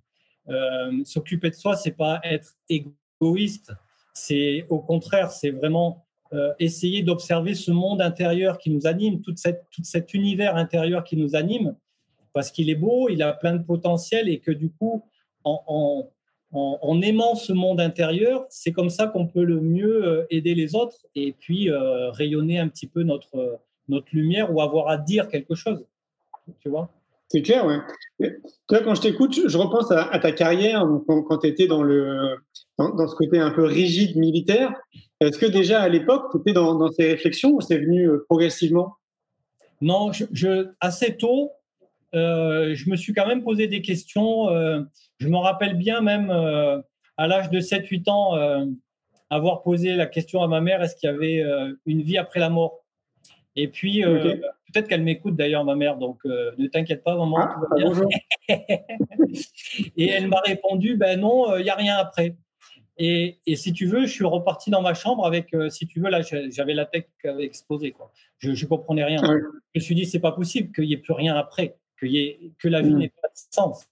euh, 0.49 1.05
s'occuper 1.05 1.51
de 1.51 1.55
soi, 1.55 1.77
c'est 1.77 1.97
pas 1.97 2.21
être 2.23 2.55
égoïste. 2.69 3.73
C'est 4.13 4.67
au 4.69 4.81
contraire, 4.81 5.31
c'est 5.31 5.51
vraiment 5.51 6.07
euh, 6.33 6.53
essayer 6.59 7.03
d'observer 7.03 7.55
ce 7.55 7.71
monde 7.71 8.03
intérieur 8.03 8.59
qui 8.59 8.71
nous 8.71 8.87
anime, 8.87 9.21
tout, 9.23 9.35
cette, 9.37 9.65
tout 9.71 9.83
cet 9.85 10.15
univers 10.15 10.57
intérieur 10.57 11.03
qui 11.03 11.17
nous 11.17 11.35
anime, 11.35 11.77
parce 12.33 12.51
qu'il 12.51 12.71
est 12.71 12.77
beau, 12.77 13.09
il 13.09 13.23
a 13.23 13.33
plein 13.33 13.55
de 13.55 13.63
potentiel 13.65 14.29
et 14.29 14.39
que 14.39 14.51
du 14.51 14.71
coup, 14.71 15.03
en, 15.45 15.63
en, 15.67 16.11
en, 16.53 17.01
aimant 17.01 17.35
ce 17.35 17.53
monde 17.53 17.81
intérieur, 17.81 18.45
c'est 18.49 18.73
comme 18.73 18.91
ça 18.91 19.07
qu'on 19.07 19.27
peut 19.27 19.45
le 19.45 19.61
mieux 19.61 20.05
euh, 20.05 20.27
aider 20.31 20.55
les 20.55 20.75
autres 20.75 21.07
et 21.15 21.33
puis 21.33 21.71
euh, 21.71 22.11
rayonner 22.11 22.59
un 22.59 22.69
petit 22.69 22.89
peu 22.89 23.03
notre, 23.05 23.61
notre 23.89 24.09
lumière 24.13 24.53
ou 24.53 24.61
avoir 24.61 24.89
à 24.89 24.97
dire 24.97 25.29
quelque 25.29 25.55
chose. 25.55 25.85
Tu 26.61 26.69
vois? 26.69 26.91
C'est 27.29 27.43
clair, 27.43 27.65
ouais. 27.65 27.79
Toi, 28.67 28.81
quand 28.83 28.97
je 28.97 29.03
t'écoute, 29.03 29.39
je 29.47 29.57
repense 29.57 29.93
à, 29.93 30.19
ta 30.19 30.33
carrière, 30.33 30.85
quand, 31.07 31.39
tu 31.39 31.47
étais 31.47 31.69
dans, 31.69 31.85
le, 31.85 32.37
dans, 32.77 33.07
ce 33.07 33.15
côté 33.15 33.39
un 33.39 33.53
peu 33.53 33.63
rigide 33.63 34.17
militaire. 34.17 34.75
Est-ce 35.21 35.39
que 35.39 35.47
déjà 35.47 35.81
à 35.81 35.89
l'époque, 35.89 36.25
tu 36.33 36.39
étais 36.41 36.53
dans, 36.53 36.91
ces 36.91 37.07
réflexions 37.07 37.51
ou 37.51 37.61
c'est 37.61 37.79
venu 37.79 38.09
euh, 38.09 38.25
progressivement? 38.29 38.95
Non, 39.81 40.11
je, 40.13 40.71
assez 40.81 41.17
tôt, 41.17 41.53
euh, 42.15 42.75
je 42.75 42.91
me 42.91 42.97
suis 42.97 43.13
quand 43.13 43.27
même 43.27 43.43
posé 43.43 43.67
des 43.67 43.83
questions. 43.83 44.49
Euh, 44.49 44.83
je 45.19 45.29
me 45.29 45.37
rappelle 45.37 45.75
bien 45.75 46.01
même 46.01 46.31
à 46.31 47.27
l'âge 47.27 47.51
de 47.51 47.61
7-8 47.61 48.11
ans 48.11 48.77
avoir 49.33 49.63
posé 49.63 49.95
la 49.95 50.07
question 50.07 50.43
à 50.43 50.49
ma 50.49 50.61
mère 50.61 50.83
est-ce 50.83 50.97
qu'il 50.97 51.09
y 51.09 51.13
avait 51.13 51.45
une 51.87 52.03
vie 52.03 52.19
après 52.19 52.41
la 52.41 52.51
mort? 52.51 52.85
Et 53.57 53.69
puis, 53.69 54.03
Peut-être 54.73 54.89
qu'elle 54.89 55.03
m'écoute 55.03 55.37
d'ailleurs, 55.37 55.65
ma 55.65 55.75
mère, 55.75 55.97
donc 55.97 56.21
euh, 56.27 56.53
ne 56.59 56.67
t'inquiète 56.67 57.03
pas, 57.03 57.17
maman, 57.17 57.39
ah, 57.41 57.55
tout 57.55 57.61
va 57.61 57.77
bien. 57.77 58.09
et 59.97 60.09
elle 60.09 60.29
m'a 60.29 60.41
répondu, 60.41 60.97
ben 60.97 61.19
non, 61.19 61.57
il 61.57 61.61
euh, 61.61 61.63
n'y 61.65 61.71
a 61.71 61.75
rien 61.75 61.97
après. 61.97 62.37
Et, 62.97 63.41
et, 63.47 63.57
si 63.57 63.73
tu 63.73 63.87
veux, 63.87 64.03
je 64.03 64.13
suis 64.13 64.25
reparti 64.25 64.71
dans 64.71 64.83
ma 64.83 64.95
chambre 64.95 65.27
avec, 65.27 65.55
euh, 65.55 65.71
si 65.71 65.87
tu 65.87 66.01
veux, 66.01 66.11
là, 66.11 66.21
j'avais 66.23 66.75
la 66.75 66.85
tête 66.85 67.09
exposée. 67.39 67.93
Quoi. 67.93 68.13
Je 68.39 68.51
ne 68.51 68.69
comprenais 68.69 69.05
rien. 69.05 69.23
Je 69.25 69.81
me 69.81 69.81
suis 69.81 69.95
dit, 69.95 70.05
c'est 70.05 70.21
pas 70.21 70.33
possible 70.33 70.71
qu'il 70.73 70.85
n'y 70.85 70.93
ait 70.93 70.99
plus 70.99 71.15
rien 71.15 71.35
après, 71.35 71.77
que, 72.01 72.07
y 72.07 72.19
ait, 72.19 72.53
que 72.59 72.69
la 72.69 72.83
vie 72.83 72.95
mm. 72.95 72.99
n'ait 72.99 73.13
pas 73.23 73.29
de 73.29 73.55
sens. 73.55 73.85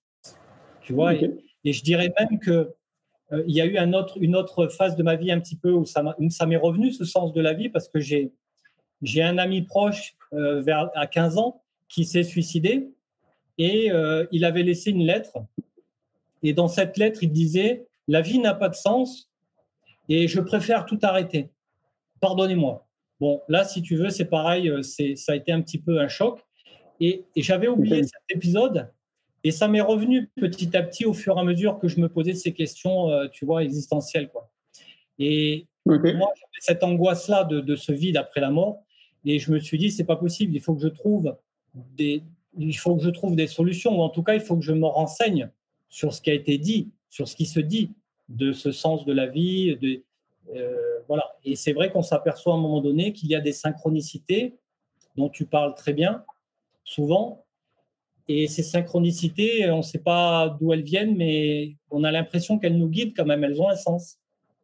Tu 0.81 0.93
vois 0.93 1.15
et, 1.15 1.73
je 1.73 1.83
dirais 1.83 2.13
même 2.19 2.39
que 2.39 2.75
il 3.47 3.55
y 3.55 3.61
a 3.61 3.67
eu 3.67 3.77
un 3.77 3.93
autre, 3.93 4.17
une 4.23 4.35
autre 4.35 4.69
phase 4.69 4.97
de 4.97 5.03
ma 5.03 5.15
vie 5.15 5.31
un 5.31 5.39
petit 5.39 5.57
peu 5.57 5.71
où 5.71 5.85
ça 5.85 6.03
m'est 6.47 6.57
revenu, 6.57 6.93
ce 6.93 7.05
sens 7.05 7.35
de 7.35 7.43
la 7.43 7.53
vie, 7.53 7.69
parce 7.69 7.87
que 7.89 8.01
j'ai 8.01 8.33
j'ai 9.03 9.23
un 9.23 9.39
ami 9.39 9.63
proche 9.63 10.17
euh, 10.33 10.61
vers, 10.61 10.91
à 10.95 11.07
15 11.07 11.39
ans 11.39 11.63
qui 11.89 12.05
s'est 12.05 12.25
suicidé 12.25 12.91
et 13.57 13.91
euh, 13.91 14.27
il 14.33 14.45
avait 14.45 14.63
laissé 14.63 14.91
une 14.91 15.05
lettre. 15.05 15.39
Et 16.43 16.53
dans 16.53 16.69
cette 16.69 16.97
lettre, 16.97 17.23
il 17.23 17.33
disait 17.33 17.87
La 18.07 18.21
vie 18.21 18.39
n'a 18.39 18.55
pas 18.55 18.69
de 18.69 18.75
sens 18.75 19.31
et 20.09 20.29
je 20.29 20.41
préfère 20.41 20.87
tout 20.87 20.99
arrêter. 21.03 21.51
Pardonnez-moi. 22.21 22.87
Bon, 23.21 23.43
là, 23.49 23.65
si 23.65 23.83
tu 23.83 23.97
veux, 23.97 24.11
c'est 24.11 24.27
pareil, 24.27 24.69
euh, 24.69 24.83
c'est, 24.83 25.17
ça 25.17 25.33
a 25.33 25.37
été 25.37 25.53
un 25.53 25.61
petit 25.61 25.79
peu 25.79 26.01
un 26.01 26.09
choc. 26.09 26.45
Et, 27.01 27.24
et 27.36 27.42
j'avais 27.42 27.68
oublié 27.68 28.03
cet 28.03 28.22
épisode. 28.30 28.90
Et 29.44 29.51
ça 29.51 29.68
m'est 29.68 29.80
revenu 29.80 30.30
petit 30.36 30.76
à 30.76 30.82
petit 30.82 31.05
au 31.05 31.12
fur 31.12 31.36
et 31.36 31.40
à 31.40 31.44
mesure 31.44 31.78
que 31.78 31.88
je 31.88 32.01
me 32.01 32.09
posais 32.09 32.34
ces 32.34 32.53
questions, 32.53 33.11
euh, 33.11 33.28
tu 33.28 33.44
vois, 33.44 33.62
existentielles. 33.62 34.28
Quoi. 34.30 34.51
Et 35.18 35.66
moi, 35.86 35.99
j'avais 36.03 36.61
cette 36.61 36.82
angoisse-là 36.82 37.44
de, 37.44 37.61
de, 37.61 37.76
ce 37.76 37.92
vide 37.92 38.16
après 38.16 38.40
la 38.40 38.51
mort. 38.51 38.82
Et 39.24 39.38
je 39.38 39.53
me 39.53 39.59
suis 39.59 39.78
dit, 39.78 39.90
c'est 39.90 40.05
pas 40.05 40.16
possible, 40.16 40.55
il 40.55 40.61
faut 40.61 40.74
que 40.74 40.82
je 40.82 40.88
trouve 40.88 41.36
des, 41.96 42.22
il 42.57 42.76
faut 42.76 42.96
que 42.96 43.03
je 43.03 43.11
trouve 43.11 43.36
des 43.36 43.46
solutions, 43.46 43.99
ou 43.99 44.03
en 44.03 44.09
tout 44.09 44.22
cas, 44.22 44.34
il 44.34 44.40
faut 44.40 44.57
que 44.57 44.64
je 44.64 44.72
me 44.72 44.86
renseigne 44.86 45.51
sur 45.88 46.12
ce 46.12 46.20
qui 46.20 46.30
a 46.30 46.34
été 46.34 46.59
dit, 46.59 46.90
sur 47.11 47.28
ce 47.28 47.36
qui 47.36 47.46
se 47.46 47.61
dit 47.61 47.92
de 48.28 48.53
ce 48.53 48.72
sens 48.72 49.05
de 49.05 49.12
la 49.12 49.26
vie. 49.26 49.76
De, 49.76 50.03
euh, 50.55 50.76
voilà. 51.07 51.24
Et 51.44 51.57
c'est 51.57 51.72
vrai 51.72 51.90
qu'on 51.90 52.03
s'aperçoit 52.03 52.55
à 52.55 52.57
un 52.57 52.61
moment 52.61 52.80
donné 52.80 53.12
qu'il 53.12 53.28
y 53.28 53.34
a 53.34 53.40
des 53.40 53.53
synchronicités 53.53 54.57
dont 55.16 55.28
tu 55.28 55.46
parles 55.46 55.74
très 55.74 55.92
bien, 55.92 56.24
souvent. 56.89 57.45
Et 58.28 58.47
ces 58.47 58.62
synchronicités, 58.62 59.70
on 59.70 59.78
ne 59.78 59.82
sait 59.82 60.01
pas 60.01 60.57
d'où 60.61 60.72
elles 60.72 60.82
viennent, 60.82 61.16
mais 61.16 61.76
on 61.91 62.05
a 62.05 62.11
l'impression 62.11 62.59
qu'elles 62.59 62.76
nous 62.76 62.89
guident 62.89 63.14
quand 63.16 63.24
même. 63.24 63.45
Elles 63.45 63.61
ont 63.61 63.68
un 63.68 63.76
sens, 63.76 64.18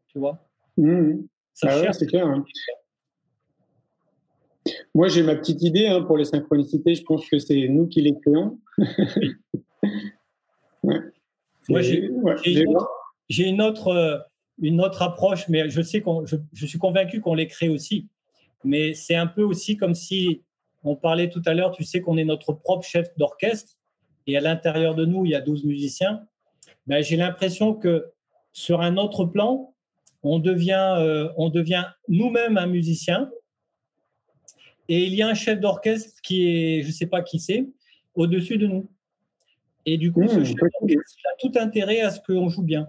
tu 0.08 0.18
vois. 0.18 0.38
Mmh. 0.76 1.22
Ça 1.54 1.68
ah 1.70 1.92
c'est 1.92 2.06
clair. 2.06 2.26
Hein. 2.26 2.44
Moi, 4.94 5.08
j'ai 5.08 5.22
ma 5.22 5.36
petite 5.36 5.62
idée 5.62 5.86
hein, 5.86 6.02
pour 6.02 6.18
les 6.18 6.24
synchronicités. 6.24 6.94
Je 6.94 7.02
pense 7.02 7.28
que 7.28 7.38
c'est 7.38 7.68
nous 7.68 7.86
qui 7.86 8.02
les 8.02 8.14
créons. 8.20 8.58
Moi, 11.68 11.80
j'ai 11.80 13.48
une, 13.48 13.62
autre, 13.62 13.88
euh, 13.88 14.18
une 14.60 14.82
autre 14.82 15.00
approche, 15.00 15.48
mais 15.48 15.70
je 15.70 15.80
sais 15.80 16.02
qu'on, 16.02 16.26
je, 16.26 16.66
suis 16.66 16.78
convaincu 16.78 17.20
qu'on 17.20 17.34
les 17.34 17.46
crée 17.46 17.70
aussi. 17.70 18.08
Mais 18.62 18.92
c'est 18.94 19.14
un 19.14 19.26
peu 19.26 19.42
aussi 19.42 19.78
comme 19.78 19.94
si 19.94 20.42
on 20.84 20.96
parlait 20.96 21.30
tout 21.30 21.42
à 21.46 21.54
l'heure, 21.54 21.72
tu 21.72 21.82
sais 21.82 22.00
qu'on 22.00 22.16
est 22.18 22.24
notre 22.24 22.52
propre 22.52 22.86
chef 22.86 23.08
d'orchestre 23.16 23.74
et 24.26 24.36
à 24.36 24.40
l'intérieur 24.40 24.94
de 24.94 25.04
nous, 25.04 25.24
il 25.24 25.30
y 25.30 25.34
a 25.34 25.40
12 25.40 25.64
musiciens. 25.64 26.26
Ben, 26.86 27.02
j'ai 27.02 27.16
l'impression 27.16 27.74
que 27.74 28.12
sur 28.52 28.80
un 28.82 28.96
autre 28.96 29.24
plan, 29.24 29.74
on 30.22 30.38
devient, 30.38 30.96
euh, 30.98 31.30
on 31.36 31.50
devient 31.50 31.84
nous-mêmes 32.08 32.56
un 32.56 32.66
musicien 32.66 33.30
et 34.88 35.04
il 35.04 35.14
y 35.14 35.22
a 35.22 35.28
un 35.28 35.34
chef 35.34 35.60
d'orchestre 35.60 36.20
qui 36.22 36.46
est, 36.46 36.82
je 36.82 36.88
ne 36.88 36.92
sais 36.92 37.06
pas 37.06 37.22
qui 37.22 37.38
c'est, 37.38 37.66
au-dessus 38.14 38.58
de 38.58 38.66
nous. 38.66 38.88
Et 39.86 39.98
du 39.98 40.12
coup, 40.12 40.26
ce 40.28 40.38
mmh, 40.38 40.44
chef 40.44 40.56
d'orchestre 40.56 41.18
a 41.24 41.36
tout 41.40 41.52
intérêt 41.58 42.00
à 42.00 42.10
ce 42.10 42.20
qu'on 42.20 42.48
joue 42.48 42.62
bien, 42.62 42.88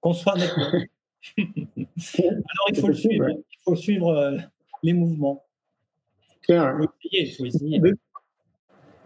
qu'on 0.00 0.12
soit 0.12 0.34
honnête. 0.34 0.52
Alors 1.38 2.66
il 2.70 2.76
faut 2.76 2.88
le 2.88 2.94
suivre, 2.94 3.28
il 3.28 3.58
faut 3.64 3.76
suivre 3.76 4.08
euh, 4.08 4.36
les 4.82 4.92
mouvements. 4.92 5.45
Claire. 6.46 6.76
Il 7.12 7.32
faut 7.32 7.44
essayer, 7.44 7.80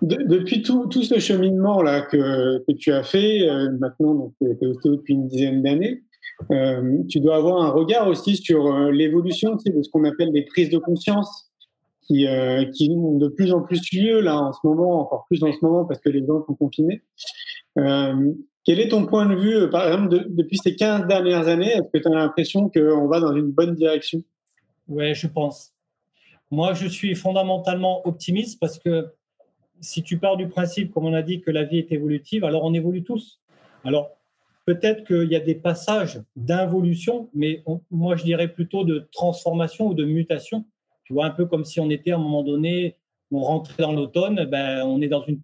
depuis 0.03 0.63
tout, 0.63 0.87
tout, 0.87 1.03
ce 1.03 1.19
cheminement-là 1.19 2.03
que, 2.03 2.65
que, 2.67 2.73
tu 2.73 2.91
as 2.91 3.03
fait, 3.03 3.49
euh, 3.49 3.71
maintenant, 3.79 4.33
tu 4.41 4.49
es 4.49 4.67
ostéo 4.67 4.97
depuis 4.97 5.13
une 5.15 5.29
dizaine 5.29 5.63
d'années, 5.63 6.03
euh, 6.51 7.03
tu 7.09 7.21
dois 7.21 7.37
avoir 7.37 7.63
un 7.63 7.71
regard 7.71 8.09
aussi 8.09 8.37
sur 8.37 8.73
l'évolution 8.91 9.57
de 9.57 9.83
ce 9.83 9.91
qu'on 9.91 10.05
appelle 10.05 10.33
des 10.33 10.47
prises 10.47 10.71
de 10.71 10.79
conscience 10.79 11.51
qui, 12.11 12.27
euh, 12.27 12.65
qui 12.73 12.91
ont 12.91 13.19
de 13.19 13.29
plus 13.29 13.53
en 13.53 13.61
plus 13.61 13.81
lieu 13.93 14.21
là 14.21 14.37
en 14.37 14.53
ce 14.53 14.59
moment, 14.65 15.01
encore 15.01 15.27
plus 15.27 15.43
en 15.45 15.53
ce 15.53 15.59
moment 15.63 15.85
parce 15.85 16.01
que 16.01 16.09
les 16.09 16.27
gens 16.27 16.45
sont 16.45 16.55
confinés. 16.55 17.03
Euh, 17.79 18.33
quel 18.65 18.81
est 18.81 18.89
ton 18.89 19.07
point 19.07 19.27
de 19.27 19.37
vue, 19.37 19.55
euh, 19.55 19.69
par 19.69 19.87
exemple, 19.87 20.27
depuis 20.29 20.59
ces 20.59 20.75
15 20.75 21.07
dernières 21.07 21.47
années 21.47 21.71
Est-ce 21.71 21.91
que 21.93 21.99
tu 21.99 22.09
as 22.09 22.15
l'impression 22.15 22.69
qu'on 22.69 23.07
va 23.07 23.21
dans 23.21 23.35
une 23.35 23.53
bonne 23.53 23.75
direction? 23.75 24.23
Oui, 24.89 25.15
je 25.15 25.29
pense. 25.29 25.73
Moi, 26.51 26.75
je 26.75 26.89
suis 26.89 27.15
fondamentalement 27.15 28.07
optimiste 28.07 28.59
parce 28.59 28.79
que 28.79 29.13
si 29.81 30.03
tu 30.03 30.19
pars 30.19 30.37
du 30.37 30.49
principe, 30.49 30.93
comme 30.93 31.07
on 31.07 31.15
a 31.15 31.23
dit, 31.23 31.41
que 31.41 31.51
la 31.51 31.65
vie 31.65 31.79
est 31.79 31.93
évolutive, 31.93 32.45
alors 32.45 32.65
on 32.65 32.75
évolue 32.75 33.05
tous. 33.05 33.41
Alors, 33.85 34.11
peut-être 34.67 35.05
qu'il 35.05 35.31
y 35.31 35.37
a 35.37 35.41
des 35.41 35.55
passages 35.55 36.21
d'involution, 36.37 37.31
mais 37.35 37.63
moi, 37.91 38.17
je 38.17 38.25
dirais 38.25 38.49
plutôt 38.49 38.85
de 38.85 39.09
transformation 39.13 39.89
ou 39.89 39.95
de 39.95 40.05
mutation. 40.05 40.65
Tu 41.05 41.13
vois, 41.13 41.27
un 41.27 41.31
peu 41.31 41.47
comme 41.47 41.65
si 41.65 41.81
on 41.81 41.89
était 41.89 42.11
à 42.11 42.17
un 42.17 42.19
moment 42.19 42.43
donné, 42.43 42.97
on 43.31 43.41
rentrait 43.41 43.83
dans 43.83 43.93
l'automne, 43.93 44.45
ben, 44.47 44.85
on 44.85 45.01
est 45.01 45.09
dans 45.09 45.25
une, 45.25 45.41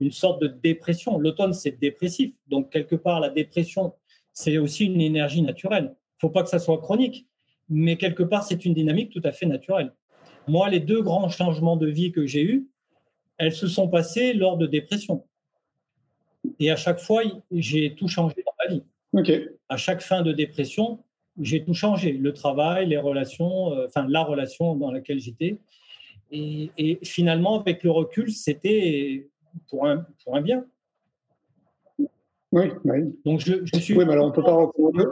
une 0.00 0.12
sorte 0.12 0.42
de 0.42 0.48
dépression. 0.48 1.18
L'automne, 1.18 1.54
c'est 1.54 1.78
dépressif. 1.80 2.34
Donc, 2.48 2.70
quelque 2.70 2.96
part, 2.96 3.20
la 3.20 3.30
dépression, 3.30 3.94
c'est 4.32 4.58
aussi 4.58 4.86
une 4.86 5.00
énergie 5.00 5.42
naturelle. 5.42 5.94
Il 6.18 6.20
faut 6.20 6.30
pas 6.30 6.42
que 6.42 6.50
ça 6.50 6.58
soit 6.58 6.78
chronique, 6.78 7.26
mais 7.70 7.96
quelque 7.96 8.22
part, 8.22 8.44
c'est 8.44 8.66
une 8.66 8.74
dynamique 8.74 9.10
tout 9.10 9.22
à 9.24 9.32
fait 9.32 9.46
naturelle. 9.46 9.92
Moi, 10.50 10.68
les 10.68 10.80
deux 10.80 11.00
grands 11.00 11.28
changements 11.28 11.76
de 11.76 11.86
vie 11.86 12.10
que 12.10 12.26
j'ai 12.26 12.42
eus, 12.42 12.66
elles 13.38 13.52
se 13.52 13.68
sont 13.68 13.88
passées 13.88 14.32
lors 14.32 14.56
de 14.58 14.66
dépression. 14.66 15.24
Et 16.58 16.72
à 16.72 16.76
chaque 16.76 16.98
fois, 16.98 17.22
j'ai 17.52 17.94
tout 17.94 18.08
changé 18.08 18.42
dans 18.44 18.52
ma 18.58 18.74
vie. 18.74 18.82
Okay. 19.12 19.48
À 19.68 19.76
chaque 19.76 20.00
fin 20.00 20.22
de 20.22 20.32
dépression, 20.32 21.04
j'ai 21.40 21.64
tout 21.64 21.74
changé, 21.74 22.12
le 22.12 22.32
travail, 22.32 22.88
les 22.88 22.96
relations, 22.96 23.72
euh, 23.72 23.86
enfin 23.86 24.06
la 24.08 24.24
relation 24.24 24.74
dans 24.74 24.90
laquelle 24.90 25.20
j'étais. 25.20 25.58
Et, 26.32 26.98
finalement, 27.04 27.60
avec 27.60 27.84
le 27.84 27.92
recul, 27.92 28.32
c'était 28.32 29.28
pour 29.68 29.86
un, 29.86 30.04
pour 30.24 30.36
un 30.36 30.40
bien. 30.40 30.64
Oui, 32.52 32.72
oui. 32.84 32.98
Donc 33.24 33.38
je, 33.38 33.64
je 33.64 33.78
suis. 33.78 33.96
Oui, 33.96 34.04
mais 34.04 34.14
alors 34.14 34.26
on 34.26 34.32
peut 34.32 34.42
pas 34.42 34.54
recommander. 34.54 35.04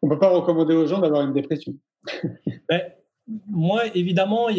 On 0.00 0.08
peut 0.08 0.18
pas 0.18 0.30
recommander 0.30 0.74
aux 0.74 0.86
gens 0.86 1.00
d'avoir 1.00 1.22
une 1.26 1.32
dépression. 1.32 1.74
Ben, 2.68 2.82
moi, 3.48 3.84
évidemment, 3.94 4.48
il 4.48 4.58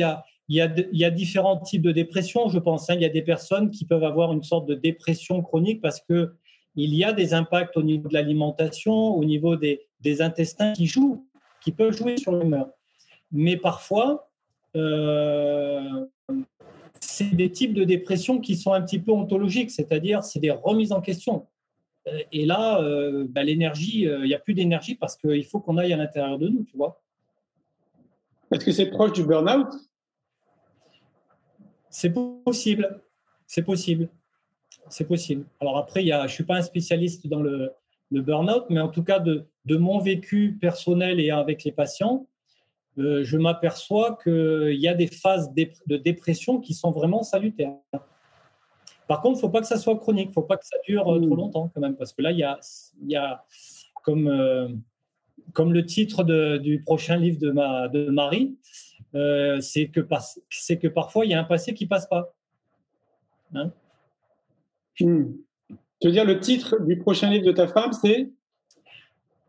y 0.49 0.61
a, 0.61 1.09
différents 1.11 1.57
types 1.57 1.81
de 1.81 1.91
dépression, 1.91 2.49
je 2.49 2.59
pense. 2.59 2.89
Hein. 2.89 2.95
Il 2.95 3.01
y 3.01 3.05
a 3.05 3.09
des 3.09 3.21
personnes 3.21 3.71
qui 3.71 3.85
peuvent 3.85 4.03
avoir 4.03 4.33
une 4.33 4.43
sorte 4.43 4.67
de 4.67 4.75
dépression 4.75 5.41
chronique 5.41 5.81
parce 5.81 6.01
que 6.01 6.33
il 6.75 6.93
y 6.93 7.03
a 7.03 7.11
des 7.11 7.33
impacts 7.33 7.75
au 7.75 7.81
niveau 7.81 8.07
de 8.07 8.13
l'alimentation, 8.13 8.93
au 8.93 9.25
niveau 9.25 9.55
des, 9.55 9.81
intestins 10.21 10.73
qui 10.73 10.85
jouent, 10.85 11.25
qui 11.59 11.71
peuvent 11.71 11.95
jouer 11.95 12.17
sur 12.17 12.33
l'humeur. 12.33 12.69
Mais 13.31 13.57
parfois, 13.57 14.29
euh, 14.75 16.05
c'est 16.99 17.35
des 17.35 17.51
types 17.51 17.73
de 17.73 17.83
dépression 17.83 18.39
qui 18.39 18.55
sont 18.55 18.73
un 18.73 18.81
petit 18.81 18.99
peu 18.99 19.11
ontologiques, 19.11 19.71
c'est-à-dire 19.71 20.23
c'est 20.23 20.39
des 20.39 20.51
remises 20.51 20.91
en 20.91 21.01
question. 21.01 21.47
Et 22.31 22.45
là, 22.45 22.79
euh, 22.81 23.25
bah, 23.27 23.43
l'énergie, 23.43 24.03
il 24.03 24.21
n'y 24.25 24.35
a 24.35 24.39
plus 24.39 24.53
d'énergie 24.53 24.93
parce 24.93 25.17
qu'il 25.17 25.43
faut 25.45 25.59
qu'on 25.59 25.77
aille 25.77 25.93
à 25.93 25.97
l'intérieur 25.97 26.37
de 26.37 26.47
nous, 26.47 26.63
tu 26.63 26.77
vois. 26.77 27.01
Est-ce 28.51 28.65
que 28.65 28.71
c'est 28.71 28.89
proche 28.89 29.13
du 29.13 29.23
burn-out? 29.23 29.67
C'est 31.89 32.13
possible, 32.13 33.01
c'est 33.45 33.63
possible 33.63 34.09
c'est 34.89 35.05
possible. 35.05 35.45
Alors 35.59 35.77
après, 35.77 36.03
il 36.03 36.07
y 36.07 36.11
a, 36.11 36.21
je 36.21 36.23
ne 36.25 36.29
suis 36.29 36.43
pas 36.43 36.55
un 36.55 36.61
spécialiste 36.61 37.27
dans 37.27 37.41
le, 37.41 37.71
le 38.11 38.21
burn-out, 38.21 38.65
mais 38.69 38.79
en 38.79 38.89
tout 38.89 39.03
cas, 39.03 39.19
de, 39.19 39.47
de, 39.65 39.77
mon 39.77 39.99
vécu 39.99 40.57
personnel 40.59 41.19
et 41.19 41.31
avec 41.31 41.63
les 41.63 41.71
patients, 41.71 42.27
euh, 42.97 43.23
je 43.23 43.37
m'aperçois 43.37 44.17
qu'il 44.23 44.79
y 44.79 44.87
a 44.87 44.93
des 44.93 45.07
phases 45.07 45.51
de 45.53 45.97
dépression 45.97 46.59
qui 46.59 46.73
sont 46.73 46.91
vraiment 46.91 47.23
salutaires. 47.23 47.75
Par 49.07 49.21
contre, 49.21 49.35
il 49.35 49.37
ne 49.37 49.41
faut 49.41 49.49
pas 49.49 49.61
que 49.61 49.67
ça 49.67 49.77
soit 49.77 49.97
chronique, 49.97 50.25
il 50.25 50.29
ne 50.29 50.33
faut 50.33 50.41
pas 50.41 50.57
que 50.57 50.65
ça 50.65 50.77
dure 50.85 51.07
euh, 51.07 51.19
trop 51.19 51.35
mmh. 51.35 51.37
longtemps 51.37 51.71
quand 51.73 51.81
même, 51.81 51.95
parce 51.95 52.11
que 52.11 52.21
là, 52.21 52.31
il 52.31 52.39
y 52.39 52.43
a, 52.43 52.59
y 53.03 53.15
a 53.15 53.43
comme, 54.03 54.27
euh, 54.27 54.67
comme 55.53 55.73
le 55.73 55.85
titre 55.85 56.23
de, 56.23 56.57
du 56.57 56.81
prochain 56.81 57.17
livre 57.17 57.39
de, 57.39 57.51
ma, 57.51 57.87
de 57.87 58.09
Marie, 58.09 58.57
c'est 59.13 59.87
que, 59.87 60.01
que 60.01 60.87
parfois, 60.87 61.25
il 61.25 61.31
y 61.31 61.33
a 61.33 61.39
un 61.39 61.43
passé 61.43 61.73
qui 61.73 61.85
ne 61.85 61.89
passe 61.89 62.07
pas. 62.07 62.35
Hein? 63.53 63.71
Hmm. 64.99 65.33
Tu 65.99 66.07
veux 66.07 66.11
dire 66.11 66.25
le 66.25 66.39
titre 66.39 66.83
du 66.85 66.97
prochain 66.99 67.29
livre 67.29 67.45
de 67.45 67.51
ta 67.51 67.67
femme, 67.67 67.93
c'est? 67.93 68.29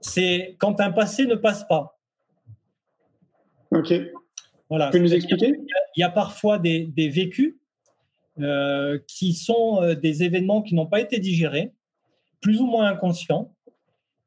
C'est 0.01 0.57
quand 0.59 0.81
un 0.81 0.93
passé 0.93 1.27
ne 1.27 1.35
passe 1.35 1.67
pas. 1.67 1.99
Ok. 3.71 3.93
Voilà. 4.71 4.87
Tu 4.87 4.93
peux 4.93 4.99
nous 4.99 5.13
expliquer? 5.13 5.55
Il 5.97 6.01
y 6.01 6.05
a 6.05 6.11
parfois 6.11 6.59
des, 6.59 6.87
des 6.87 7.09
vécus 7.09 7.57
euh, 8.39 8.99
qui 9.07 9.33
sont 9.35 9.83
euh, 9.83 9.95
des 9.95 10.23
événements 10.23 10.63
qui 10.63 10.75
n'ont 10.75 10.87
pas 10.87 11.01
été 11.01 11.19
digérés, 11.19 11.73
plus 12.41 12.61
ou 12.61 12.67
moins 12.67 12.89
inconscients. 12.89 13.53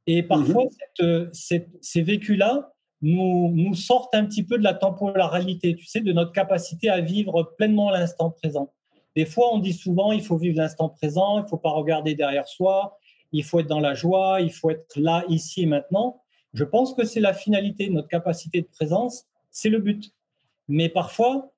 Et 0.08 0.24
parfois, 0.24 0.66
mhm. 1.00 1.30
cette, 1.34 1.70
ces 1.82 2.02
vécus-là 2.02 2.72
nous, 3.02 3.52
nous 3.54 3.74
sortent 3.76 4.14
un 4.14 4.26
petit 4.26 4.44
peu 4.44 4.58
de 4.58 4.64
la 4.64 4.74
temporalité, 4.74 5.76
tu 5.76 5.86
sais, 5.86 6.02
de 6.02 6.14
notre 6.14 6.32
capacité 6.32 6.90
à 6.90 7.02
vivre 7.02 7.54
pleinement 7.58 7.90
l'instant 7.90 8.30
présent. 8.30 8.72
Des 9.16 9.26
fois, 9.26 9.54
on 9.54 9.60
dit 9.60 9.74
souvent, 9.74 10.12
il 10.12 10.24
faut 10.24 10.38
vivre 10.38 10.58
l'instant 10.58 10.90
présent, 10.90 11.40
il 11.40 11.44
ne 11.44 11.48
faut 11.48 11.58
pas 11.58 11.72
regarder 11.72 12.16
derrière 12.16 12.48
soi, 12.48 12.98
il 13.32 13.44
faut 13.44 13.60
être 13.60 13.68
dans 13.68 13.80
la 13.80 13.94
joie, 13.94 14.40
il 14.42 14.52
faut 14.52 14.70
être 14.70 14.98
là, 14.98 15.24
ici 15.28 15.64
et 15.64 15.66
maintenant. 15.66 16.22
Je 16.54 16.64
pense 16.64 16.94
que 16.94 17.06
c'est 17.06 17.20
la 17.20 17.34
finalité, 17.34 17.90
notre 17.90 18.08
capacité 18.08 18.62
de 18.62 18.68
présence, 18.68 19.26
c'est 19.52 19.70
le 19.70 19.80
but. 19.80 20.12
Mais 20.68 20.90
parfois, 20.90 21.52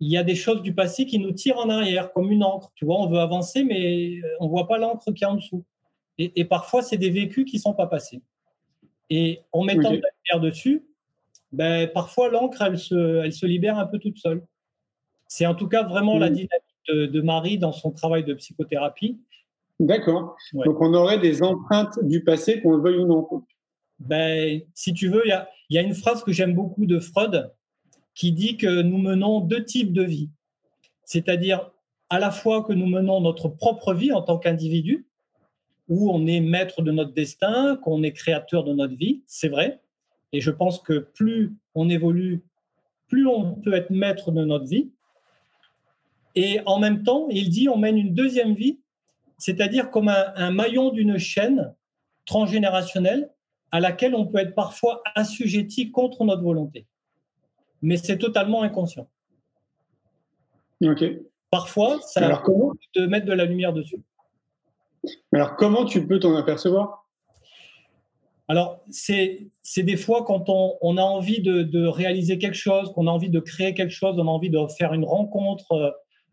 il 0.00 0.10
y 0.10 0.16
a 0.16 0.22
des 0.22 0.34
choses 0.34 0.62
du 0.62 0.74
passé 0.74 1.06
qui 1.06 1.18
nous 1.18 1.32
tirent 1.32 1.58
en 1.58 1.68
arrière, 1.68 2.12
comme 2.12 2.30
une 2.30 2.44
encre. 2.44 2.70
Tu 2.74 2.84
vois, 2.84 3.00
on 3.00 3.08
veut 3.08 3.18
avancer, 3.18 3.64
mais 3.64 4.20
on 4.40 4.46
ne 4.46 4.50
voit 4.50 4.66
pas 4.66 4.78
l'encre 4.78 5.12
qui 5.12 5.24
est 5.24 5.26
en 5.26 5.34
dessous. 5.34 5.64
Et, 6.22 6.44
parfois, 6.44 6.82
c'est 6.82 6.98
des 6.98 7.08
vécus 7.08 7.46
qui 7.46 7.56
ne 7.56 7.62
sont 7.62 7.72
pas 7.72 7.86
passés. 7.86 8.20
Et 9.08 9.40
en 9.52 9.64
mettant 9.64 9.90
de 9.90 9.96
la 9.96 10.08
lumière 10.34 10.40
dessus, 10.40 10.84
ben, 11.50 11.88
parfois 11.88 12.28
l'encre, 12.28 12.60
elle 12.60 12.78
se, 12.78 13.24
elle 13.24 13.32
se 13.32 13.46
libère 13.46 13.78
un 13.78 13.86
peu 13.86 13.98
toute 13.98 14.18
seule. 14.18 14.44
C'est 15.28 15.46
en 15.46 15.54
tout 15.54 15.66
cas 15.66 15.82
vraiment 15.82 16.18
la 16.18 16.28
mm. 16.28 16.34
dynamique 16.34 17.12
de, 17.12 17.20
Marie 17.22 17.56
dans 17.56 17.72
son 17.72 17.90
travail 17.90 18.24
de 18.24 18.34
psychothérapie. 18.34 19.18
D'accord. 19.78 20.36
Donc 20.52 20.80
on 20.80 20.92
aurait 20.92 21.18
des 21.18 21.42
empreintes 21.42 21.98
du 22.04 22.22
passé, 22.22 22.60
qu'on 22.60 22.76
le 22.76 22.82
veuille 22.82 22.98
ou 22.98 23.06
non. 23.06 23.26
Ben, 23.98 24.60
si 24.74 24.92
tu 24.92 25.08
veux, 25.08 25.22
il 25.24 25.30
y 25.30 25.32
a, 25.32 25.48
y 25.70 25.78
a, 25.78 25.82
une 25.82 25.94
phrase 25.94 26.22
que 26.22 26.32
j'aime 26.32 26.54
beaucoup 26.54 26.84
de 26.84 27.00
Freud 27.00 27.50
qui 28.14 28.32
dit 28.32 28.58
que 28.58 28.82
nous 28.82 28.98
menons 28.98 29.40
deux 29.40 29.64
types 29.64 29.94
de 29.94 30.02
vie. 30.02 30.28
C'est-à-dire 31.04 31.70
à 32.10 32.18
la 32.18 32.30
fois 32.30 32.62
que 32.62 32.74
nous 32.74 32.86
menons 32.86 33.20
notre 33.22 33.48
propre 33.48 33.94
vie 33.94 34.12
en 34.12 34.20
tant 34.20 34.38
qu'individu, 34.38 35.06
où 35.90 36.10
on 36.10 36.24
est 36.26 36.40
maître 36.40 36.82
de 36.82 36.92
notre 36.92 37.12
destin, 37.12 37.76
qu'on 37.82 38.02
est 38.04 38.12
créateur 38.12 38.62
de 38.64 38.72
notre 38.72 38.94
vie, 38.94 39.22
c'est 39.26 39.48
vrai. 39.48 39.80
Et 40.32 40.40
je 40.40 40.52
pense 40.52 40.78
que 40.78 41.00
plus 41.00 41.52
on 41.74 41.90
évolue, 41.90 42.44
plus 43.08 43.26
on 43.26 43.56
peut 43.56 43.74
être 43.74 43.90
maître 43.90 44.30
de 44.30 44.44
notre 44.44 44.66
vie. 44.66 44.92
Et 46.36 46.60
en 46.64 46.78
même 46.78 47.02
temps, 47.02 47.26
il 47.28 47.50
dit 47.50 47.68
on 47.68 47.76
mène 47.76 47.98
une 47.98 48.14
deuxième 48.14 48.54
vie, 48.54 48.78
c'est-à-dire 49.36 49.90
comme 49.90 50.08
un, 50.08 50.50
maillon 50.52 50.90
d'une 50.90 51.18
chaîne 51.18 51.74
transgénérationnelle 52.24 53.28
à 53.72 53.80
laquelle 53.80 54.14
on 54.14 54.26
peut 54.26 54.38
être 54.38 54.54
parfois 54.54 55.02
assujetti 55.16 55.90
contre 55.90 56.24
notre 56.24 56.42
volonté. 56.42 56.86
Mais 57.82 57.96
c'est 57.96 58.18
totalement 58.18 58.62
inconscient. 58.62 59.08
Ok. 60.84 61.04
Parfois, 61.50 62.00
ça 62.02 62.24
Alors, 62.24 62.42
comment 62.42 62.74
de 62.94 63.06
mettre 63.06 63.26
de 63.26 63.32
la 63.32 63.44
lumière 63.44 63.72
dessus. 63.72 64.00
Alors, 65.32 65.56
comment 65.56 65.84
tu 65.84 66.06
peux 66.06 66.18
t'en 66.18 66.34
apercevoir? 66.36 67.06
Alors, 68.48 68.84
c'est 68.90 69.48
des 69.76 69.96
fois 69.96 70.24
quand 70.24 70.48
on, 70.48 70.96
a 70.96 71.02
envie 71.02 71.40
de, 71.40 71.86
réaliser 71.86 72.38
quelque 72.38 72.56
chose, 72.56 72.92
qu'on 72.92 73.06
a 73.06 73.10
envie 73.10 73.30
de 73.30 73.38
créer 73.38 73.74
quelque 73.74 73.92
chose, 73.92 74.16
on 74.18 74.26
a 74.26 74.30
envie 74.30 74.50
de 74.50 74.58
faire 74.76 74.92
une 74.92 75.04
rencontre 75.04 75.72
euh, 75.72 75.90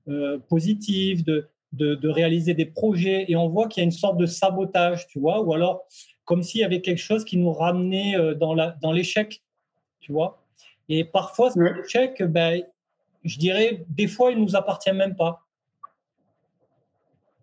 euh, 0.09 0.39
positive, 0.49 1.23
de, 1.23 1.47
de, 1.73 2.09
réaliser 2.09 2.55
des 2.55 2.65
projets, 2.65 3.25
et 3.27 3.35
on 3.35 3.47
voit 3.49 3.67
qu'il 3.67 3.81
y 3.81 3.83
a 3.83 3.85
une 3.85 3.91
sorte 3.91 4.17
de 4.17 4.25
sabotage, 4.25 5.07
tu 5.07 5.19
vois, 5.19 5.41
ou 5.41 5.53
alors 5.53 5.85
comme 6.25 6.43
s'il 6.43 6.61
y 6.61 6.63
avait 6.63 6.81
quelque 6.81 6.97
chose 6.97 7.23
qui 7.23 7.37
nous 7.37 7.53
ramenait 7.53 8.17
euh, 8.17 8.33
dans 8.33 8.91
l'échec, 8.91 9.43
tu 9.99 10.11
vois. 10.11 10.43
Et 10.89 11.03
parfois, 11.03 11.51
cet 11.51 11.85
échec, 11.85 12.23
ben, 12.23 12.63
je 13.23 13.37
dirais, 13.37 13.85
des 13.89 14.07
fois, 14.07 14.31
il 14.31 14.39
ne 14.39 14.43
nous 14.43 14.55
appartient 14.55 14.91
même 14.91 15.15
pas. 15.15 15.46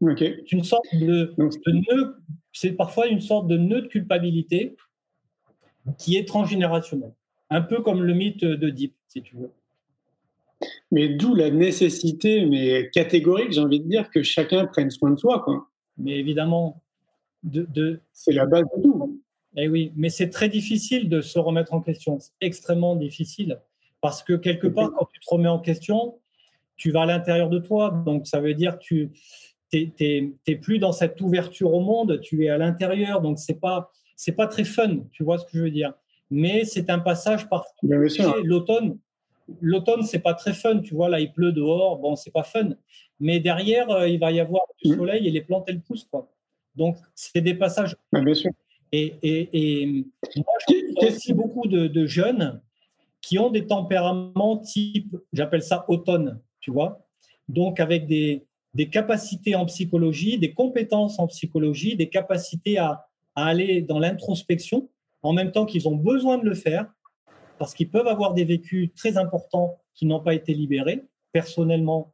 C'est 0.01 0.53
une 0.53 0.65
sorte 0.65 0.85
de, 0.93 1.35
nœud, 1.67 2.17
c'est 2.53 2.73
parfois 2.73 3.07
une 3.07 3.21
sorte 3.21 3.49
de 3.49 3.57
nœud 3.57 3.83
de 3.83 3.87
culpabilité 3.87 4.77
qui 5.99 6.17
est 6.17 6.27
transgénérationnel. 6.27 7.13
Un 7.51 7.63
peu 7.63 7.81
comme 7.83 8.03
le 8.03 8.15
mythe 8.15 8.45
de 8.45 8.71
Deep, 8.71 8.95
si 9.09 9.23
tu 9.23 9.37
veux. 9.37 9.51
Mais 10.91 11.09
d'où 11.09 11.35
la 11.35 11.51
nécessité, 11.51 12.47
mais 12.47 12.91
catégorique, 12.91 13.53
j'ai 13.53 13.61
envie 13.61 13.81
de 13.81 13.89
dire, 13.89 14.11
que 14.11 14.23
chacun 14.23 14.67
prenne 14.67 14.91
soin 14.91 15.11
de 15.11 15.17
soi. 15.19 15.41
Quoi. 15.41 15.69
Mais 15.99 16.19
évidemment, 16.19 16.83
de, 17.43 18.01
c'est 18.13 18.33
la 18.33 18.47
base 18.47 18.65
de 18.77 18.83
tout. 18.83 19.21
Eh 19.57 19.69
oui, 19.69 19.93
mais 19.97 20.09
c'est 20.09 20.31
très 20.31 20.49
difficile 20.49 21.09
de 21.09 21.21
se 21.21 21.39
remettre 21.39 21.75
en 21.75 21.81
question. 21.81 22.19
C'est 22.19 22.33
extrêmement 22.41 22.97
difficile. 22.97 23.61
Parce 24.01 24.23
que 24.23 24.33
quelque 24.35 24.67
part, 24.67 24.91
quand 24.93 25.09
tu 25.13 25.21
te 25.21 25.27
remets 25.29 25.49
en 25.49 25.61
question, 25.61 26.19
tu 26.77 26.91
vas 26.91 27.03
à 27.03 27.07
l'intérieur 27.07 27.49
de 27.49 27.59
toi. 27.59 27.91
Donc, 28.05 28.27
ça 28.27 28.41
veut 28.41 28.55
dire 28.55 28.79
que 28.79 28.85
tu 28.85 29.13
n'es 30.01 30.57
plus 30.57 30.79
dans 30.79 30.93
cette 30.93 31.21
ouverture 31.21 31.73
au 31.73 31.81
monde, 31.81 32.21
tu 32.21 32.45
es 32.45 32.49
à 32.49 32.59
l'intérieur. 32.59 33.21
Donc, 33.21 33.39
ce 33.39 33.53
n'est 33.53 33.59
pas, 33.59 33.91
pas 34.37 34.47
très 34.47 34.65
fun, 34.65 34.99
tu 35.13 35.23
vois 35.25 35.39
ce 35.39 35.45
que 35.45 35.59
je 35.59 35.63
veux 35.63 35.71
dire. 35.71 35.93
Mais 36.31 36.65
c'est 36.65 36.91
un 36.91 36.99
passage 36.99 37.49
par 37.49 37.65
l'automne. 37.83 38.99
L'automne, 39.61 40.03
c'est 40.03 40.21
pas 40.21 40.35
très 40.35 40.55
fun, 40.55 40.81
tu 40.81 40.95
vois. 40.95 41.09
Là, 41.09 41.21
il 41.21 41.33
pleut 41.33 41.53
dehors, 41.53 41.99
bon, 41.99 42.17
c'est 42.17 42.31
pas 42.31 42.43
fun. 42.43 42.71
Mais 43.21 43.41
derrière, 43.41 43.91
euh, 43.91 44.09
il 44.09 44.19
va 44.19 44.33
y 44.33 44.41
avoir 44.41 44.63
du 44.83 44.91
mmh. 44.91 44.97
soleil 44.97 45.29
et 45.29 45.31
les 45.31 45.43
plantes, 45.43 45.65
elles 45.69 45.81
poussent, 45.81 46.09
quoi. 46.11 46.31
Donc, 46.75 46.97
c'est 47.15 47.41
des 47.41 47.55
passages. 47.55 47.97
bien 48.13 48.35
sûr. 48.35 48.51
Et, 48.93 49.15
et, 49.23 49.87
moi, 50.37 50.45
je 50.69 51.07
aussi 51.07 51.33
beaucoup 51.33 51.67
de, 51.67 52.07
jeunes 52.07 52.61
qui 53.21 53.39
ont 53.39 53.51
des 53.51 53.67
tempéraments 53.67 54.59
type, 54.59 55.17
j'appelle 55.33 55.63
ça 55.63 55.85
automne, 55.89 56.41
tu 56.61 56.71
vois. 56.71 57.05
Donc, 57.49 57.81
avec 57.81 58.07
des, 58.07 58.47
des, 58.75 58.89
capacités 58.89 59.55
en 59.55 59.67
psychologie, 59.67 60.39
des 60.39 60.53
compétences 60.53 61.19
en 61.19 61.27
psychologie, 61.27 61.97
des 61.97 62.09
capacités 62.09 62.79
à, 62.79 63.07
aller 63.37 63.83
dans 63.83 63.99
l'introspection, 63.99 64.89
en 65.23 65.33
même 65.33 65.51
temps 65.51 65.67
qu'ils 65.67 65.89
ont 65.89 65.97
besoin 65.97 66.39
de 66.39 66.45
le 66.45 66.55
faire, 66.55 66.87
parce 67.59 67.75
qu'ils 67.75 67.91
peuvent 67.91 68.07
avoir 68.07 68.35
des 68.35 68.45
vécus 68.45 68.93
très 68.95 69.17
importants 69.17 69.81
qui 69.95 70.07
n'ont 70.07 70.21
pas 70.21 70.35
été 70.35 70.55
libérés, 70.55 71.03
personnellement, 71.33 72.13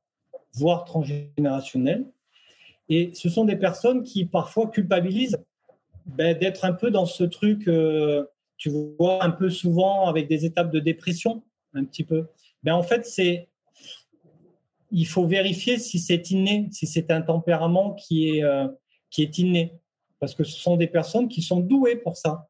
voire 0.54 0.84
transgénérationnels. 0.84 2.06
Et 2.88 3.11
ce 3.14 3.28
sont 3.28 3.44
des 3.44 3.56
personnes 3.56 4.02
qui 4.02 4.24
parfois 4.24 4.68
culpabilisent 4.68 5.38
ben, 6.06 6.36
d'être 6.36 6.64
un 6.64 6.72
peu 6.72 6.90
dans 6.90 7.06
ce 7.06 7.24
truc, 7.24 7.68
euh, 7.68 8.24
tu 8.56 8.70
vois, 8.70 9.22
un 9.22 9.30
peu 9.30 9.50
souvent 9.50 10.06
avec 10.06 10.26
des 10.26 10.44
étapes 10.44 10.72
de 10.72 10.80
dépression, 10.80 11.42
un 11.74 11.84
petit 11.84 12.04
peu. 12.04 12.26
Ben, 12.62 12.74
en 12.74 12.82
fait, 12.82 13.06
c'est 13.06 13.49
il 14.91 15.07
faut 15.07 15.26
vérifier 15.26 15.78
si 15.78 15.99
c'est 15.99 16.30
inné, 16.30 16.68
si 16.72 16.86
c'est 16.86 17.11
un 17.11 17.22
tempérament 17.22 17.95
qui 17.95 18.30
est, 18.30 18.45
euh, 18.45 18.68
qui 19.11 19.22
est 19.22 19.38
inné. 19.38 19.72
Parce 20.18 20.34
que 20.34 20.45
ce 20.45 20.59
sont 20.59 20.76
des 20.76 20.86
personnes 20.86 21.28
qui 21.28 21.43
sont 21.43 21.61
douées 21.61 21.97
pour 21.97 22.16
ça. 22.16 22.49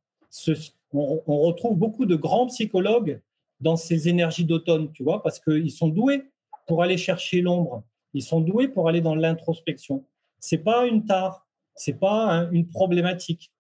on, 0.93 1.41
retrouve 1.41 1.77
beaucoup 1.77 2.07
de 2.07 2.17
grands 2.17 2.47
psychologues 2.47 3.21
dans 3.61 3.77
ces 3.77 4.09
énergies 4.09 4.45
d'automne, 4.45 4.91
tu 4.93 5.05
vois, 5.05 5.23
parce 5.23 5.39
qu'ils 5.39 5.71
sont 5.71 5.89
doués 5.89 6.31
pour 6.67 6.83
aller 6.83 6.97
chercher 6.97 7.43
l'ombre. 7.43 7.85
Ils 8.15 8.23
sont 8.23 8.41
doués 8.41 8.69
pour 8.69 8.89
aller 8.89 9.01
dans 9.01 9.15
l'introspection 9.15 10.05
c'est 10.41 10.59
pas 10.59 10.87
une 10.87 11.05
tare, 11.05 11.47
c'est 11.75 11.99
pas 11.99 12.49
une 12.51 12.67
problématique. 12.67 13.53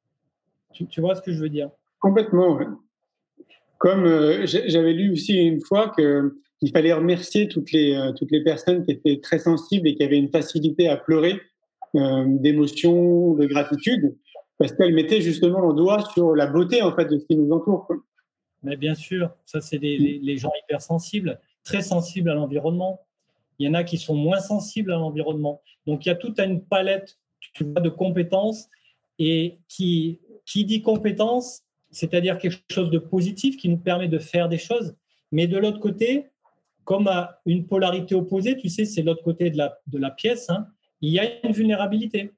Tu, 0.72 1.00
vois 1.00 1.14
ce 1.14 1.20
que 1.20 1.32
je 1.32 1.40
veux 1.40 1.48
dire? 1.48 1.70
Complètement. 2.00 2.58
Comme 3.78 4.06
euh, 4.06 4.46
j'avais 4.46 4.92
lu 4.92 5.12
aussi 5.12 5.34
une 5.34 5.60
fois 5.60 5.92
qu'il 6.60 6.70
fallait 6.70 6.92
remercier 6.92 7.48
toutes 7.48 7.72
les, 7.72 7.94
euh, 7.94 8.12
toutes 8.12 8.30
les 8.30 8.44
personnes 8.44 8.84
qui 8.84 8.92
étaient 8.92 9.18
très 9.20 9.38
sensibles 9.38 9.88
et 9.88 9.94
qui 9.94 10.04
avaient 10.04 10.18
une 10.18 10.30
facilité 10.30 10.88
à 10.88 10.96
pleurer 10.96 11.40
euh, 11.96 12.24
d'émotion, 12.28 13.34
de 13.34 13.46
gratitude, 13.46 14.14
parce 14.58 14.72
qu'elles 14.72 14.94
mettaient 14.94 15.22
justement 15.22 15.60
le 15.60 15.74
doigt 15.74 16.04
sur 16.12 16.36
la 16.36 16.46
beauté 16.46 16.82
en 16.82 16.94
fait 16.94 17.06
de 17.06 17.18
ce 17.18 17.24
qui 17.24 17.36
nous 17.36 17.50
entoure. 17.50 17.88
Mais 18.62 18.76
bien 18.76 18.94
sûr, 18.94 19.30
ça 19.46 19.60
c'est 19.60 19.78
les, 19.78 20.20
les 20.22 20.36
gens 20.36 20.52
hypersensibles, 20.64 21.40
très 21.64 21.82
sensibles 21.82 22.30
à 22.30 22.34
l'environnement. 22.34 23.00
Il 23.58 23.66
y 23.66 23.68
en 23.68 23.74
a 23.74 23.84
qui 23.84 23.98
sont 23.98 24.14
moins 24.14 24.40
sensibles 24.40 24.92
à 24.92 24.96
l'environnement. 24.96 25.60
Donc, 25.86 26.04
il 26.04 26.08
y 26.08 26.12
a 26.12 26.14
toute 26.14 26.38
une 26.40 26.62
palette 26.62 27.18
de 27.60 27.88
compétences 27.88 28.68
et 29.18 29.58
qui, 29.68 30.20
qui 30.46 30.64
dit 30.64 30.82
compétences, 30.82 31.62
c'est-à-dire 31.90 32.38
quelque 32.38 32.58
chose 32.70 32.90
de 32.90 32.98
positif 32.98 33.56
qui 33.56 33.68
nous 33.68 33.78
permet 33.78 34.08
de 34.08 34.18
faire 34.18 34.48
des 34.48 34.58
choses. 34.58 34.94
Mais 35.32 35.46
de 35.46 35.58
l'autre 35.58 35.80
côté, 35.80 36.26
comme 36.90 37.06
à 37.06 37.40
une 37.46 37.68
polarité 37.68 38.16
opposée, 38.16 38.56
tu 38.56 38.68
sais, 38.68 38.84
c'est 38.84 39.02
l'autre 39.02 39.22
côté 39.22 39.48
de 39.50 39.56
la, 39.56 39.78
de 39.86 39.96
la 39.96 40.10
pièce, 40.10 40.50
hein, 40.50 40.66
il 41.00 41.12
y 41.12 41.20
a 41.20 41.46
une 41.46 41.52
vulnérabilité. 41.52 42.32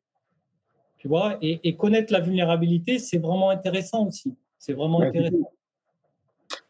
Tu 0.99 1.09
vois, 1.09 1.39
et, 1.41 1.75
connaître 1.75 2.13
la 2.13 2.21
vulnérabilité, 2.21 2.99
c'est 2.99 3.17
vraiment 3.17 3.49
intéressant 3.49 4.07
aussi. 4.07 4.35
C'est 4.59 4.75
vraiment 4.75 5.01
intéressant. 5.01 5.51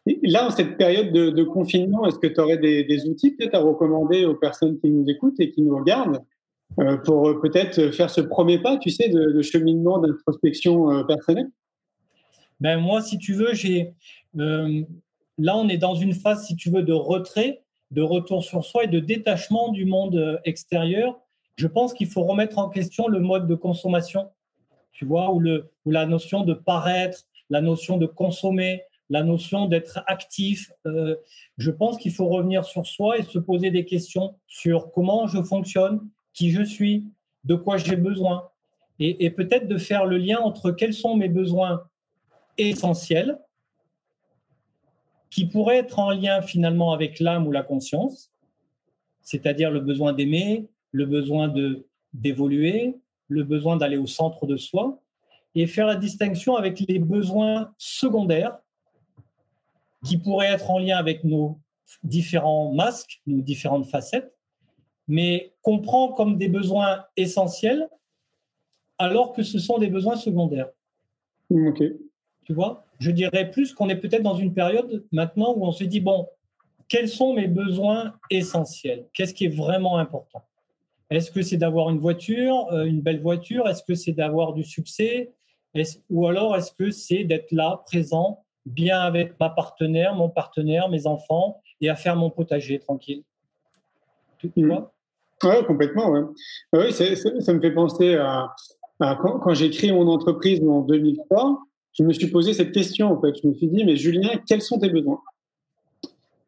Là, 0.05 0.47
en 0.47 0.49
cette 0.49 0.77
période 0.77 1.11
de, 1.11 1.43
confinement, 1.43 2.05
est-ce 2.05 2.19
que 2.19 2.27
tu 2.27 2.39
aurais 2.39 2.57
des, 2.57 3.05
outils 3.05 3.31
peut-être 3.31 3.55
à 3.55 3.59
recommander 3.59 4.23
aux 4.23 4.35
personnes 4.35 4.79
qui 4.79 4.89
nous 4.89 5.05
écoutent 5.09 5.41
et 5.41 5.51
qui 5.51 5.61
nous 5.61 5.75
regardent 5.75 6.23
euh, 6.79 6.95
pour 6.95 7.27
euh, 7.27 7.41
peut-être 7.41 7.91
faire 7.91 8.09
ce 8.09 8.21
premier 8.21 8.59
pas, 8.59 8.77
tu 8.77 8.91
sais, 8.91 9.09
de, 9.09 9.41
cheminement 9.41 9.97
d'introspection 9.99 10.89
euh, 10.89 11.03
personnelle? 11.03 11.49
Ben 12.61 12.77
moi, 12.79 13.01
si 13.01 13.17
tu 13.17 13.33
veux, 13.33 13.53
j'ai 13.53 13.93
là, 15.37 15.57
on 15.57 15.67
est 15.67 15.77
dans 15.77 15.95
une 15.95 16.13
phase, 16.13 16.47
si 16.47 16.55
tu 16.55 16.69
veux, 16.69 16.83
de 16.83 16.93
retrait, 16.93 17.62
de 17.93 18.01
retour 18.01 18.43
sur 18.43 18.65
soi 18.65 18.85
et 18.85 18.87
de 18.87 18.99
détachement 18.99 19.69
du 19.69 19.85
monde 19.85 20.41
extérieur. 20.45 21.19
Je 21.55 21.67
pense 21.67 21.93
qu'il 21.93 22.07
faut 22.07 22.23
remettre 22.23 22.57
en 22.57 22.69
question 22.69 23.07
le 23.07 23.19
mode 23.19 23.47
de 23.47 23.55
consommation, 23.55 24.29
tu 24.91 25.05
vois, 25.05 25.31
ou, 25.31 25.39
le, 25.39 25.71
ou 25.85 25.91
la 25.91 26.05
notion 26.05 26.43
de 26.43 26.53
paraître, 26.53 27.27
la 27.49 27.61
notion 27.61 27.97
de 27.97 28.07
consommer, 28.07 28.83
la 29.09 29.23
notion 29.23 29.67
d'être 29.67 30.03
actif. 30.07 30.71
Euh, 30.87 31.15
je 31.57 31.69
pense 31.69 31.97
qu'il 31.97 32.11
faut 32.11 32.27
revenir 32.27 32.65
sur 32.65 32.85
soi 32.87 33.19
et 33.19 33.23
se 33.23 33.37
poser 33.37 33.69
des 33.69 33.85
questions 33.85 34.35
sur 34.47 34.91
comment 34.91 35.27
je 35.27 35.43
fonctionne, 35.43 36.01
qui 36.33 36.49
je 36.49 36.63
suis, 36.63 37.05
de 37.43 37.55
quoi 37.55 37.77
j'ai 37.77 37.95
besoin. 37.95 38.49
Et, 38.99 39.29
peut-être 39.31 39.67
de 39.67 39.77
faire 39.77 40.05
le 40.05 40.17
lien 40.17 40.39
entre 40.39 40.71
quels 40.71 40.93
sont 40.93 41.15
mes 41.15 41.27
besoins 41.27 41.83
essentiels, 42.57 43.39
qui 45.33 45.45
pourraient 45.45 45.79
être 45.79 45.97
en 45.97 46.11
lien 46.11 46.43
finalement 46.43 46.93
avec 46.93 47.19
l'âme 47.19 47.47
ou 47.47 47.51
la 47.51 47.63
conscience, 47.63 48.31
c'est-à-dire 49.23 49.71
le 49.71 49.79
besoin 49.79 50.13
d'aimer, 50.13 50.67
le 50.91 51.07
besoin 51.07 51.47
de 51.47 51.87
d'évoluer, 52.13 52.95
le 53.29 53.43
besoin 53.43 53.75
d'aller 53.75 53.97
au 53.97 54.05
centre 54.05 54.45
de 54.45 54.57
soi, 54.57 55.01
et 55.55 55.65
faire 55.65 55.87
la 55.87 55.95
distinction 55.95 56.55
avec 56.55 56.79
les 56.81 56.99
besoins 56.99 57.73
secondaires 57.79 58.59
qui 60.05 60.17
pourraient 60.17 60.51
être 60.51 60.69
en 60.69 60.77
lien 60.77 60.97
avec 60.97 61.23
nos 61.23 61.57
différents 62.03 62.71
masques, 62.71 63.19
nos 63.25 63.41
différentes 63.41 63.87
facettes, 63.87 64.35
mais 65.07 65.51
qu'on 65.63 65.79
prend 65.79 66.13
comme 66.13 66.37
des 66.37 66.47
besoins 66.47 67.05
essentiels, 67.17 67.89
alors 68.99 69.33
que 69.33 69.41
ce 69.41 69.57
sont 69.57 69.79
des 69.79 69.87
besoins 69.87 70.15
secondaires. 70.15 70.69
Ok. 71.49 71.81
Tu 72.43 72.53
vois? 72.53 72.85
Je 72.99 73.11
dirais 73.11 73.51
plus 73.51 73.73
qu'on 73.73 73.89
est 73.89 73.95
peut-être 73.95 74.23
dans 74.23 74.35
une 74.35 74.53
période 74.53 75.05
maintenant 75.11 75.53
où 75.55 75.65
on 75.65 75.71
se 75.71 75.83
dit, 75.83 75.99
bon, 75.99 76.27
quels 76.87 77.09
sont 77.09 77.33
mes 77.33 77.47
besoins 77.47 78.13
essentiels? 78.29 79.05
Qu'est-ce 79.13 79.33
qui 79.33 79.45
est 79.45 79.55
vraiment 79.55 79.97
important? 79.97 80.43
Est-ce 81.09 81.31
que 81.31 81.41
c'est 81.41 81.57
d'avoir 81.57 81.89
une 81.89 81.99
voiture, 81.99 82.67
euh, 82.71 82.85
une 82.85 83.01
belle 83.01 83.21
voiture? 83.21 83.67
Est-ce 83.67 83.83
que 83.83 83.95
c'est 83.95 84.13
d'avoir 84.13 84.53
du 84.53 84.63
succès? 84.63 85.31
Ou 86.09 86.27
alors 86.27 86.55
est-ce 86.55 86.71
que 86.71 86.91
c'est 86.91 87.23
d'être 87.23 87.51
là, 87.51 87.81
présent, 87.85 88.43
bien 88.65 88.99
avec 88.99 89.39
ma 89.39 89.49
partenaire, 89.49 90.15
mon 90.15 90.29
partenaire, 90.29 90.89
mes 90.89 91.07
enfants, 91.07 91.61
et 91.81 91.89
à 91.89 91.95
faire 91.95 92.15
mon 92.15 92.29
potager 92.29 92.79
tranquille? 92.79 93.23
Tu 94.39 94.67
vois? 94.67 94.93
Oui, 95.43 95.65
complètement. 95.65 96.09
Ouais. 96.09 96.21
Oui, 96.73 96.93
ça 96.93 97.53
me 97.53 97.61
fait 97.61 97.71
penser 97.71 98.15
à, 98.15 98.53
quand, 98.99 99.39
quand 99.39 99.53
j'ai 99.53 99.69
créé 99.69 99.91
mon 99.91 100.07
entreprise 100.07 100.61
en 100.63 100.81
2003, 100.81 101.59
je 101.93 102.03
me 102.03 102.13
suis 102.13 102.27
posé 102.27 102.53
cette 102.53 102.71
question 102.71 103.11
en 103.11 103.21
fait. 103.21 103.33
Je 103.41 103.47
me 103.47 103.53
suis 103.53 103.67
dit, 103.67 103.83
mais 103.85 103.95
Julien, 103.95 104.29
quels 104.47 104.61
sont 104.61 104.79
tes 104.79 104.89
besoins? 104.89 105.21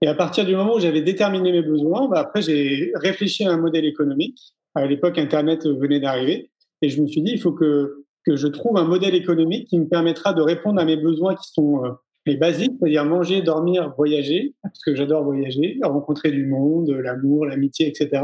Et 0.01 0.07
à 0.07 0.13
partir 0.13 0.45
du 0.45 0.55
moment 0.55 0.75
où 0.75 0.79
j'avais 0.79 1.01
déterminé 1.01 1.51
mes 1.51 1.61
besoins, 1.61 2.07
bah, 2.07 2.19
après 2.19 2.41
j'ai 2.41 2.91
réfléchi 2.95 3.45
à 3.45 3.51
un 3.51 3.57
modèle 3.57 3.85
économique. 3.85 4.39
À 4.75 4.85
l'époque, 4.85 5.17
Internet 5.17 5.65
venait 5.65 6.01
d'arriver, 6.01 6.51
et 6.81 6.89
je 6.89 7.01
me 7.01 7.07
suis 7.07 7.21
dit, 7.21 7.31
il 7.31 7.39
faut 7.39 7.53
que 7.53 8.05
que 8.25 8.35
je 8.35 8.47
trouve 8.47 8.77
un 8.77 8.85
modèle 8.85 9.15
économique 9.15 9.67
qui 9.67 9.79
me 9.79 9.87
permettra 9.87 10.33
de 10.33 10.41
répondre 10.41 10.81
à 10.81 10.85
mes 10.85 10.97
besoins 10.97 11.35
qui 11.35 11.51
sont 11.51 11.85
euh, 11.85 11.91
les 12.25 12.37
basiques, 12.37 12.73
c'est-à-dire 12.79 13.05
manger, 13.05 13.41
dormir, 13.41 13.93
voyager, 13.95 14.55
parce 14.63 14.79
que 14.83 14.95
j'adore 14.95 15.23
voyager, 15.23 15.77
rencontrer 15.83 16.31
du 16.31 16.45
monde, 16.47 16.89
l'amour, 16.89 17.45
l'amitié, 17.45 17.87
etc. 17.87 18.23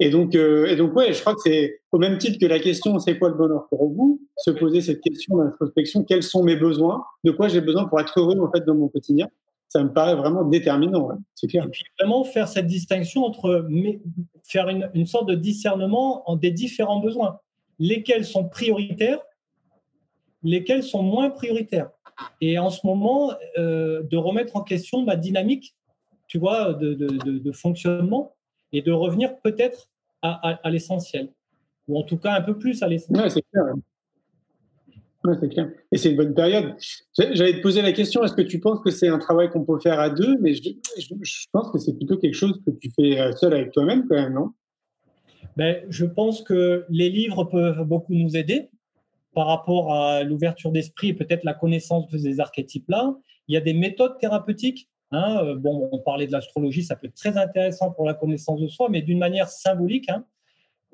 Et 0.00 0.10
donc, 0.10 0.34
euh, 0.34 0.66
et 0.66 0.76
donc, 0.76 0.94
ouais, 0.94 1.12
je 1.12 1.20
crois 1.20 1.34
que 1.34 1.40
c'est 1.40 1.80
au 1.90 1.98
même 1.98 2.18
titre 2.18 2.38
que 2.38 2.46
la 2.46 2.60
question 2.60 2.98
c'est 3.00 3.18
quoi 3.18 3.30
le 3.30 3.34
bonheur 3.34 3.66
pour 3.68 3.88
vous, 3.92 4.20
se 4.36 4.50
poser 4.50 4.80
cette 4.80 5.00
question 5.00 5.38
d'introspection, 5.38 6.04
quels 6.04 6.22
sont 6.22 6.44
mes 6.44 6.56
besoins, 6.56 7.04
de 7.24 7.32
quoi 7.32 7.48
j'ai 7.48 7.60
besoin 7.60 7.86
pour 7.86 8.00
être 8.00 8.18
heureux 8.18 8.38
en 8.38 8.50
fait 8.50 8.64
dans 8.64 8.76
mon 8.76 8.88
quotidien. 8.88 9.28
Ça 9.68 9.82
me 9.82 9.92
paraît 9.92 10.14
vraiment 10.14 10.44
déterminant. 10.44 11.10
Et 11.42 11.46
puis 11.46 11.58
vraiment 11.98 12.24
faire 12.24 12.48
cette 12.48 12.66
distinction 12.66 13.24
entre 13.24 13.68
faire 14.44 14.68
une, 14.68 15.06
sorte 15.06 15.28
de 15.28 15.34
discernement 15.34 16.28
en 16.30 16.36
des 16.36 16.52
différents 16.52 17.00
besoins, 17.00 17.40
lesquels 17.78 18.24
sont 18.24 18.48
prioritaires, 18.48 19.20
lesquels 20.42 20.84
sont 20.84 21.02
moins 21.02 21.28
prioritaires. 21.28 21.90
Et 22.40 22.58
en 22.58 22.70
ce 22.70 22.86
moment, 22.86 23.32
euh, 23.58 24.02
de 24.04 24.16
remettre 24.16 24.56
en 24.56 24.62
question 24.62 25.02
ma 25.02 25.16
dynamique, 25.16 25.74
tu 26.28 26.38
vois, 26.38 26.72
de 26.72 27.52
fonctionnement 27.52 28.32
et 28.72 28.82
de 28.82 28.92
revenir 28.92 29.38
peut-être 29.40 29.88
à, 30.22 30.50
à, 30.50 30.54
à 30.66 30.70
l'essentiel, 30.70 31.28
ou 31.86 31.98
en 31.98 32.02
tout 32.02 32.18
cas 32.18 32.34
un 32.34 32.42
peu 32.42 32.58
plus 32.58 32.82
à 32.82 32.88
l'essentiel. 32.88 33.24
Ouais, 33.24 33.30
c'est 33.30 33.42
clair. 33.50 33.64
Ouais, 35.24 35.34
c'est 35.40 35.48
clair. 35.48 35.70
Et 35.90 35.98
c'est 35.98 36.10
une 36.10 36.16
bonne 36.16 36.34
période. 36.34 36.76
J'allais 37.18 37.54
te 37.54 37.60
poser 37.60 37.82
la 37.82 37.92
question, 37.92 38.22
est-ce 38.22 38.34
que 38.34 38.42
tu 38.42 38.60
penses 38.60 38.80
que 38.80 38.90
c'est 38.90 39.08
un 39.08 39.18
travail 39.18 39.50
qu'on 39.50 39.64
peut 39.64 39.78
faire 39.80 39.98
à 39.98 40.10
deux? 40.10 40.36
Mais 40.40 40.54
je, 40.54 40.62
je, 40.96 41.14
je 41.20 41.46
pense 41.52 41.70
que 41.70 41.78
c'est 41.78 41.94
plutôt 41.94 42.16
quelque 42.18 42.34
chose 42.34 42.60
que 42.64 42.70
tu 42.70 42.90
fais 42.90 43.18
euh, 43.18 43.32
seul 43.32 43.52
avec 43.52 43.72
toi-même 43.72 44.06
quand 44.08 44.14
même, 44.14 44.34
non? 44.34 44.52
Ben, 45.56 45.84
Je 45.88 46.04
pense 46.04 46.42
que 46.42 46.84
les 46.88 47.10
livres 47.10 47.44
peuvent 47.44 47.82
beaucoup 47.82 48.14
nous 48.14 48.36
aider 48.36 48.70
par 49.34 49.48
rapport 49.48 49.92
à 49.92 50.22
l'ouverture 50.22 50.70
d'esprit 50.70 51.08
et 51.08 51.14
peut-être 51.14 51.44
la 51.44 51.54
connaissance 51.54 52.08
de 52.10 52.18
ces 52.18 52.38
archétypes-là. 52.38 53.14
Il 53.48 53.54
y 53.54 53.56
a 53.56 53.60
des 53.60 53.74
méthodes 53.74 54.18
thérapeutiques 54.20 54.88
Hein, 55.10 55.40
euh, 55.42 55.54
bon, 55.56 55.88
on 55.90 55.98
parlait 55.98 56.26
de 56.26 56.32
l'astrologie, 56.32 56.82
ça 56.82 56.94
peut 56.94 57.06
être 57.06 57.14
très 57.14 57.36
intéressant 57.38 57.90
pour 57.90 58.04
la 58.04 58.14
connaissance 58.14 58.60
de 58.60 58.68
soi, 58.68 58.88
mais 58.90 59.00
d'une 59.00 59.18
manière 59.18 59.48
symbolique. 59.48 60.08
Hein. 60.10 60.24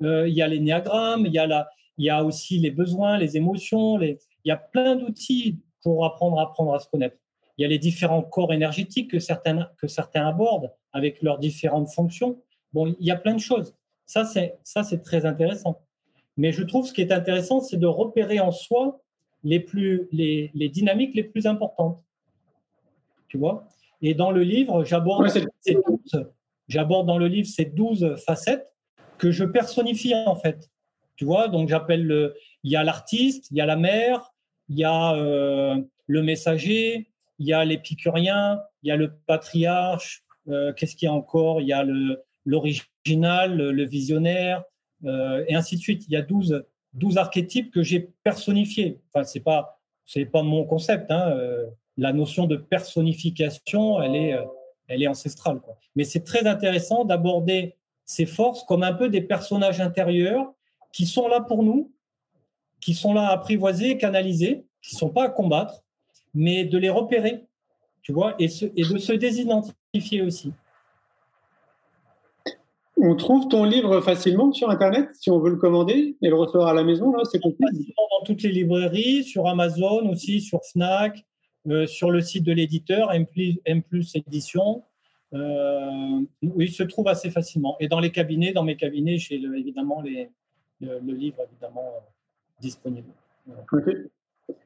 Euh, 0.01 0.27
il 0.27 0.33
y 0.33 0.41
a 0.41 0.47
les 0.47 0.59
néagrammes, 0.59 1.25
il 1.25 1.33
y 1.33 1.39
a, 1.39 1.67
il 1.97 2.05
y 2.05 2.09
a 2.09 2.23
aussi 2.23 2.59
les 2.59 2.71
besoins, 2.71 3.17
les 3.17 3.35
émotions, 3.37 4.01
il 4.01 4.17
y 4.45 4.51
a 4.51 4.57
plein 4.57 4.95
d'outils 4.95 5.59
pour 5.81 6.05
apprendre 6.05 6.39
à 6.39 6.43
apprendre 6.43 6.73
à 6.73 6.79
se 6.79 6.87
connaître. 6.87 7.17
Il 7.57 7.61
y 7.61 7.65
a 7.65 7.67
les 7.67 7.79
différents 7.79 8.21
corps 8.21 8.53
énergétiques 8.53 9.11
que 9.11 9.19
certains, 9.19 9.69
que 9.77 9.87
certains 9.87 10.27
abordent 10.27 10.71
avec 10.93 11.21
leurs 11.21 11.39
différentes 11.39 11.89
fonctions. 11.89 12.41
Bon, 12.73 12.93
il 12.99 13.05
y 13.05 13.11
a 13.11 13.15
plein 13.15 13.33
de 13.33 13.39
choses. 13.39 13.75
Ça, 14.05 14.25
c'est, 14.25 14.57
ça, 14.63 14.83
c'est 14.83 15.01
très 15.01 15.25
intéressant. 15.25 15.81
Mais 16.37 16.51
je 16.51 16.63
trouve 16.63 16.85
ce 16.85 16.93
qui 16.93 17.01
est 17.01 17.13
intéressant, 17.13 17.61
c'est 17.61 17.77
de 17.77 17.87
repérer 17.87 18.39
en 18.39 18.51
soi 18.51 19.01
les, 19.43 19.59
plus, 19.59 20.07
les 20.11 20.69
dynamiques 20.69 21.15
les 21.15 21.23
plus 21.23 21.47
importantes. 21.47 22.01
Tu 23.29 23.37
vois? 23.37 23.67
Et 24.01 24.13
dans 24.13 24.31
le 24.31 24.43
livre, 24.43 24.83
j'aborde 24.83 25.27
ces 25.29 25.45
j'aborde 26.67 27.07
dans 27.07 27.17
le 27.17 27.27
livre 27.27 27.47
ces 27.47 27.65
12 27.65 28.15
facettes 28.25 28.73
que 29.17 29.31
je 29.31 29.43
personnifie 29.43 30.13
en 30.15 30.35
fait. 30.35 30.69
Tu 31.15 31.25
vois, 31.25 31.47
donc 31.47 31.69
j'appelle 31.69 32.05
le, 32.05 32.35
il 32.63 32.71
y 32.71 32.75
a 32.75 32.83
l'artiste, 32.83 33.47
il 33.51 33.57
y 33.57 33.61
a 33.61 33.65
la 33.65 33.77
mère, 33.77 34.33
il 34.67 34.77
y 34.77 34.83
a 34.83 35.13
euh, 35.15 35.81
le 36.07 36.23
messager, 36.23 37.09
il 37.39 37.47
y 37.47 37.53
a 37.53 37.63
l'épicurien, 37.63 38.59
il 38.83 38.89
y 38.89 38.91
a 38.91 38.97
le 38.97 39.13
patriarche, 39.25 40.23
euh, 40.49 40.73
qu'est-ce 40.73 40.95
qu'il 40.95 41.05
y 41.05 41.09
a 41.09 41.13
encore? 41.13 41.61
Il 41.61 41.67
y 41.67 41.73
a 41.73 41.83
le 41.83 42.23
l'original, 42.47 43.57
le, 43.57 43.71
le, 43.71 43.85
visionnaire, 43.85 44.63
euh, 45.03 45.43
et 45.47 45.55
ainsi 45.55 45.77
de 45.77 45.81
suite. 45.81 46.05
Il 46.07 46.13
y 46.13 46.15
a 46.15 46.21
12, 46.21 46.63
12 46.93 47.17
archétypes 47.17 47.71
que 47.71 47.81
j'ai 47.81 48.11
personnifiés. 48.23 49.01
Enfin, 49.11 49.23
c'est 49.23 49.39
pas 49.39 49.79
c'est 50.05 50.25
pas 50.25 50.43
mon 50.43 50.65
concept. 50.65 51.09
Hein, 51.09 51.35
la 51.97 52.13
notion 52.13 52.45
de 52.45 52.57
personnification, 52.57 54.01
elle 54.01 54.15
est, 54.15 54.33
euh, 54.33 54.43
elle 54.87 55.03
est 55.03 55.07
ancestrale. 55.07 55.59
Quoi. 55.59 55.77
Mais 55.95 56.03
c'est 56.03 56.23
très 56.23 56.45
intéressant 56.47 57.05
d'aborder 57.05 57.75
ces 58.05 58.25
forces 58.25 58.63
comme 58.63 58.83
un 58.83 58.93
peu 58.93 59.09
des 59.09 59.21
personnages 59.21 59.81
intérieurs 59.81 60.53
qui 60.91 61.05
sont 61.05 61.27
là 61.27 61.41
pour 61.41 61.63
nous, 61.63 61.91
qui 62.81 62.93
sont 62.93 63.13
là 63.13 63.29
à 63.29 63.33
apprivoiser, 63.33 63.97
canaliser, 63.97 64.65
qui 64.81 64.95
ne 64.95 64.99
sont 64.99 65.09
pas 65.09 65.25
à 65.25 65.29
combattre, 65.29 65.83
mais 66.33 66.65
de 66.65 66.77
les 66.77 66.89
repérer, 66.89 67.45
tu 68.01 68.11
vois, 68.11 68.35
et, 68.39 68.45
et 68.75 68.83
de 68.83 68.97
se 68.97 69.13
désidentifier 69.13 70.21
aussi. 70.21 70.53
On 72.97 73.15
trouve 73.15 73.47
ton 73.49 73.65
livre 73.65 73.99
facilement 74.01 74.53
sur 74.53 74.69
Internet 74.69 75.09
si 75.13 75.29
on 75.29 75.39
veut 75.39 75.49
le 75.49 75.57
commander 75.57 76.15
et 76.21 76.29
le 76.29 76.35
recevoir 76.35 76.69
à 76.69 76.73
la 76.73 76.83
maison, 76.83 77.11
là, 77.11 77.23
c'est 77.29 77.41
possible. 77.41 77.65
Dans 77.97 78.25
toutes 78.25 78.43
les 78.43 78.51
librairies, 78.51 79.23
sur 79.23 79.47
Amazon 79.47 80.09
aussi, 80.09 80.39
sur 80.39 80.61
Fnac, 80.63 81.25
sur 81.87 82.11
le 82.11 82.21
site 82.21 82.43
de 82.43 82.51
l'éditeur, 82.51 83.11
M, 83.13 83.25
M, 83.65 83.81
Édition. 84.15 84.83
Euh, 85.33 86.21
il 86.41 86.71
se 86.71 86.83
trouve 86.83 87.07
assez 87.07 87.29
facilement. 87.29 87.75
Et 87.79 87.87
dans 87.87 87.99
les 87.99 88.11
cabinets, 88.11 88.53
dans 88.53 88.63
mes 88.63 88.77
cabinets, 88.77 89.17
j'ai 89.17 89.35
évidemment 89.35 90.01
les, 90.01 90.29
le, 90.79 90.99
le, 90.99 91.13
livre 91.13 91.37
évidemment 91.51 91.93
euh, 91.95 91.99
disponible. 92.61 93.09
Okay. 93.71 93.95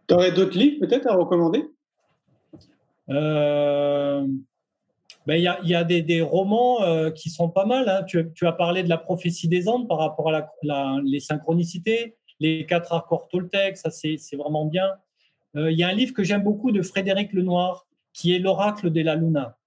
Tu 0.08 0.14
aurais 0.14 0.32
d'autres 0.32 0.58
livres 0.58 0.86
peut-être 0.86 1.08
à 1.08 1.16
recommander? 1.16 1.66
Euh, 3.10 4.28
ben, 5.26 5.36
il 5.36 5.42
y, 5.42 5.48
a, 5.48 5.60
y 5.64 5.76
a 5.76 5.84
des, 5.84 6.02
des 6.02 6.22
romans 6.22 6.84
euh, 6.84 7.10
qui 7.10 7.30
sont 7.30 7.50
pas 7.50 7.66
mal. 7.66 7.90
Hein. 7.90 8.04
Tu, 8.04 8.32
tu, 8.34 8.46
as 8.46 8.52
parlé 8.52 8.84
de 8.84 8.90
la 8.90 8.98
prophétie 8.98 9.48
des 9.48 9.68
Andes 9.68 9.88
par 9.88 9.98
rapport 9.98 10.30
à 10.30 10.32
la, 10.32 10.52
la, 10.64 10.98
les 11.04 11.20
synchronicités, 11.20 12.16
les 12.40 12.66
quatre 12.66 12.94
accords 12.94 13.28
Toltec, 13.28 13.78
ça 13.78 13.90
c'est 13.90 14.36
vraiment 14.36 14.66
bien. 14.66 14.88
Euh, 15.56 15.72
il 15.72 15.78
y 15.78 15.84
a 15.84 15.88
un 15.88 15.94
livre 15.94 16.14
que 16.14 16.24
j'aime 16.24 16.44
beaucoup 16.44 16.72
de 16.72 16.82
Frédéric 16.82 17.34
Lenoir, 17.34 17.88
qui 18.14 18.34
est 18.34 18.40
L'oracle 18.40 18.90
de 18.92 19.02
la 19.02 19.16
Luna. 19.16 19.58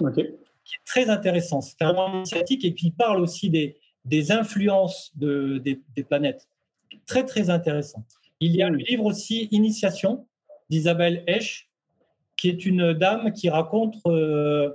Okay. 0.00 0.34
Qui 0.64 0.74
est 0.74 0.84
très 0.84 1.10
intéressant. 1.10 1.60
C'est 1.60 1.80
un 1.82 1.90
roman 1.90 2.18
initiatique 2.18 2.64
et 2.64 2.74
qui 2.74 2.90
parle 2.90 3.20
aussi 3.20 3.50
des, 3.50 3.78
des 4.04 4.32
influences 4.32 5.12
de, 5.16 5.58
des, 5.58 5.80
des, 5.94 6.04
planètes. 6.04 6.48
Très, 7.06 7.24
très 7.24 7.50
intéressant. 7.50 8.04
Il 8.40 8.54
y 8.54 8.62
a 8.62 8.68
le 8.68 8.78
livre 8.78 9.04
aussi 9.04 9.48
Initiation 9.50 10.26
d'Isabelle 10.68 11.24
Esch, 11.26 11.70
qui 12.36 12.48
est 12.48 12.66
une 12.66 12.92
dame 12.92 13.32
qui 13.32 13.48
raconte, 13.48 13.96
euh, 14.06 14.70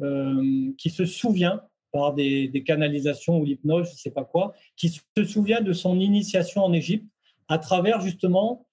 euh, 0.00 0.72
qui 0.78 0.90
se 0.90 1.04
souvient 1.04 1.62
par 1.92 2.14
des, 2.14 2.48
des 2.48 2.62
canalisations 2.62 3.38
ou 3.38 3.44
l'hypnose, 3.44 3.88
je 3.88 3.92
ne 3.92 3.98
sais 3.98 4.10
pas 4.10 4.24
quoi, 4.24 4.54
qui 4.76 4.88
se 4.88 5.24
souvient 5.24 5.60
de 5.60 5.72
son 5.74 6.00
initiation 6.00 6.64
en 6.64 6.72
Égypte 6.72 7.06
à 7.48 7.58
travers 7.58 8.00
justement 8.00 8.66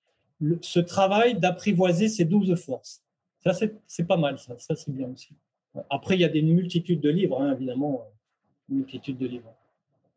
ce 0.61 0.79
travail 0.79 1.39
d'apprivoiser 1.39 2.07
ces 2.07 2.25
douze 2.25 2.55
forces. 2.55 3.01
Ça, 3.43 3.53
c'est 3.87 4.07
pas 4.07 4.17
mal, 4.17 4.37
ça, 4.37 4.75
c'est 4.75 4.91
bien 4.91 5.09
aussi. 5.13 5.29
Après, 5.89 6.15
il 6.15 6.21
y 6.21 6.25
a 6.25 6.29
des 6.29 6.41
multitudes 6.41 7.01
de 7.01 7.09
livres, 7.09 7.41
hein, 7.41 7.53
évidemment, 7.53 8.03
une 8.69 8.77
multitude 8.77 9.17
de 9.17 9.27
livres. 9.27 9.53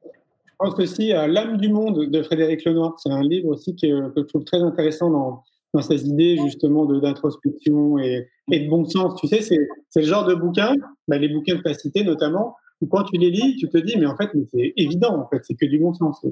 Je 0.05 0.11
pense 0.59 0.79
aussi 0.79 1.12
à 1.12 1.27
L'âme 1.27 1.57
du 1.57 1.68
monde 1.68 2.11
de 2.11 2.23
Frédéric 2.23 2.64
Lenoir. 2.64 2.95
C'est 2.99 3.11
un 3.11 3.23
livre 3.23 3.49
aussi 3.49 3.75
que, 3.75 4.12
je 4.16 4.23
trouve 4.23 4.45
très 4.45 4.61
intéressant 4.61 5.11
dans, 5.11 5.43
dans 5.75 5.83
ses 5.83 6.07
idées 6.07 6.39
justement 6.45 6.87
d'introspection 6.87 7.99
et, 7.99 8.29
et, 8.51 8.61
de 8.61 8.70
bon 8.70 8.85
sens. 8.85 9.20
Tu 9.20 9.27
sais, 9.27 9.41
c'est 9.41 10.01
le 10.01 10.07
genre 10.07 10.25
de 10.25 10.35
bouquin, 10.35 10.75
bah, 11.09 11.18
les 11.18 11.29
bouquins 11.29 11.61
as 11.64 11.75
cités 11.75 12.05
notamment, 12.05 12.57
où 12.81 12.87
quand 12.87 13.05
tu 13.05 13.16
les 13.16 13.31
lis, 13.31 13.57
tu 13.57 13.68
te 13.68 13.79
dis, 13.79 13.97
mais 13.97 14.07
en 14.07 14.16
fait, 14.16 14.31
c'est 14.53 14.73
évident, 14.77 15.20
en 15.20 15.29
fait, 15.29 15.43
c'est 15.45 15.55
que 15.55 15.66
du 15.66 15.79
bon 15.79 15.95
sens. 15.95 16.25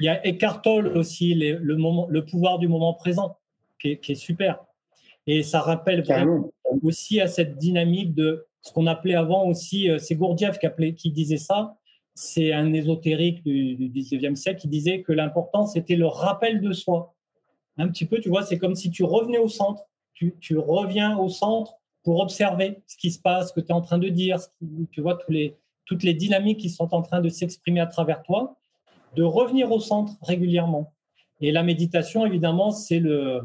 Il 0.00 0.06
y 0.06 0.08
a 0.08 0.26
Eckhart 0.26 0.62
Tolle 0.62 0.88
aussi, 0.96 1.34
les, 1.34 1.52
le, 1.52 1.76
moment, 1.76 2.06
le 2.08 2.24
pouvoir 2.24 2.58
du 2.58 2.68
moment 2.68 2.94
présent, 2.94 3.36
qui 3.78 3.92
est, 3.92 3.96
qui 3.98 4.12
est 4.12 4.16
super. 4.16 4.64
Et 5.26 5.42
ça 5.42 5.60
rappelle 5.60 6.02
vraiment 6.02 6.50
aussi 6.82 7.20
à 7.20 7.28
cette 7.28 7.58
dynamique 7.58 8.14
de 8.14 8.46
ce 8.62 8.72
qu'on 8.72 8.86
appelait 8.86 9.14
avant 9.14 9.46
aussi, 9.46 9.88
c'est 9.98 10.16
Gurdjieff 10.16 10.58
qui, 10.58 10.66
appelait, 10.66 10.94
qui 10.94 11.10
disait 11.10 11.36
ça, 11.36 11.76
c'est 12.14 12.52
un 12.52 12.72
ésotérique 12.72 13.42
du, 13.44 13.76
du 13.76 13.88
19e 13.88 14.34
siècle 14.34 14.60
qui 14.60 14.68
disait 14.68 15.02
que 15.02 15.12
l'important, 15.12 15.66
c'était 15.66 15.96
le 15.96 16.06
rappel 16.06 16.60
de 16.60 16.72
soi. 16.72 17.14
Un 17.78 17.88
petit 17.88 18.04
peu, 18.04 18.20
tu 18.20 18.28
vois, 18.28 18.42
c'est 18.42 18.58
comme 18.58 18.74
si 18.74 18.90
tu 18.90 19.04
revenais 19.04 19.38
au 19.38 19.48
centre. 19.48 19.84
Tu, 20.12 20.34
tu, 20.40 20.58
reviens 20.58 21.16
au 21.16 21.28
centre 21.30 21.76
pour 22.02 22.20
observer 22.20 22.82
ce 22.86 22.96
qui 22.96 23.10
se 23.10 23.18
passe, 23.18 23.48
ce 23.48 23.52
que 23.54 23.60
tu 23.60 23.68
es 23.68 23.72
en 23.72 23.80
train 23.80 23.98
de 23.98 24.08
dire, 24.08 24.38
tu 24.90 25.00
vois, 25.00 25.16
tous 25.16 25.32
les, 25.32 25.56
toutes 25.86 26.02
les 26.02 26.12
dynamiques 26.12 26.58
qui 26.58 26.68
sont 26.68 26.94
en 26.94 27.00
train 27.00 27.20
de 27.20 27.28
s'exprimer 27.28 27.80
à 27.80 27.86
travers 27.86 28.22
toi, 28.22 28.58
de 29.16 29.22
revenir 29.22 29.70
au 29.72 29.80
centre 29.80 30.12
régulièrement. 30.22 30.92
Et 31.40 31.52
la 31.52 31.62
méditation, 31.62 32.26
évidemment, 32.26 32.70
c'est 32.70 33.00
le, 33.00 33.40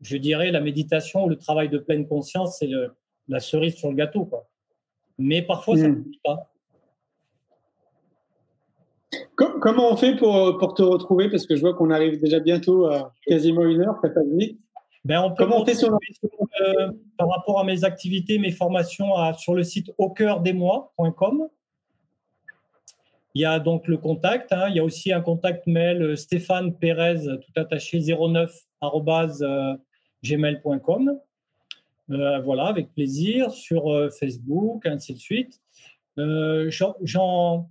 je 0.00 0.16
dirais, 0.16 0.50
la 0.50 0.60
méditation, 0.60 1.26
le 1.26 1.36
travail 1.36 1.68
de 1.68 1.78
pleine 1.78 2.06
conscience, 2.06 2.58
c'est 2.58 2.70
la 3.28 3.40
cerise 3.40 3.74
sur 3.74 3.90
le 3.90 3.96
gâteau. 3.96 4.24
Quoi. 4.24 4.46
Mais 5.18 5.42
parfois, 5.42 5.76
ça 5.76 5.88
ne 5.88 5.94
mmh. 5.94 6.04
pas. 6.24 6.50
Comment 9.34 9.92
on 9.92 9.96
fait 9.96 10.16
pour, 10.16 10.58
pour 10.58 10.74
te 10.74 10.82
retrouver? 10.82 11.28
Parce 11.30 11.46
que 11.46 11.56
je 11.56 11.60
vois 11.60 11.74
qu'on 11.74 11.90
arrive 11.90 12.20
déjà 12.20 12.40
bientôt 12.40 12.86
à 12.86 13.12
quasiment 13.26 13.64
une 13.64 13.80
heure, 13.80 13.96
ça 14.02 14.10
passe 14.10 14.26
vite. 14.36 14.60
Ben 15.04 15.22
on 15.22 15.30
peut 15.30 15.44
Comment 15.44 15.62
on 15.62 15.64
fait 15.64 15.74
sur 15.74 15.90
euh, 15.92 16.92
par 17.16 17.28
rapport 17.30 17.58
à 17.58 17.64
mes 17.64 17.84
activités, 17.84 18.38
mes 18.38 18.50
formations 18.50 19.14
à, 19.14 19.32
sur 19.32 19.54
le 19.54 19.62
site 19.62 19.90
au 19.96 20.10
cœur 20.10 20.40
des 20.40 20.52
mois.com. 20.52 21.48
Il 23.34 23.42
y 23.42 23.44
a 23.44 23.60
donc 23.60 23.86
le 23.86 23.96
contact. 23.96 24.52
Hein. 24.52 24.66
il 24.68 24.76
y 24.76 24.80
a 24.80 24.84
aussi 24.84 25.12
un 25.12 25.20
contact 25.20 25.66
mail 25.66 26.02
euh, 26.02 26.16
Stéphane 26.16 26.76
Pérez, 26.76 27.24
tout 27.24 27.60
attaché 27.60 28.00
09 28.00 28.52
gmail.com. 30.22 31.18
Euh, 32.10 32.40
voilà, 32.40 32.66
avec 32.66 32.92
plaisir, 32.92 33.52
sur 33.52 33.92
euh, 33.92 34.10
Facebook, 34.10 34.84
ainsi 34.86 35.14
de 35.14 35.18
suite. 35.18 35.60
J'en 36.16 37.68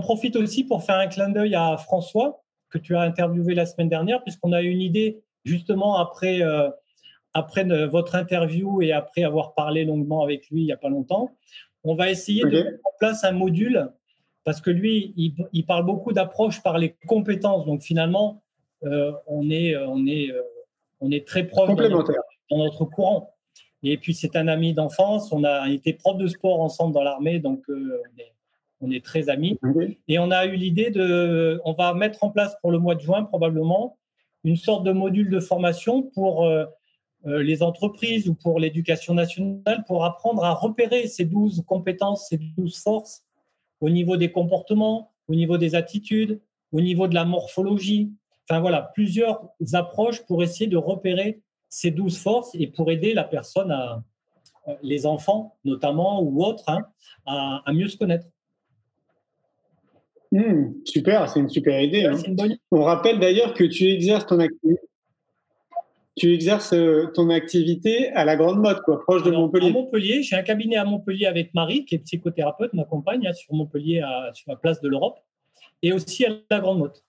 profite 0.00 0.36
aussi 0.36 0.64
pour 0.64 0.84
faire 0.84 0.96
un 0.96 1.08
clin 1.08 1.28
d'œil 1.28 1.54
à 1.54 1.76
François, 1.76 2.42
que 2.70 2.78
tu 2.78 2.94
as 2.94 3.00
interviewé 3.00 3.54
la 3.54 3.66
semaine 3.66 3.88
dernière, 3.88 4.22
puisqu'on 4.22 4.52
a 4.52 4.62
eu 4.62 4.68
une 4.68 4.80
idée 4.80 5.20
justement 5.44 5.96
après, 5.96 6.40
après 7.34 7.64
votre 7.86 8.14
interview 8.14 8.80
et 8.80 8.92
après 8.92 9.24
avoir 9.24 9.54
parlé 9.54 9.84
longuement 9.84 10.22
avec 10.22 10.48
lui 10.50 10.62
il 10.62 10.66
n'y 10.66 10.72
a 10.72 10.78
pas 10.78 10.88
longtemps. 10.88 11.30
On 11.84 11.94
va 11.94 12.10
essayer 12.10 12.42
de 12.42 12.62
mettre 12.62 12.78
en 12.84 12.92
place 12.98 13.24
un 13.24 13.32
module 13.32 13.90
parce 14.44 14.60
que 14.60 14.70
lui, 14.70 15.14
il, 15.52 15.66
parle 15.66 15.84
beaucoup 15.84 16.12
d'approche 16.12 16.62
par 16.62 16.78
les 16.78 16.96
compétences. 17.06 17.66
Donc 17.66 17.82
finalement, 17.82 18.42
euh, 18.84 19.12
on, 19.26 19.50
est, 19.50 19.74
euh, 19.74 19.86
on, 19.86 20.06
est, 20.06 20.30
euh, 20.30 20.40
on 21.00 21.10
est 21.10 21.26
très 21.26 21.44
proche 21.44 21.74
dans 21.76 22.58
notre, 22.58 22.84
courant. 22.86 23.34
Et 23.82 23.98
puis 23.98 24.14
c'est 24.14 24.36
un 24.36 24.48
ami 24.48 24.72
d'enfance. 24.72 25.32
On 25.32 25.44
a 25.44 25.68
été 25.68 25.92
prof 25.92 26.16
de 26.16 26.26
sport 26.26 26.60
ensemble 26.60 26.94
dans 26.94 27.02
l'armée, 27.02 27.38
donc 27.38 27.64
on, 28.80 28.90
est, 28.90 29.04
très 29.04 29.28
amis. 29.28 29.58
Et 30.08 30.18
on 30.18 30.30
a 30.30 30.46
eu 30.46 30.56
l'idée 30.56 30.90
de, 30.90 31.60
on 31.64 31.74
va 31.74 31.94
mettre 31.94 32.24
en 32.24 32.30
place 32.30 32.56
pour 32.62 32.72
le 32.72 32.78
mois 32.78 32.94
de 32.94 33.00
juin 33.00 33.24
probablement 33.24 33.98
une 34.42 34.56
sorte 34.56 34.84
de 34.84 34.92
module 34.92 35.28
de 35.28 35.38
formation 35.38 36.02
pour 36.02 36.50
les 37.24 37.62
entreprises 37.62 38.28
ou 38.28 38.34
pour 38.34 38.58
l'éducation 38.58 39.12
nationale 39.14 39.84
pour 39.86 40.04
apprendre 40.04 40.44
à 40.44 40.54
repérer 40.54 41.06
ces 41.06 41.26
12 41.26 41.62
compétences, 41.66 42.28
ces 42.28 42.38
12 42.38 42.78
forces 42.78 43.22
au 43.80 43.90
niveau 43.90 44.16
des 44.16 44.30
comportements, 44.30 45.12
au 45.28 45.34
niveau 45.34 45.58
des 45.58 45.74
attitudes, 45.74 46.40
au 46.72 46.80
niveau 46.80 47.08
de 47.08 47.14
la 47.14 47.24
morphologie. 47.24 48.12
Enfin 48.48 48.60
voilà, 48.60 48.90
plusieurs 48.94 49.48
approches 49.72 50.24
pour 50.26 50.42
essayer 50.42 50.66
de 50.66 50.76
repérer 50.76 51.40
ces 51.68 51.90
douze 51.90 52.18
forces 52.18 52.50
et 52.54 52.66
pour 52.66 52.90
aider 52.90 53.14
la 53.14 53.24
personne, 53.24 53.70
à, 53.70 54.02
euh, 54.68 54.74
les 54.82 55.06
enfants 55.06 55.56
notamment 55.64 56.22
ou 56.22 56.44
autres, 56.44 56.64
hein, 56.68 56.80
à, 57.26 57.72
mieux 57.72 57.88
se 57.88 57.96
connaître. 57.96 58.26
Hmm, 60.32 60.72
super, 60.84 61.28
c'est 61.28 61.40
une 61.40 61.48
super 61.48 61.80
idée. 61.80 62.04
Hein. 62.04 62.16
On 62.70 62.82
rappelle 62.82 63.18
d'ailleurs 63.18 63.54
que 63.54 63.64
tu 63.64 63.88
exerces 63.88 64.26
ton 64.26 64.38
activité 64.38 64.80
tu 66.16 66.32
exerces 66.34 66.72
euh, 66.72 67.06
ton 67.14 67.30
activité 67.30 68.10
à 68.12 68.24
la 68.24 68.36
Grande 68.36 68.58
Motte, 68.58 68.80
quoi, 68.82 69.00
proche 69.00 69.22
de 69.22 69.30
Montpellier. 69.30 69.68
À 69.68 69.72
Montpellier, 69.72 70.22
j'ai 70.22 70.36
un 70.36 70.42
cabinet 70.42 70.76
à 70.76 70.84
Montpellier 70.84 71.26
avec 71.26 71.54
Marie, 71.54 71.84
qui 71.84 71.94
est 71.94 71.98
psychothérapeute, 72.00 72.74
m'accompagne 72.74 73.26
hein, 73.26 73.32
sur 73.32 73.54
Montpellier, 73.54 74.02
sur 74.34 74.50
la 74.50 74.56
place 74.56 74.80
de 74.80 74.88
l'Europe, 74.88 75.18
et 75.82 75.92
aussi 75.92 76.26
à 76.26 76.30
la 76.50 76.60
Grande 76.60 76.80
Motte. 76.80 77.04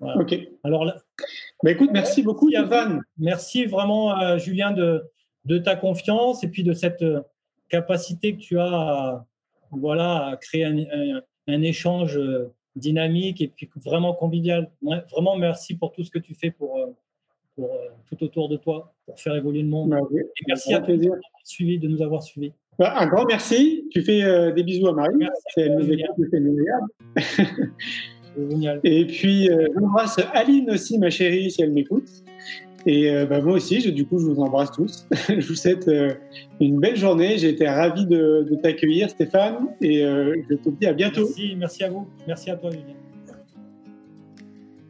Ok. 0.00 0.34
Alors 0.64 0.86
là, 0.86 0.96
bah, 1.62 1.72
écoute, 1.72 1.90
merci 1.92 2.22
beaucoup, 2.22 2.48
Yavan. 2.48 3.00
Merci 3.18 3.66
vraiment, 3.66 4.18
euh, 4.18 4.38
Julien, 4.38 4.70
de, 4.70 5.02
de 5.44 5.58
ta 5.58 5.76
confiance 5.76 6.42
et 6.42 6.48
puis 6.48 6.62
de 6.62 6.72
cette 6.72 7.02
euh, 7.02 7.20
capacité 7.68 8.34
que 8.34 8.40
tu 8.40 8.58
as 8.58 8.64
à, 8.64 9.26
voilà, 9.70 10.28
à 10.28 10.36
créer 10.38 10.64
un, 10.64 11.20
un 11.48 11.62
échange 11.62 12.18
dynamique 12.76 13.40
et 13.40 13.48
puis 13.48 13.68
vraiment 13.76 14.14
convivial. 14.14 14.70
vraiment 15.10 15.36
merci 15.36 15.76
pour 15.76 15.92
tout 15.92 16.04
ce 16.04 16.10
que 16.10 16.18
tu 16.18 16.34
fais 16.34 16.50
pour, 16.50 16.78
euh, 16.78 16.86
pour 17.56 17.72
euh, 17.72 17.88
tout 18.08 18.22
autour 18.24 18.48
de 18.48 18.56
toi, 18.56 18.92
pour 19.06 19.18
faire 19.18 19.34
évoluer 19.36 19.62
le 19.62 19.68
monde. 19.68 19.90
Bah 19.90 19.98
et 20.12 20.24
merci 20.46 20.74
à 20.74 20.80
toi 20.80 20.96
de, 20.96 21.10
suivi, 21.44 21.78
de 21.78 21.88
nous 21.88 22.02
avoir 22.02 22.22
suivis. 22.22 22.52
Bah, 22.78 22.94
un 22.98 23.06
grand 23.06 23.26
merci. 23.26 23.88
Tu 23.90 24.02
fais 24.02 24.22
euh, 24.22 24.52
des 24.52 24.62
bisous 24.62 24.86
à 24.88 24.92
Marie. 24.92 25.16
C'est 25.54 25.68
Génial. 28.36 28.80
Et 28.84 29.06
puis, 29.06 29.48
j'embrasse 29.74 30.20
Aline 30.32 30.70
aussi, 30.70 30.98
ma 30.98 31.10
chérie, 31.10 31.50
si 31.50 31.62
elle 31.62 31.72
m'écoute. 31.72 32.08
Et 32.86 33.10
euh, 33.10 33.26
bah, 33.26 33.40
moi 33.40 33.54
aussi, 33.54 33.80
je, 33.80 33.90
du 33.90 34.06
coup, 34.06 34.18
je 34.18 34.26
vous 34.26 34.40
embrasse 34.40 34.72
tous. 34.72 35.06
je 35.28 35.46
vous 35.46 35.54
souhaite 35.54 35.86
euh, 35.88 36.14
une 36.60 36.80
belle 36.80 36.96
journée. 36.96 37.38
J'ai 37.38 37.50
été 37.50 37.68
ravi 37.68 38.06
de, 38.06 38.46
de 38.48 38.56
t'accueillir, 38.56 39.10
Stéphane, 39.10 39.68
et 39.80 40.04
euh, 40.04 40.36
je 40.48 40.56
te 40.56 40.68
dis 40.70 40.86
à 40.86 40.92
bientôt. 40.92 41.22
Merci, 41.22 41.54
merci 41.56 41.84
à 41.84 41.90
vous. 41.90 42.08
Merci 42.26 42.50
à 42.50 42.56
toi, 42.56 42.70
Julien. 42.70 42.94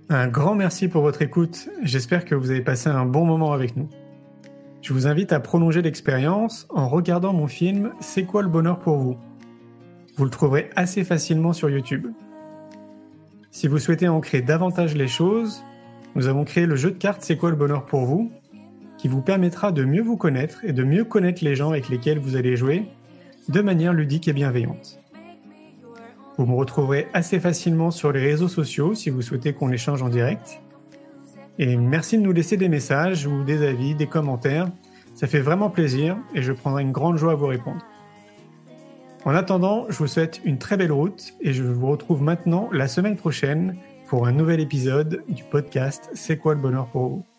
Un 0.09 0.29
grand 0.29 0.55
merci 0.55 0.89
pour 0.89 1.03
votre 1.03 1.23
écoute. 1.23 1.69
J'espère 1.83 2.25
que 2.25 2.35
vous 2.35 2.51
avez 2.51 2.63
passé 2.63 2.89
un 2.89 3.07
bon 3.07 3.25
moment 3.25 3.53
avec 3.53 3.77
nous. 3.77 3.89
Je 4.83 4.93
vous 4.93 5.07
invite 5.07 5.33
à 5.33 5.41
prolonger 5.41 5.83
l'expérience 5.83 6.67
en 6.71 6.89
regardant 6.89 7.33
mon 7.33 7.47
film 7.47 7.93
C'est 8.01 8.25
quoi 8.25 8.43
le 8.43 8.49
bonheur 8.49 8.79
pour 8.79 8.97
vous? 8.97 9.17
Vous 10.17 10.25
le 10.25 10.31
trouverez 10.31 10.71
assez 10.75 11.05
facilement 11.05 11.53
sur 11.53 11.71
YouTube. 11.71 12.09
Si 13.53 13.69
vous 13.69 13.79
souhaitez 13.79 14.09
ancrer 14.09 14.43
davantage 14.43 14.97
les 14.97 15.07
choses, 15.09 15.63
nous 16.15 16.27
avons 16.27 16.45
créé 16.45 16.67
le 16.67 16.77
jeu 16.77 16.91
de 16.91 16.99
cartes 16.99 17.23
C'est 17.23 17.37
quoi 17.37 17.51
le 17.51 17.57
bonheur 17.57 17.87
pour 17.87 18.05
vous 18.05 18.31
qui 18.99 19.09
vous 19.09 19.23
permettra 19.23 19.73
de 19.73 19.83
mieux 19.83 20.03
vous 20.03 20.19
connaître 20.19 20.63
et 20.63 20.75
de 20.75 20.83
mieux 20.83 21.05
connaître 21.05 21.43
les 21.43 21.57
gens 21.57 21.71
avec 21.71 21.89
lesquels 21.89 22.19
vous 22.19 22.37
allez 22.37 22.55
jouer 22.55 22.85
de 23.49 23.63
manière 23.63 23.95
ludique 23.95 24.29
et 24.29 24.35
bienveillante. 24.35 25.01
Vous 26.37 26.45
me 26.45 26.55
retrouverez 26.55 27.07
assez 27.15 27.41
facilement 27.41 27.91
sur 27.91 28.13
les 28.13 28.21
réseaux 28.21 28.49
sociaux 28.49 28.95
si 28.95 29.09
vous 29.09 29.23
souhaitez 29.23 29.55
qu'on 29.55 29.73
échange 29.73 30.03
en 30.03 30.11
direct. 30.11 30.61
Et 31.59 31.77
merci 31.77 32.19
de 32.19 32.23
nous 32.23 32.33
laisser 32.33 32.59
des 32.59 32.69
messages 32.69 33.27
ou 33.27 33.43
des 33.43 33.67
avis, 33.67 33.95
des 33.95 34.07
commentaires. 34.07 34.69
Ça 35.15 35.27
fait 35.27 35.41
vraiment 35.41 35.71
plaisir 35.71 36.19
et 36.35 36.43
je 36.43 36.53
prendrai 36.53 36.83
une 36.83 36.93
grande 36.93 37.17
joie 37.17 37.33
à 37.33 37.37
vous 37.37 37.47
répondre. 37.47 37.81
En 39.25 39.35
attendant, 39.35 39.87
je 39.89 39.97
vous 39.97 40.07
souhaite 40.07 40.41
une 40.45 40.59
très 40.59 40.77
belle 40.77 40.93
route 40.93 41.35
et 41.41 41.53
je 41.53 41.63
vous 41.63 41.87
retrouve 41.89 42.23
maintenant 42.23 42.69
la 42.73 42.89
semaine 42.89 43.17
prochaine 43.17 43.77
pour 44.11 44.27
un 44.27 44.33
nouvel 44.33 44.59
épisode 44.59 45.23
du 45.29 45.45
podcast 45.45 46.11
C'est 46.15 46.37
quoi 46.37 46.55
le 46.57 46.61
bonheur 46.61 46.89
pour 46.89 47.09
vous? 47.09 47.30